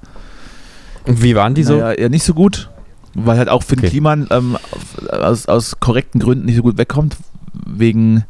Und 1.05 1.21
wie 1.23 1.35
waren 1.35 1.53
die 1.55 1.63
so? 1.63 1.73
Naja, 1.77 1.93
eher 1.93 2.09
nicht 2.09 2.23
so 2.23 2.33
gut, 2.33 2.69
weil 3.13 3.37
halt 3.37 3.49
auch 3.49 3.63
Finn 3.63 3.79
Okay. 3.79 3.89
Kliman 3.89 4.27
ähm, 4.31 4.57
aus, 5.09 5.47
aus 5.47 5.79
korrekten 5.79 6.19
Gründen 6.21 6.45
nicht 6.45 6.55
so 6.57 6.61
gut 6.61 6.77
wegkommt. 6.77 7.17
Wegen, 7.65 8.23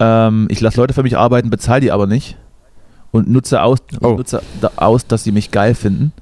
ähm, 0.00 0.46
ich 0.50 0.60
lasse 0.60 0.80
Leute 0.80 0.94
für 0.94 1.02
mich 1.02 1.16
arbeiten, 1.16 1.50
bezahle 1.50 1.80
die 1.80 1.92
aber 1.92 2.06
nicht 2.06 2.36
und 3.10 3.30
nutze 3.30 3.62
aus, 3.62 3.78
Oh. 4.00 4.14
nutze 4.14 4.42
da 4.60 4.70
aus, 4.76 5.06
dass 5.06 5.24
sie 5.24 5.32
mich 5.32 5.50
geil 5.50 5.74
finden. 5.74 6.12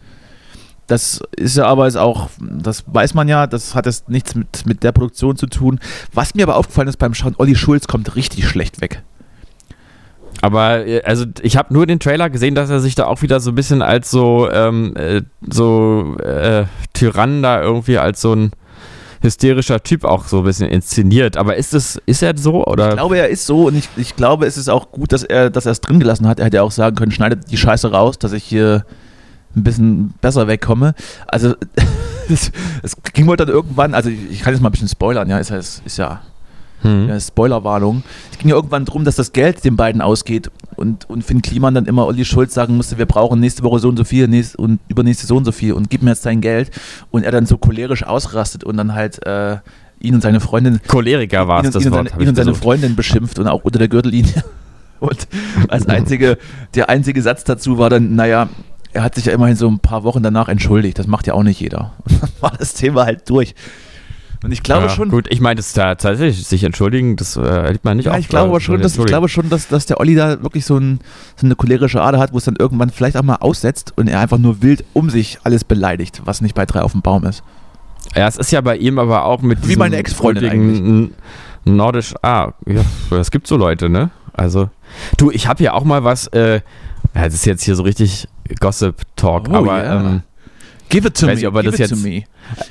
Das 0.87 1.23
ist 1.37 1.57
ja 1.57 1.66
aber 1.66 1.87
ist 1.87 1.97
auch, 1.97 2.31
das 2.41 2.83
weiß 2.89 3.14
man 3.14 3.29
ja, 3.29 3.47
das 3.47 3.77
hat 3.77 3.87
jetzt 3.87 4.09
nichts 4.09 4.35
mit, 4.35 4.66
mit 4.66 4.83
der 4.83 4.91
Produktion 4.91 5.37
zu 5.37 5.47
tun. 5.47 5.79
Was 6.12 6.35
mir 6.35 6.43
aber 6.43 6.57
aufgefallen 6.57 6.89
ist 6.89 6.97
beim 6.97 7.14
Schauen, 7.14 7.37
Olli 7.39 7.55
Schulz 7.55 7.87
kommt 7.87 8.16
richtig 8.16 8.49
schlecht 8.49 8.81
weg. 8.81 9.05
Aber 10.43 10.86
äh, 10.86 11.03
also 11.03 11.24
ich 11.43 11.57
habe 11.57 11.72
nur 11.72 11.86
den 11.86 12.01
Trailer 12.01 12.30
gesehen, 12.30 12.55
dass 12.55 12.70
er 12.70 12.80
sich 12.80 12.95
da 12.95 13.07
auch 13.07 13.22
wieder 13.22 13.41
so 13.41 13.51
ein 13.51 13.55
bisschen 13.55 13.82
als 13.82 14.11
so 14.11 14.51
ähm, 14.51 14.97
äh, 14.97 15.22
so 15.49 16.16
äh, 16.18 16.64
Tyrann 16.93 17.43
da 17.43 17.61
irgendwie 17.61 17.99
als 17.99 18.20
so 18.20 18.34
ein 18.34 18.53
hysterischer 19.22 19.82
Typ 19.82 20.05
auch 20.05 20.26
so 20.26 20.38
ein 20.38 20.45
bisschen 20.45 20.68
inszeniert. 20.68 21.36
Aber 21.36 21.57
ist 21.57 21.74
es 21.74 22.01
ist 22.07 22.22
er 22.22 22.36
so 22.36 22.66
oder? 22.66 22.91
Ich 22.91 22.95
glaube, 22.95 23.18
er 23.18 23.28
ist 23.28 23.47
so 23.47 23.66
und 23.66 23.76
ich, 23.76 23.88
ich 23.97 24.16
glaube, 24.16 24.47
es 24.47 24.57
ist 24.57 24.68
auch 24.68 24.91
gut, 24.93 25.12
dass 25.12 25.22
er 25.22 25.51
dass 25.51 25.66
er 25.66 25.72
es 25.72 25.80
drin 25.80 26.01
gelassen 26.01 26.26
hat. 26.26 26.38
Er 26.38 26.47
hätte 26.47 26.57
ja 26.57 26.62
auch 26.62 26.70
sagen 26.70 26.97
können, 26.97 27.12
schneidet 27.12 27.51
die 27.51 27.57
Scheiße 27.57 27.91
raus, 27.91 28.18
dass 28.18 28.32
ich 28.32 28.45
hier 28.45 28.84
ein 29.55 29.64
bisschen 29.64 30.14
besser 30.20 30.47
wegkomme. 30.47 30.95
Also 31.26 31.55
es, 32.30 32.51
es 32.82 32.97
ging 33.12 33.26
wohl 33.26 33.36
dann 33.36 33.49
irgendwann, 33.49 33.95
also 33.95 34.09
ich, 34.09 34.30
ich 34.30 34.41
kann 34.41 34.55
jetzt 34.55 34.62
mal 34.62 34.68
ein 34.68 34.72
bisschen 34.72 34.88
spoilern, 34.88 35.28
ja, 35.28 35.38
ist 35.38 35.51
ist, 35.51 35.82
ist 35.84 35.99
ja 35.99 36.22
hm. 36.83 37.09
ja, 37.09 37.20
Spoilerwarnung. 37.20 38.03
Es 38.33 38.39
ging 38.39 38.51
ja 38.51 38.57
irgendwann 38.57 38.85
darum, 38.85 39.05
dass 39.05 39.16
das 39.16 39.33
Geld 39.33 39.64
den 39.64 39.76
beiden 39.76 40.01
ausgeht 40.01 40.51
und, 40.76 41.09
und 41.09 41.22
Finn 41.24 41.43
Kliman 41.43 41.74
dann 41.74 41.87
immer 41.87 42.07
Olli 42.07 42.24
Schulz 42.24 42.55
sagen 42.55 42.76
musste, 42.76 42.99
wir 42.99 43.07
brauchen 43.07 43.41
nächste 43.41 43.62
Woche 43.62 43.78
so 43.78 43.89
und 43.89 43.97
so 43.97 44.05
viel 44.05 44.28
nächst, 44.28 44.57
und 44.57 44.81
übernächste 44.89 45.26
so 45.26 45.37
und 45.37 45.45
so 45.45 45.53
viel 45.53 45.74
und 45.74 45.91
gib 45.91 46.03
mir 46.03 46.11
jetzt 46.11 46.26
dein 46.26 46.41
Geld. 46.41 46.70
Und 47.11 47.24
er 47.24 47.33
dann 47.33 47.47
so 47.47 47.59
cholerisch 47.59 48.05
ausrastet 48.05 48.64
und 48.64 48.76
dann 48.76 48.95
halt 48.95 49.24
äh, 49.26 49.59
ihn 50.01 50.14
und 50.14 50.22
seine 50.22 50.41
Freundin 50.41 50.81
Choleriker 50.87 51.47
war 51.49 51.62
es 51.64 51.70
das 51.70 51.85
ihn, 51.85 51.89
und 51.89 51.99
Wort. 51.99 52.11
seine, 52.11 52.22
ihn 52.22 52.28
und 52.28 52.35
seine. 52.35 52.55
Freundin 52.55 52.97
beschimpft 52.97 53.39
und 53.39 53.47
auch 53.47 53.64
unter 53.64 53.78
der 53.78 53.89
Gürtellinie. 53.89 54.45
Und 55.01 55.28
als 55.68 55.87
einzige, 55.87 56.37
der 56.74 56.91
einzige 56.91 57.22
Satz 57.22 57.43
dazu 57.45 57.78
war 57.78 57.89
dann, 57.89 58.16
naja, 58.16 58.51
er 58.93 59.03
hat 59.03 59.14
sich 59.14 59.24
ja 59.24 59.33
immerhin 59.33 59.57
so 59.57 59.66
ein 59.66 59.78
paar 59.78 60.05
Wochen 60.05 60.22
danach 60.22 60.51
entschuldigt. 60.51 60.99
Das 60.99 61.07
macht 61.07 61.26
ja 61.26 61.33
auch 61.33 61.43
nicht 61.43 61.59
jeder. 61.59 61.95
Und 62.05 62.22
dann 62.22 62.31
war 62.43 62.53
das 62.59 62.74
Thema 62.74 63.07
halt 63.07 63.28
durch. 63.31 63.55
Und 64.43 64.53
ich 64.53 64.62
glaube 64.62 64.86
ja, 64.86 64.88
schon, 64.88 65.11
Gut, 65.11 65.26
ich 65.28 65.41
meine, 65.41 65.57
das 65.57 65.74
da 65.74 65.95
tatsächlich 65.97 66.47
sich 66.47 66.64
entschuldigen, 66.64 67.16
das 67.16 67.36
äh, 67.36 67.43
erlebt 67.43 67.84
man 67.84 67.99
nicht 67.99 68.07
ja, 68.07 68.12
oft, 68.12 68.20
ich 68.20 68.28
glaube 68.28 68.45
aber 68.45 68.53
aber 68.53 68.61
schon, 68.61 68.80
dass, 68.80 68.97
ich 68.97 69.05
glaube 69.05 69.28
schon, 69.28 69.51
dass, 69.51 69.68
dass 69.68 69.84
der 69.84 70.01
Olli 70.01 70.14
da 70.14 70.43
wirklich 70.43 70.64
so, 70.64 70.78
ein, 70.78 71.01
so 71.36 71.47
eine 71.47 71.57
cholerische 71.57 72.01
Ader 72.01 72.18
hat, 72.18 72.32
wo 72.32 72.38
es 72.38 72.45
dann 72.45 72.57
irgendwann 72.59 72.88
vielleicht 72.88 73.18
auch 73.18 73.22
mal 73.22 73.36
aussetzt 73.36 73.93
und 73.97 74.09
er 74.09 74.20
einfach 74.20 74.38
nur 74.38 74.62
wild 74.62 74.84
um 74.95 75.11
sich 75.11 75.38
alles 75.45 75.64
beleidigt, 75.64 76.22
was 76.24 76.41
nicht 76.41 76.55
bei 76.55 76.64
drei 76.64 76.80
auf 76.80 76.93
dem 76.93 77.03
Baum 77.03 77.24
ist. 77.26 77.43
Ja, 78.16 78.26
es 78.26 78.38
ist 78.38 78.51
ja 78.51 78.62
bei 78.62 78.76
ihm 78.78 78.99
aber 78.99 79.26
auch 79.26 79.43
mit 79.43 79.68
Wie 79.68 79.76
meine 79.76 79.97
Ex-Freundin 79.97 81.12
Nordisch. 81.66 82.14
Ah, 82.22 82.53
ja, 82.66 82.82
es 83.18 83.30
gibt 83.30 83.47
so 83.47 83.59
Leute, 83.59 83.91
ne? 83.91 84.11
Also, 84.32 84.70
du, 85.18 85.30
ich 85.30 85.47
habe 85.47 85.62
ja 85.62 85.74
auch 85.74 85.84
mal 85.84 86.05
was. 86.05 86.26
Äh, 86.28 86.61
ja, 87.14 87.24
das 87.24 87.34
ist 87.34 87.45
jetzt 87.45 87.62
hier 87.62 87.76
so 87.76 87.82
richtig 87.82 88.28
Gossip-Talk, 88.61 89.49
Oh, 89.51 89.57
aber 89.57 89.84
ja. 89.84 90.01
ähm, 90.01 90.22
Give 90.91 91.09
it 91.09 91.16
to 91.16 91.26
Weiß 91.26 91.28
me, 91.28 91.34
nicht, 91.36 91.47
ob 91.47 91.55
give 91.55 91.70
das 91.70 91.80
it 91.80 91.88
to 91.88 91.95
jetzt- 91.95 92.05
me. 92.05 92.24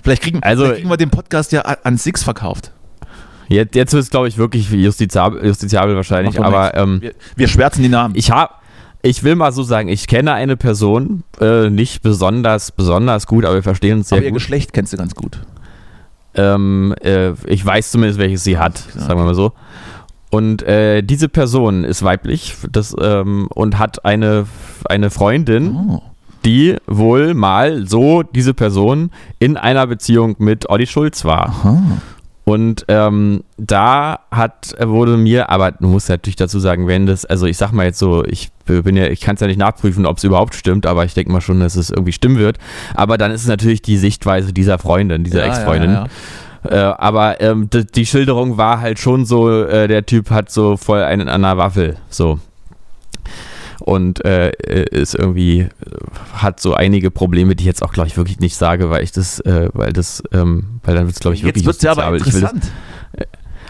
Vielleicht 0.04 0.22
kriegen, 0.22 0.44
Also- 0.44 0.64
vielleicht 0.64 0.78
kriegen 0.82 0.90
wir 0.90 0.98
den 0.98 1.10
Podcast 1.10 1.52
ja 1.52 1.62
an 1.62 1.98
Six 1.98 2.22
verkauft. 2.24 2.72
jetzt, 3.48 3.74
jetzt 3.76 3.94
wird 3.94 4.04
es, 4.04 4.10
glaube 4.12 4.28
ich, 4.28 4.38
wirklich 4.38 4.70
justiziabel, 4.70 5.44
justiziabel 5.46 5.96
wahrscheinlich. 5.96 6.40
Aber 6.40 6.76
ähm, 6.76 7.02
Wir, 7.02 7.14
wir 7.36 7.48
schwärzen 7.48 7.82
die 7.82 7.90
Namen. 7.90 8.14
ich 8.16 8.30
habe. 8.32 8.54
Ich 9.02 9.24
will 9.24 9.36
mal 9.36 9.54
so 9.54 9.64
sagen, 9.64 9.88
ich 9.88 10.08
kenne 10.08 10.34
eine 10.34 10.58
Person, 10.58 11.24
äh, 11.40 11.70
nicht 11.70 12.02
besonders, 12.02 12.74
besonders 12.74 13.28
gut, 13.28 13.46
aber 13.46 13.56
wir 13.56 13.64
verstehen 13.64 14.00
uns 14.00 14.10
sehr 14.10 14.18
aber 14.18 14.26
ihr 14.26 14.32
gut. 14.32 14.40
Geschlecht 14.40 14.74
kennst 14.74 14.92
du 14.92 14.98
ganz 14.98 15.16
gut. 15.16 15.40
Ähm, 16.36 16.94
äh, 17.02 17.32
ich 17.48 17.66
weiß 17.66 17.92
zumindest, 17.92 18.20
welches 18.20 18.44
sie 18.44 18.58
hat, 18.58 18.84
Ja. 18.96 19.02
sagen 19.02 19.20
wir 19.22 19.26
mal 19.26 19.36
so. 19.36 19.54
Und 20.32 20.62
äh, 20.64 21.02
diese 21.02 21.28
Person 21.30 21.86
ist 21.86 22.04
weiblich 22.04 22.56
das, 22.72 22.94
ähm, 23.02 23.48
und 23.56 23.80
hat 23.80 24.04
eine, 24.06 24.46
eine 24.86 25.10
Freundin, 25.10 25.72
Oh. 25.76 26.02
Die 26.46 26.78
wohl 26.88 27.34
mal 27.34 27.86
so 27.88 28.24
diese 28.24 28.54
Person 28.54 29.12
in 29.40 29.58
einer 29.58 29.86
Beziehung 29.88 30.36
mit 30.40 30.70
Olli 30.70 30.88
Schulz 30.88 31.26
war. 31.26 31.50
Aha. 31.50 31.82
Und 32.46 32.86
ähm, 32.88 33.44
da 33.58 34.22
hat 34.32 34.74
wurde 34.82 35.18
mir, 35.18 35.50
aber 35.52 35.72
du 35.74 35.88
musst 35.88 36.10
natürlich 36.10 36.36
dazu 36.36 36.60
sagen, 36.60 36.88
wenn 36.88 37.06
das, 37.06 37.24
also 37.26 37.46
ich 37.46 37.58
sag 37.58 37.74
mal 37.74 37.86
jetzt 37.86 38.00
so, 38.00 38.26
ich 38.26 38.50
bin 38.66 38.96
ja, 38.96 39.06
ich 39.06 39.22
kann 39.22 39.36
es 39.36 39.42
ja 39.42 39.46
nicht 39.46 39.60
nachprüfen, 39.60 40.08
ob 40.08 40.18
es 40.18 40.24
überhaupt 40.24 40.56
stimmt, 40.56 40.88
aber 40.88 41.06
ich 41.06 41.14
denke 41.14 41.32
mal 41.32 41.42
schon, 41.42 41.60
dass 41.60 41.76
es 41.76 41.92
irgendwie 41.92 42.12
stimmen 42.12 42.40
wird. 42.40 42.58
Aber 42.96 43.20
dann 43.20 43.30
ist 43.30 43.42
es 43.42 43.48
natürlich 43.48 43.84
die 43.84 43.98
Sichtweise 43.98 44.52
dieser 44.52 44.80
Freundin, 44.80 45.24
dieser 45.24 45.42
Ja, 45.46 45.48
Ex-Freundin. 45.48 45.92
ja, 45.92 46.08
ja. 46.72 46.92
Äh, 46.92 46.96
aber 46.98 47.40
ähm, 47.40 47.70
die, 47.70 47.86
die 47.86 48.06
Schilderung 48.08 48.58
war 48.58 48.82
halt 48.82 48.98
schon 48.98 49.26
so, 49.26 49.50
äh, 49.64 49.88
der 49.88 50.06
Typ 50.08 50.32
hat 50.32 50.50
so 50.50 50.76
voll 50.76 51.04
einen 51.04 51.30
an 51.30 51.44
der 51.44 51.58
Waffel, 51.58 51.98
so. 52.10 52.40
Und 53.90 54.24
äh, 54.24 54.52
ist 54.92 55.16
irgendwie, 55.16 55.62
äh, 55.62 55.68
hat 56.34 56.60
so 56.60 56.76
einige 56.76 57.10
Probleme, 57.10 57.56
die 57.56 57.64
ich 57.64 57.66
jetzt 57.66 57.82
auch, 57.82 57.92
glaube 57.92 58.08
ich, 58.08 58.18
wirklich 58.18 58.40
nicht 58.40 58.56
sage, 58.56 58.92
weil 58.92 59.04
ich 59.04 59.12
das, 59.12 59.40
äh, 59.40 59.70
weil 59.74 59.94
das, 59.94 60.22
ähm, 60.32 60.80
weil 60.84 60.94
dann 60.94 61.06
wird 61.06 61.16
es, 61.16 61.20
glaube 61.20 61.34
ich, 61.34 61.44
wirklich 61.44 61.66
Jetzt 61.66 61.82
wird 61.82 61.92
es 61.92 61.98
ja 61.98 62.06
aber 62.06 62.16
justiziabel. 62.16 62.52
Ich 62.52 62.60
interessant. 62.60 62.72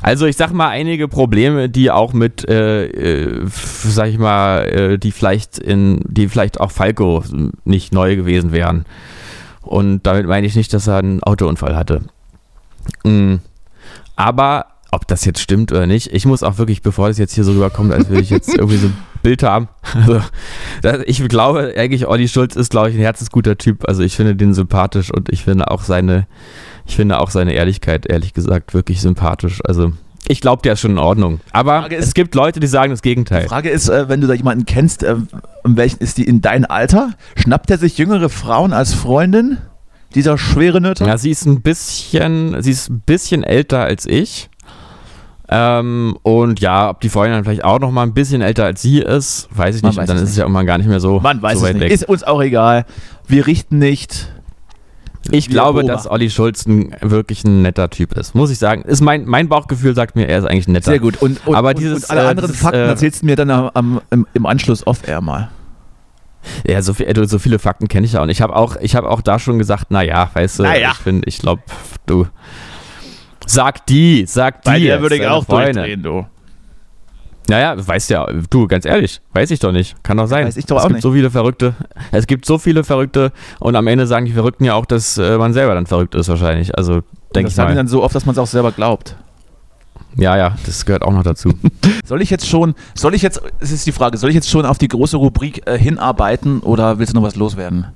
also 0.02 0.26
ich 0.26 0.36
sag 0.36 0.52
mal 0.52 0.68
einige 0.68 1.08
Probleme, 1.08 1.70
die 1.70 1.90
auch 1.90 2.12
mit, 2.12 2.46
äh, 2.50 2.88
äh, 2.88 3.46
sag 3.48 4.10
ich 4.10 4.18
mal, 4.18 4.66
äh, 4.66 4.98
die 4.98 5.14
vielleicht 5.14 5.58
in, 5.58 6.02
die 6.06 6.28
vielleicht 6.28 6.60
auch 6.60 6.72
Falco 6.72 7.24
nicht 7.64 7.94
neu 7.94 8.18
gewesen 8.18 8.52
wären. 8.52 8.84
Und 9.62 10.06
damit 10.06 10.28
meine 10.28 10.46
ich 10.46 10.56
nicht, 10.58 10.74
dass 10.74 10.88
er 10.88 10.98
einen 10.98 11.24
Autounfall 11.24 11.78
hatte. 11.78 12.02
Mm. 13.06 13.36
Aber 14.18 14.66
ob 14.92 15.08
das 15.08 15.26
jetzt 15.26 15.40
stimmt 15.40 15.72
oder 15.72 15.88
nicht. 15.88 16.14
Ich 16.14 16.26
muss 16.26 16.44
auch 16.44 16.58
wirklich, 16.58 16.82
bevor 16.82 17.08
das 17.08 17.18
jetzt 17.18 17.34
hier 17.36 17.44
so 17.44 17.54
rüberkommt, 17.54 17.94
als 17.94 18.10
würde 18.10 18.22
ich 18.22 18.30
jetzt 18.30 18.50
irgendwie 18.58 18.78
so 18.78 18.90
Bild 19.22 19.44
haben. 19.44 19.70
Also, 19.94 20.22
das, 20.82 21.00
ich 21.06 21.28
glaube 21.28 21.74
eigentlich, 21.78 22.08
Olli 22.08 22.28
Schulz 22.28 22.56
ist, 22.56 22.72
glaube 22.72 22.90
ich, 22.90 22.96
ein 22.96 23.02
herzensguter 23.02 23.58
Typ. 23.58 23.88
Also 23.88 24.04
ich 24.04 24.16
finde 24.16 24.36
den 24.36 24.54
sympathisch 24.54 25.12
und 25.12 25.30
ich 25.30 25.44
finde 25.44 25.70
auch 25.72 25.84
seine, 25.84 26.28
ich 26.86 26.96
finde 26.96 27.20
auch 27.20 27.30
seine 27.30 27.54
Ehrlichkeit, 27.54 28.06
ehrlich 28.08 28.34
gesagt, 28.34 28.74
wirklich 28.74 29.02
sympathisch. 29.02 29.60
Also 29.66 29.94
ich 30.28 30.42
glaube, 30.42 30.62
der 30.62 30.74
ist 30.74 30.82
schon 30.82 30.92
in 30.92 30.98
Ordnung. 30.98 31.40
Aber 31.54 31.90
Ist, 31.92 32.08
es 32.08 32.14
gibt 32.14 32.36
Leute, 32.36 32.60
die 32.60 32.68
sagen 32.68 32.92
das 32.92 33.02
Gegenteil. 33.02 33.44
Die 33.44 33.50
Frage 33.50 33.70
ist, 33.70 33.90
äh, 33.90 34.10
wenn 34.10 34.22
du 34.22 34.28
da 34.28 34.34
jemanden 34.34 34.66
kennst, 34.66 35.04
äh, 35.04 35.16
welchen 35.64 36.00
ist 36.00 36.18
die 36.18 36.26
in 36.26 36.42
dein 36.42 36.66
Alter? 36.66 37.12
Schnappt 37.36 37.72
er 37.72 37.78
sich 37.78 37.98
jüngere 37.98 38.30
Frauen 38.30 38.74
als 38.74 38.94
Freundin? 38.94 39.58
Dieser 40.16 40.38
schwere 40.38 40.82
Nöter? 40.82 41.08
Ja, 41.08 41.18
sie 41.18 41.30
ist 41.30 41.46
ein 41.46 41.62
bisschen, 41.62 42.62
sie 42.62 42.72
ist 42.72 42.90
ein 42.90 43.02
bisschen 43.02 43.44
älter 43.44 43.82
als 43.82 44.06
ich. 44.06 44.49
Ähm, 45.52 46.16
und 46.22 46.60
ja, 46.60 46.90
ob 46.92 47.02
die 47.02 47.10
Freundin 47.10 47.34
dann 47.38 47.44
vielleicht 47.44 47.64
auch 47.64 47.80
noch 47.80 47.90
mal 47.92 48.04
ein 48.04 48.14
bisschen 48.14 48.42
älter 48.42 48.66
als 48.66 48.82
sie 48.84 49.00
ist, 49.00 49.50
weiß 49.52 49.76
ich 49.78 49.82
Man 49.82 49.90
nicht. 49.90 49.98
weiß 49.98 50.04
und 50.04 50.10
dann 50.10 50.18
es 50.18 50.24
ist 50.24 50.30
es 50.32 50.38
ja 50.38 50.44
irgendwann 50.44 50.66
gar 50.68 50.78
nicht 50.78 50.88
mehr 50.88 51.00
so, 51.00 51.20
Man 51.20 51.42
weiß 51.42 51.60
so 51.60 51.66
es 51.66 51.70
weit 51.70 51.76
nicht. 51.78 51.86
weg. 51.86 51.92
Ist 51.92 52.08
uns 52.08 52.24
auch 52.24 52.42
egal. 52.42 52.86
Wir 53.28 53.48
richten 53.48 53.80
nicht. 53.80 54.32
ich 55.32 55.48
Wir 55.48 55.54
glaube, 55.54 55.80
beobachten. 55.82 55.88
dass 56.04 56.12
Olli 56.12 56.30
Schulz 56.30 56.68
ein, 56.68 56.96
wirklich 57.02 57.44
ein 57.46 57.64
netter 57.64 57.90
Typ 57.90 58.14
ist. 58.14 58.36
Muss 58.36 58.52
ich 58.52 58.60
sagen. 58.60 58.84
Ist 58.84 59.02
mein, 59.02 59.26
mein 59.26 59.50
Bauchgefühl 59.50 59.96
sagt 59.96 60.16
mir, 60.16 60.28
er 60.28 60.38
ist 60.40 60.46
eigentlich 60.46 60.68
netter. 60.68 60.92
Sehr 60.92 61.00
gut. 61.00 61.20
Und, 61.22 61.46
und, 61.48 61.56
Aber 61.56 61.74
dieses, 61.74 62.04
und 62.06 62.12
alle 62.12 62.22
äh, 62.22 62.28
anderen 62.30 62.50
dieses, 62.50 62.62
Fakten 62.62 62.80
äh, 62.82 62.86
erzählst 62.88 63.22
du 63.24 63.26
mir 63.26 63.36
dann 63.36 63.50
am, 63.50 63.72
am, 63.74 64.02
im, 64.12 64.28
im 64.36 64.46
Anschluss 64.46 64.86
off-air 64.86 65.22
mal. 65.22 65.50
Ja, 66.66 66.82
so, 66.82 66.94
viel, 66.94 67.28
so 67.28 67.38
viele 67.40 67.60
Fakten 67.60 67.88
kenne 67.88 68.06
ich 68.06 68.14
ja 68.14 68.20
auch. 68.20 68.24
Und 68.24 68.30
ich 68.30 68.42
habe 68.42 68.56
auch, 68.56 68.78
ich 68.80 68.96
habe 68.96 69.10
auch 69.10 69.22
da 69.22 69.40
schon 69.40 69.58
gesagt, 69.58 69.92
naja, 69.92 70.30
weißt 70.34 70.60
du, 70.60 70.64
Naja. 70.64 70.92
ich 70.94 70.98
finde, 71.00 71.28
ich 71.28 71.40
glaube, 71.40 71.64
du. 72.06 72.28
Sag 73.50 73.88
die, 73.88 74.26
sag 74.28 74.62
die. 74.62 74.70
Bei 74.70 74.80
der 74.80 75.02
würde 75.02 75.16
ich 75.16 75.26
auch 75.26 75.44
Freundin. 75.44 75.74
durchdrehen, 75.74 76.04
du. 76.04 76.26
Naja, 77.48 77.76
weißt 77.76 78.12
ja, 78.12 78.28
du, 78.48 78.68
ganz 78.68 78.86
ehrlich, 78.86 79.22
weiß 79.34 79.50
ich 79.50 79.60
doch 79.60 79.72
nicht. 79.72 79.96
Kann 80.04 80.18
doch 80.18 80.28
sein. 80.28 80.46
Weiß 80.46 80.56
ich 80.56 80.68
doch 80.68 80.78
es 80.78 80.84
auch 80.84 80.88
gibt 80.88 80.98
nicht. 80.98 81.02
so 81.04 81.14
viele 81.14 81.32
Verrückte. 81.32 81.74
Es 82.12 82.28
gibt 82.28 82.46
so 82.46 82.60
viele 82.60 82.84
Verrückte 82.84 83.32
und 83.60 83.76
am 83.76 83.88
Ende 83.88 84.06
sagen 84.06 84.28
die 84.28 84.34
Verrückten 84.34 84.66
ja 84.66 84.76
auch, 84.76 84.86
dass 84.86 85.18
äh, 85.18 85.36
man 85.40 85.54
selber 85.54 85.74
dann 85.74 85.88
verrückt 85.88 86.14
ist 86.14 86.30
wahrscheinlich. 86.30 86.78
Also 86.78 87.02
denke 87.34 87.46
das 87.46 87.50
ich 87.50 87.56
sagen 87.56 87.70
die 87.70 87.74
mal. 87.74 87.80
dann 87.80 87.88
so 87.88 88.04
oft, 88.04 88.14
dass 88.14 88.28
man 88.28 88.34
es 88.34 88.40
auch 88.40 88.46
selber 88.46 88.72
glaubt. 88.72 89.16
Ja, 90.16 90.38
ja, 90.38 90.56
das 90.68 90.86
gehört 90.86 91.02
auch 91.02 91.12
noch 91.12 91.24
dazu. 91.24 91.52
Soll 92.06 92.22
ich 92.22 92.30
jetzt 92.30 92.48
schon, 92.48 92.76
soll 92.94 93.16
ich 93.16 93.24
jetzt, 93.24 93.42
es 93.60 93.72
ist 93.72 93.88
die 93.88 93.92
Frage, 93.92 94.18
soll 94.18 94.30
ich 94.30 94.36
jetzt 94.36 94.50
schon 94.50 94.66
auf 94.66 94.78
die 94.78 94.88
große 94.88 95.18
Rubrik 95.18 95.68
äh, 95.68 95.78
hinarbeiten 95.78 96.60
oder 96.60 97.00
willst 97.00 97.14
du 97.14 97.18
noch 97.18 97.24
was 97.24 97.36
loswerden? 97.36 97.88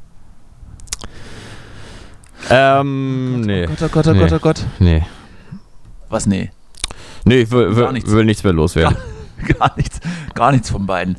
ähm, 2.49 3.41
nee. 3.41 3.68
Oh 3.68 3.70
Gott, 3.70 3.84
oh 3.84 3.88
Gott, 3.89 4.08
oh. 4.08 4.14
Gott, 4.20 4.34
oh 4.34 4.39
Gott. 4.39 4.66
Nee. 4.80 5.04
Was, 6.14 6.28
nee? 6.28 6.51
Nee, 7.26 7.41
ich 7.41 7.51
will, 7.51 7.74
Gar 7.74 7.88
will, 7.88 7.93
nichts. 7.93 8.11
will 8.11 8.24
nichts 8.24 8.43
mehr 8.43 8.53
loswerden. 8.53 8.95
Gar 9.57 9.74
nichts, 9.76 9.99
gar 10.36 10.51
nichts 10.53 10.70
von 10.70 10.86
beiden. 10.86 11.18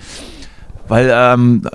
Weil 0.88 1.10
ähm, 1.12 1.68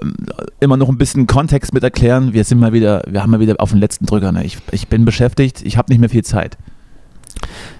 immer 0.59 0.77
noch 0.77 0.89
ein 0.89 0.97
bisschen 0.97 1.27
Kontext 1.27 1.73
mit 1.73 1.83
erklären. 1.83 2.33
Wir 2.33 2.43
sind 2.43 2.59
mal 2.59 2.73
wieder, 2.73 3.03
wir 3.07 3.21
haben 3.21 3.29
mal 3.29 3.39
wieder 3.39 3.55
auf 3.59 3.69
den 3.69 3.79
letzten 3.79 4.05
Drücker. 4.07 4.31
Ne? 4.31 4.45
Ich, 4.45 4.57
ich 4.71 4.87
bin 4.87 5.05
beschäftigt, 5.05 5.61
ich 5.63 5.77
habe 5.77 5.91
nicht 5.91 5.99
mehr 5.99 6.09
viel 6.09 6.23
Zeit. 6.23 6.57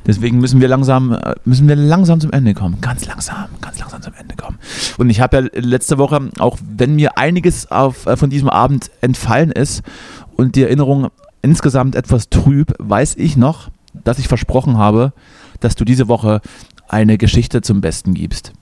Deswegen 0.05 0.39
müssen 0.39 0.61
wir 0.61 0.67
langsam, 0.67 1.13
äh, 1.13 1.35
müssen 1.45 1.67
wir 1.67 1.75
langsam 1.77 2.19
zum 2.19 2.31
Ende 2.31 2.53
kommen. 2.53 2.79
Ganz 2.81 3.05
langsam, 3.07 3.45
ganz 3.61 3.79
langsam 3.79 4.01
zum 4.01 4.13
Ende 4.13 4.35
kommen. 4.35 4.59
Und 4.97 5.09
ich 5.09 5.21
habe 5.21 5.37
ja 5.37 5.47
letzte 5.53 5.97
Woche, 5.97 6.29
auch 6.37 6.57
wenn 6.61 6.95
mir 6.95 7.17
einiges 7.17 7.71
auf, 7.71 8.05
äh, 8.05 8.17
von 8.17 8.29
diesem 8.29 8.49
Abend 8.49 8.91
entfallen 9.01 9.51
ist 9.51 9.83
und 10.35 10.55
die 10.55 10.63
Erinnerung 10.63 11.07
insgesamt 11.41 11.95
etwas 11.95 12.29
trüb, 12.29 12.73
weiß 12.77 13.15
ich 13.15 13.37
noch, 13.37 13.69
dass 14.03 14.19
ich 14.19 14.27
versprochen 14.27 14.77
habe, 14.77 15.13
dass 15.59 15.75
du 15.75 15.85
diese 15.85 16.07
Woche 16.07 16.41
eine 16.87 17.17
Geschichte 17.17 17.61
zum 17.61 17.81
Besten 17.81 18.13
gibst. 18.13 18.53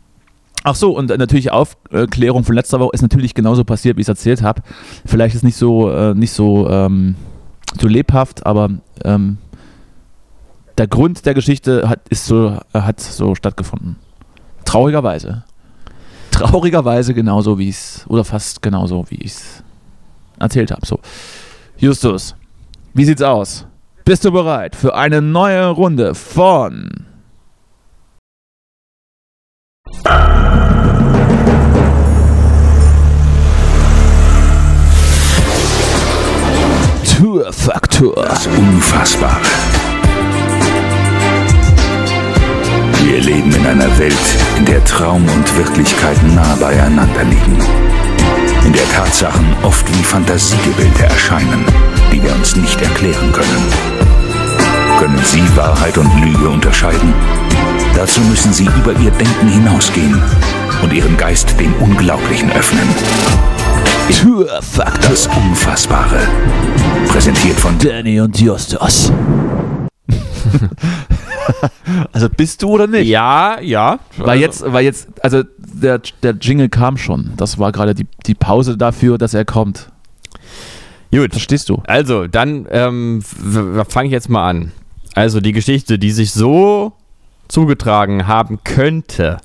Ach 0.64 0.76
so, 0.76 0.92
und 0.92 1.12
äh, 1.12 1.18
natürlich 1.18 1.52
Aufklärung 1.52 2.44
von 2.44 2.56
letzter 2.56 2.80
Woche 2.80 2.92
ist 2.94 3.02
natürlich 3.02 3.34
genauso 3.34 3.64
passiert, 3.64 3.98
wie 3.98 4.02
ich 4.02 4.06
es 4.06 4.10
erzählt 4.10 4.42
habe. 4.42 4.62
Vielleicht 5.06 5.36
ist 5.36 5.44
nicht 5.44 5.56
so, 5.56 5.90
äh, 5.90 6.14
nicht 6.14 6.32
so, 6.32 6.70
ähm, 6.70 7.16
so 7.80 7.88
lebhaft, 7.88 8.46
aber 8.46 8.70
ähm, 9.06 9.38
der 10.78 10.88
Grund 10.88 11.26
der 11.26 11.34
Geschichte 11.34 11.88
hat, 11.88 12.02
ist 12.10 12.26
so, 12.26 12.60
äh, 12.74 12.82
hat 12.82 13.00
so 13.00 13.36
stattgefunden. 13.36 13.96
Traurigerweise. 14.66 15.44
Traurigerweise 16.32 17.14
genauso 17.14 17.58
wie 17.58 17.70
es, 17.70 18.06
oder 18.10 18.24
fast 18.24 18.62
genauso 18.62 19.06
wie 19.10 19.16
ich 19.16 19.32
es 19.32 19.64
erzählt 20.40 20.72
habe. 20.72 20.86
So. 20.86 21.00
Justus, 21.78 22.36
wie 22.94 23.06
sieht's 23.06 23.22
aus? 23.22 23.66
Bist 24.08 24.24
du 24.24 24.32
bereit 24.32 24.74
für 24.74 24.96
eine 24.96 25.22
neue 25.22 25.68
Runde 25.68 26.16
von 26.16 26.90
Tourfaktor? 37.04 38.16
Das 38.16 38.48
Unfassbare. 38.48 39.42
Wir 43.04 43.20
leben 43.20 43.54
in 43.54 43.66
einer 43.66 44.00
Welt, 44.00 44.14
in 44.58 44.64
der 44.64 44.82
Traum 44.86 45.28
und 45.28 45.58
Wirklichkeit 45.58 46.18
nah 46.34 46.56
beieinander 46.56 47.26
liegen. 47.26 47.58
In 48.66 48.72
der 48.72 48.90
Tatsachen 48.90 49.46
oft 49.64 49.86
wie 49.90 50.04
Fantasiegebilde 50.04 51.04
erscheinen, 51.04 51.66
die 52.14 52.24
wir 52.24 52.34
uns 52.36 52.56
nicht 52.56 52.82
erklären 52.82 53.34
können. 53.34 53.97
Können 54.98 55.20
Sie 55.24 55.44
Wahrheit 55.56 55.96
und 56.00 56.10
Lüge 56.22 56.50
unterscheiden? 56.50 57.14
Dazu 57.96 58.20
müssen 58.22 58.52
Sie 58.52 58.66
über 58.66 58.94
Ihr 58.94 59.12
Denken 59.12 59.48
hinausgehen 59.48 60.20
und 60.82 60.92
Ihren 60.92 61.16
Geist 61.18 61.54
dem 61.60 61.72
Unglaublichen 61.76 62.52
öffnen. 62.52 62.90
Tourfaktor. 64.12 65.12
Das 65.12 65.28
Unfassbare. 65.28 66.28
Präsentiert 67.10 67.60
von 67.60 67.78
Danny 67.78 68.20
und 68.20 68.42
Justus. 68.42 69.14
also 72.12 72.28
bist 72.30 72.64
du 72.64 72.70
oder 72.70 72.88
nicht? 72.88 73.08
ja, 73.08 73.60
ja. 73.62 74.00
Weil 74.18 74.40
jetzt, 74.40 74.64
weil 74.66 74.84
jetzt, 74.84 75.10
also 75.24 75.44
der, 75.60 76.02
der 76.24 76.32
Jingle 76.42 76.70
kam 76.70 76.98
schon. 76.98 77.34
Das 77.38 77.60
war 77.60 77.72
gerade 77.72 77.94
die, 77.94 78.08
die 78.26 78.34
Pause 78.34 78.78
dafür, 78.78 79.20
dass 79.20 79.36
er 79.36 79.46
kommt. 79.46 79.92
Gut. 81.12 81.34
Verstehst 81.34 81.70
du? 81.70 81.84
Also, 81.86 82.26
dann 82.26 82.66
ähm, 82.72 83.22
fange 83.22 84.08
ich 84.08 84.12
jetzt 84.12 84.30
mal 84.30 84.50
an. 84.50 84.72
Also, 85.18 85.40
die 85.42 85.52
Geschichte, 85.52 85.98
die 85.98 86.12
sich 86.12 86.32
so 86.32 86.94
zugetragen 87.48 88.28
haben 88.28 88.60
könnte. 88.64 89.38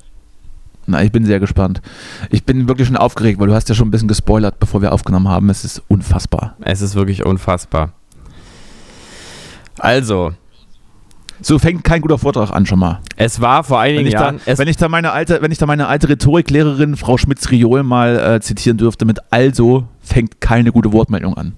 Na, 0.85 1.01
ich 1.01 1.11
bin 1.11 1.25
sehr 1.25 1.39
gespannt. 1.39 1.81
Ich 2.29 2.43
bin 2.43 2.67
wirklich 2.67 2.87
schon 2.87 2.95
aufgeregt, 2.97 3.39
weil 3.39 3.47
du 3.47 3.55
hast 3.55 3.69
ja 3.69 3.75
schon 3.75 3.87
ein 3.87 3.91
bisschen 3.91 4.07
gespoilert, 4.07 4.59
bevor 4.59 4.83
wir 4.83 4.91
aufgenommen 4.91 5.29
haben. 5.29 5.49
Es 5.49 5.65
ist 5.65 5.81
unfassbar. 5.87 6.55
Es 6.61 6.81
ist 6.81 6.93
wirklich 6.93 7.25
unfassbar. 7.25 7.93
Also, 9.79 10.33
So 11.41 11.57
fängt 11.57 11.83
kein 11.83 12.01
guter 12.01 12.19
Vortrag 12.19 12.51
an 12.51 12.65
schon 12.67 12.77
mal. 12.79 12.99
es 13.17 13.41
war 13.41 13.63
vor 13.63 13.79
einigen 13.79 14.01
Wenn 14.01 14.07
ich, 14.07 14.13
da, 14.13 14.21
Jahren. 14.21 14.41
es, 14.45 14.59
wenn, 14.59 14.67
ich 14.67 14.77
da 14.77 14.87
meine 14.89 15.11
alte, 15.11 15.41
wenn 15.41 15.51
ich 15.51 15.57
da 15.57 15.65
meine 15.65 15.87
alte 15.87 16.07
Rhetoriklehrerin 16.07 16.95
Frau 16.97 17.17
Schmitz-Riol 17.17 17.81
mal 17.81 18.35
äh, 18.35 18.41
zitieren 18.41 18.77
dürfte 18.77 19.05
mit 19.05 19.19
also 19.31 19.87
fängt 20.01 20.39
keine 20.39 20.71
gute 20.71 20.93
Wortmeldung 20.93 21.35
an. 21.35 21.53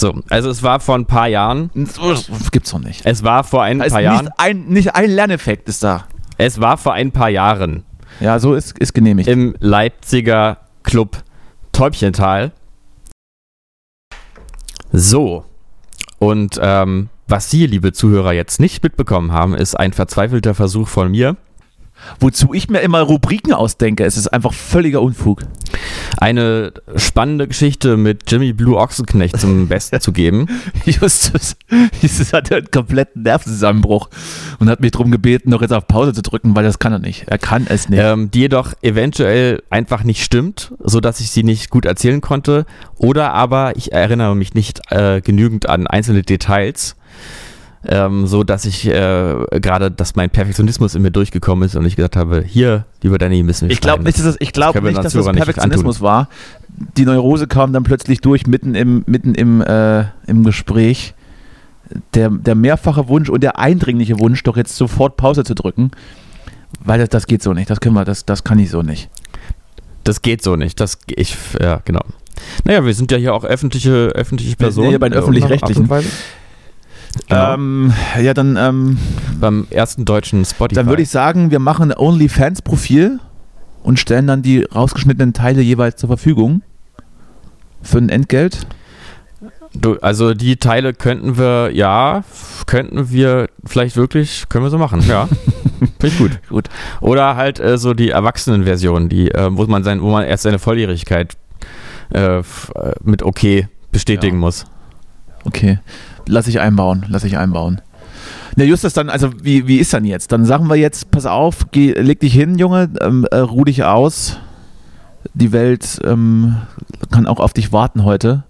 So, 0.00 0.20
also 0.30 0.50
es 0.50 0.62
war 0.62 0.80
vor 0.80 0.96
ein 0.96 1.06
paar 1.06 1.28
Jahren. 1.28 1.70
Das 1.74 2.50
gibt's 2.50 2.70
doch 2.70 2.78
nicht. 2.80 3.02
Es 3.04 3.22
war 3.22 3.44
vor 3.44 3.62
ein 3.62 3.78
Da 3.78 3.88
paar 3.88 4.00
Jahren. 4.00 4.24
nicht 4.26 4.34
ein, 4.38 4.64
nicht 4.68 4.94
ein 4.94 5.10
Lerneffekt 5.10 5.68
ist 5.68 5.82
da. 5.82 6.06
Es 6.38 6.60
war 6.60 6.76
vor 6.78 6.94
ein 6.94 7.12
paar 7.12 7.28
Jahren 7.28 7.84
Ja, 8.18 8.38
so 8.38 8.54
ist, 8.54 8.78
ist 8.78 8.94
genehmigt. 8.94 9.28
im 9.28 9.54
Leipziger 9.60 10.58
Club 10.82 11.22
Täubchental. 11.72 12.52
So. 14.92 15.44
Und 16.18 16.58
ähm, 16.62 17.08
was 17.28 17.50
Sie, 17.50 17.66
liebe 17.66 17.92
Zuhörer, 17.92 18.32
jetzt 18.32 18.60
nicht 18.60 18.82
mitbekommen 18.82 19.32
haben, 19.32 19.54
ist 19.54 19.78
ein 19.78 19.92
verzweifelter 19.92 20.54
Versuch 20.54 20.88
von 20.88 21.10
mir, 21.10 21.36
Wozu 22.18 22.54
ich 22.54 22.68
mir 22.68 22.80
immer 22.80 23.00
Rubriken 23.00 23.52
ausdenke, 23.52 24.04
es 24.04 24.16
ist 24.16 24.28
einfach 24.28 24.52
völliger 24.52 25.02
Unfug. 25.02 25.42
eine 26.18 26.72
spannende 26.96 27.48
Geschichte 27.48 27.96
mit 27.96 28.30
Jimmy 28.30 28.52
Blue 28.52 28.76
Ochsenknecht 28.76 29.38
zum 29.40 29.68
Besten 29.68 30.00
zu 30.00 30.12
geben. 30.12 30.46
Justus, 30.84 31.56
Justus 32.02 32.32
hatte 32.32 32.56
einen 32.56 32.70
kompletten 32.70 33.22
Nervenzusammenbruch 33.22 34.08
und 34.58 34.68
hat 34.68 34.80
mich 34.80 34.90
darum 34.92 35.10
gebeten, 35.10 35.50
noch 35.50 35.62
jetzt 35.62 35.72
auf 35.72 35.86
Pause 35.86 36.12
zu 36.12 36.22
drücken, 36.22 36.54
weil 36.56 36.64
das 36.64 36.78
kann 36.78 36.92
er 36.92 36.98
nicht. 36.98 37.24
Er 37.28 37.38
kann 37.38 37.66
es 37.68 37.88
nicht. 37.88 38.00
ähm, 38.00 38.30
die 38.30 38.40
jedoch 38.40 38.74
eventuell 38.82 39.62
einfach 39.70 40.02
nicht 40.04 40.24
stimmt, 40.24 40.72
so 40.82 41.00
dass 41.00 41.20
ich 41.20 41.30
sie 41.30 41.42
nicht 41.44 41.70
gut 41.70 41.84
erzählen 41.84 42.20
konnte. 42.20 42.66
Oder 42.96 43.32
aber 43.32 43.76
ich 43.76 43.92
erinnere 43.92 44.34
mich 44.34 44.54
nicht 44.54 44.80
äh, 44.90 45.20
genügend 45.20 45.68
an 45.68 45.86
einzelne 45.86 46.22
Details, 46.22 46.96
ähm, 47.86 48.26
so 48.26 48.44
dass 48.44 48.64
ich 48.64 48.86
äh, 48.86 49.36
gerade, 49.52 49.90
dass 49.90 50.14
mein 50.16 50.30
Perfektionismus 50.30 50.94
in 50.94 51.02
mir 51.02 51.10
durchgekommen 51.10 51.64
ist 51.66 51.76
und 51.76 51.86
ich 51.86 51.96
gesagt 51.96 52.16
habe, 52.16 52.42
hier, 52.46 52.84
lieber 53.02 53.18
Danny, 53.18 53.42
müssen 53.42 53.68
wir 53.68 53.72
Ich 53.72 53.80
glaube 53.80 54.04
nicht, 54.04 54.18
dass 54.18 54.24
das, 54.24 54.36
ich 54.38 54.52
glaub 54.52 54.74
wir 54.74 54.82
nicht, 54.82 54.98
dass 54.98 55.12
das 55.12 55.26
Perfektionismus 55.26 56.00
war. 56.00 56.28
Die 56.96 57.04
Neurose 57.04 57.46
kam 57.46 57.72
dann 57.72 57.82
plötzlich 57.82 58.20
durch, 58.20 58.46
mitten 58.46 58.74
im, 58.74 59.02
mitten 59.06 59.34
im, 59.34 59.60
äh, 59.62 60.04
im 60.26 60.44
Gespräch. 60.44 61.14
der, 62.14 62.30
der 62.30 62.54
mehrfache 62.54 63.08
Wunsch 63.08 63.28
und 63.28 63.42
der 63.42 63.58
eindringliche 63.58 64.18
Wunsch, 64.18 64.42
doch 64.42 64.56
jetzt 64.56 64.76
sofort 64.76 65.16
Pause 65.16 65.44
zu 65.44 65.54
drücken, 65.54 65.90
weil 66.84 66.98
das, 66.98 67.08
das 67.08 67.26
geht 67.26 67.42
so 67.42 67.52
nicht. 67.52 67.70
Das 67.70 67.80
können 67.80 67.94
wir, 67.94 68.04
das, 68.04 68.24
das 68.24 68.44
kann 68.44 68.58
ich 68.58 68.70
so 68.70 68.82
nicht. 68.82 69.08
Das 70.04 70.22
geht 70.22 70.42
so 70.42 70.56
nicht. 70.56 70.80
Das 70.80 70.98
ich 71.08 71.36
ja 71.60 71.80
genau. 71.84 72.04
Naja, 72.64 72.84
wir 72.84 72.94
sind 72.94 73.10
ja 73.12 73.18
hier 73.18 73.34
auch 73.34 73.44
öffentliche 73.44 74.12
öffentliche 74.14 74.56
Personen. 74.56 74.90
hier 74.90 74.98
bei 74.98 75.08
den 75.08 75.18
öffentlich-rechtlichen. 75.18 75.84
auf 75.84 75.90
Art 75.90 76.04
und 76.04 76.06
Weise. 76.06 76.16
Genau. 77.28 77.54
Ähm, 77.54 77.92
ja, 78.20 78.34
dann, 78.34 78.56
ähm, 78.56 78.98
Beim 79.40 79.66
ersten 79.70 80.04
deutschen 80.04 80.44
Spotify. 80.44 80.76
dann 80.76 80.86
würde 80.86 81.02
ich 81.02 81.10
sagen, 81.10 81.50
wir 81.50 81.58
machen 81.58 81.90
ein 81.90 81.98
OnlyFans-Profil 81.98 83.18
und 83.82 83.98
stellen 83.98 84.26
dann 84.26 84.42
die 84.42 84.62
rausgeschnittenen 84.62 85.32
Teile 85.32 85.60
jeweils 85.62 85.96
zur 85.96 86.08
Verfügung 86.08 86.62
für 87.82 87.98
ein 87.98 88.08
Entgelt. 88.08 88.66
Du, 89.72 89.98
also 90.00 90.34
die 90.34 90.56
Teile 90.56 90.92
könnten 90.92 91.38
wir, 91.38 91.70
ja, 91.72 92.24
könnten 92.66 93.10
wir 93.10 93.48
vielleicht 93.64 93.96
wirklich, 93.96 94.48
können 94.48 94.64
wir 94.64 94.70
so 94.70 94.78
machen, 94.78 95.02
ja. 95.08 95.28
Finde 95.78 96.06
ich 96.08 96.18
gut. 96.18 96.40
Gut. 96.48 96.68
Oder 97.00 97.36
halt 97.36 97.60
äh, 97.60 97.78
so 97.78 97.94
die 97.94 98.10
Erwachsenenversion, 98.10 99.08
die, 99.08 99.30
äh, 99.30 99.48
wo 99.52 99.64
man 99.66 99.84
sein, 99.84 100.02
wo 100.02 100.10
man 100.10 100.24
erst 100.24 100.42
seine 100.42 100.58
Volljährigkeit 100.58 101.36
äh, 102.12 102.38
äh, 102.38 102.42
mit 103.02 103.22
okay 103.22 103.68
bestätigen 103.92 104.36
Ja. 104.36 104.40
muss. 104.40 104.66
Okay, 105.44 105.78
lass 106.26 106.46
ich 106.46 106.60
einbauen, 106.60 107.06
lass 107.08 107.24
ich 107.24 107.36
einbauen. 107.38 107.80
Na 108.56 108.64
Justus, 108.64 108.92
dann, 108.92 109.08
also 109.08 109.30
wie, 109.42 109.66
wie 109.66 109.78
ist 109.78 109.92
dann 109.94 110.04
jetzt? 110.04 110.32
Dann 110.32 110.44
sagen 110.44 110.68
wir 110.68 110.76
jetzt, 110.76 111.10
pass 111.10 111.26
auf, 111.26 111.70
geh, 111.70 111.92
leg 111.92 112.20
dich 112.20 112.34
hin, 112.34 112.58
Junge, 112.58 112.90
ähm, 113.00 113.26
äh, 113.30 113.38
ruh 113.38 113.64
dich 113.64 113.84
aus. 113.84 114.38
Die 115.34 115.52
Welt 115.52 116.00
ähm, 116.04 116.56
kann 117.10 117.26
auch 117.26 117.40
auf 117.40 117.52
dich 117.52 117.72
warten 117.72 118.04
heute. 118.04 118.44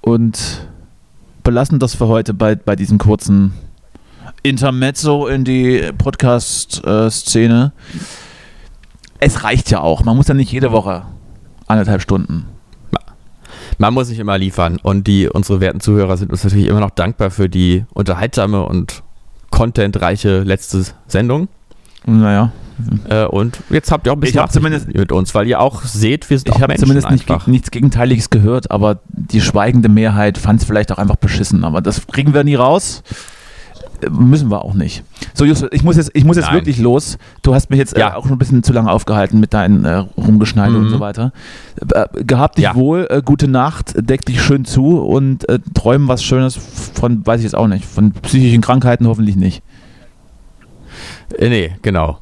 Und 0.00 0.68
belassen 1.42 1.78
das 1.78 1.94
für 1.94 2.08
heute 2.08 2.34
bei, 2.34 2.54
bei 2.54 2.76
diesem 2.76 2.98
kurzen 2.98 3.52
Intermezzo 4.42 5.26
in 5.26 5.44
die 5.44 5.90
Podcast-Szene. 5.96 7.72
es 9.18 9.42
reicht 9.42 9.70
ja 9.70 9.80
auch. 9.80 10.04
Man 10.04 10.16
muss 10.16 10.28
ja 10.28 10.34
nicht 10.34 10.52
jede 10.52 10.70
Woche 10.70 11.02
anderthalb 11.66 12.02
Stunden. 12.02 12.46
Man 13.78 13.94
muss 13.94 14.08
nicht 14.08 14.18
immer 14.18 14.38
liefern 14.38 14.78
und 14.82 15.06
die 15.06 15.28
unsere 15.28 15.60
werten 15.60 15.80
Zuhörer 15.80 16.16
sind 16.16 16.30
uns 16.30 16.44
natürlich 16.44 16.66
immer 16.66 16.80
noch 16.80 16.90
dankbar 16.90 17.30
für 17.30 17.48
die 17.48 17.84
unterhaltsame 17.92 18.64
und 18.64 19.02
contentreiche 19.50 20.40
letzte 20.40 20.84
Sendung. 21.06 21.48
Naja, 22.06 22.52
Äh, 23.08 23.24
und 23.26 23.58
jetzt 23.70 23.92
habt 23.92 24.04
ihr 24.06 24.10
auch 24.12 24.16
ein 24.16 24.20
bisschen 24.20 24.42
Ich 24.44 24.50
zumindest- 24.50 24.88
mit 24.92 25.12
uns, 25.12 25.32
weil 25.36 25.46
ihr 25.46 25.60
auch 25.60 25.82
seht, 25.82 26.28
wir 26.28 26.38
sind 26.40 26.48
ich 26.56 26.60
habe 26.60 26.74
zumindest 26.74 27.08
nicht, 27.08 27.46
nichts 27.46 27.70
Gegenteiliges 27.70 28.30
gehört, 28.30 28.72
aber 28.72 28.98
die 29.08 29.40
schweigende 29.40 29.88
Mehrheit 29.88 30.38
fand 30.38 30.60
es 30.60 30.66
vielleicht 30.66 30.90
auch 30.90 30.98
einfach 30.98 31.14
beschissen. 31.14 31.62
Aber 31.62 31.80
das 31.80 32.04
kriegen 32.08 32.34
wir 32.34 32.42
nie 32.42 32.56
raus. 32.56 33.04
Äh, 34.06 34.10
Müssen 34.10 34.50
wir 34.50 34.64
auch 34.64 34.74
nicht. 34.74 35.02
So, 35.34 35.44
Justus, 35.44 35.68
ich 35.72 35.82
muss 35.82 35.96
jetzt, 35.96 36.10
ich 36.14 36.24
muss 36.24 36.36
jetzt 36.36 36.46
Nein. 36.46 36.54
wirklich 36.56 36.78
los. 36.78 37.18
Du 37.42 37.54
hast 37.54 37.70
mich 37.70 37.78
jetzt 37.78 37.96
Ja. 37.96 38.10
äh, 38.10 38.12
auch 38.14 38.22
schon 38.24 38.32
ein 38.32 38.38
bisschen 38.38 38.62
zu 38.62 38.72
lange 38.72 38.90
aufgehalten 38.90 39.40
mit 39.40 39.54
deinen 39.54 39.84
äh, 39.84 40.04
Rumgeschneide 40.16 40.76
und 40.76 40.84
Mhm. 40.86 40.90
so 40.90 41.00
weiter. 41.00 41.32
Äh, 41.92 42.06
gehabt 42.24 42.58
dich 42.58 42.64
Ja. 42.64 42.74
wohl, 42.74 43.06
äh, 43.10 43.22
gute 43.24 43.48
Nacht, 43.48 43.94
deck 43.96 44.24
dich 44.24 44.42
schön 44.42 44.64
zu 44.64 44.98
und 45.00 45.48
äh, 45.48 45.58
träumen 45.74 46.08
was 46.08 46.22
Schönes 46.22 46.56
von, 46.56 47.26
weiß 47.26 47.40
ich 47.40 47.44
jetzt 47.44 47.54
auch 47.56 47.68
nicht, 47.68 47.84
von 47.84 48.12
psychischen 48.12 48.60
Krankheiten 48.62 49.06
hoffentlich 49.06 49.36
nicht. 49.36 49.62
Äh, 51.38 51.48
nee, 51.48 51.76
genau. 51.82 52.18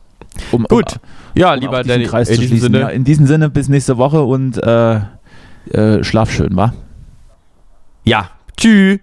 Um, 0.51 0.65
Gut. 0.65 0.99
Ja, 1.35 1.55
um 1.55 1.61
lieber 1.61 1.83
Danny, 1.85 2.05
Kreis 2.05 2.29
in 2.29 2.35
zu 2.37 2.41
diesem. 2.43 2.59
Sinne. 2.59 2.81
Ja, 2.81 2.89
in 2.89 3.05
diesem 3.05 3.27
Sinne, 3.27 3.51
bis 3.51 3.69
nächste 3.69 3.99
Woche 3.99 4.23
und 4.23 4.57
äh, 4.63 5.01
äh, 5.71 6.03
schlaf 6.05 6.31
schön, 6.31 6.57
wa? 6.57 6.73
Ja, 8.05 8.31
tschüss. 8.57 8.99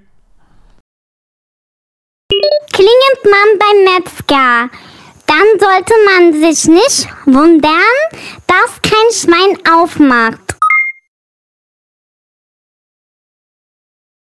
Klingelt 3.19 3.25
man 3.25 3.59
beim 3.59 3.95
Metzger, 3.95 4.69
dann 5.25 5.59
sollte 5.59 5.93
man 6.05 6.33
sich 6.33 6.65
nicht 6.67 7.07
wundern, 7.25 7.71
dass 8.47 8.81
kein 8.81 9.11
Schwein 9.11 9.57
aufmacht. 9.71 10.48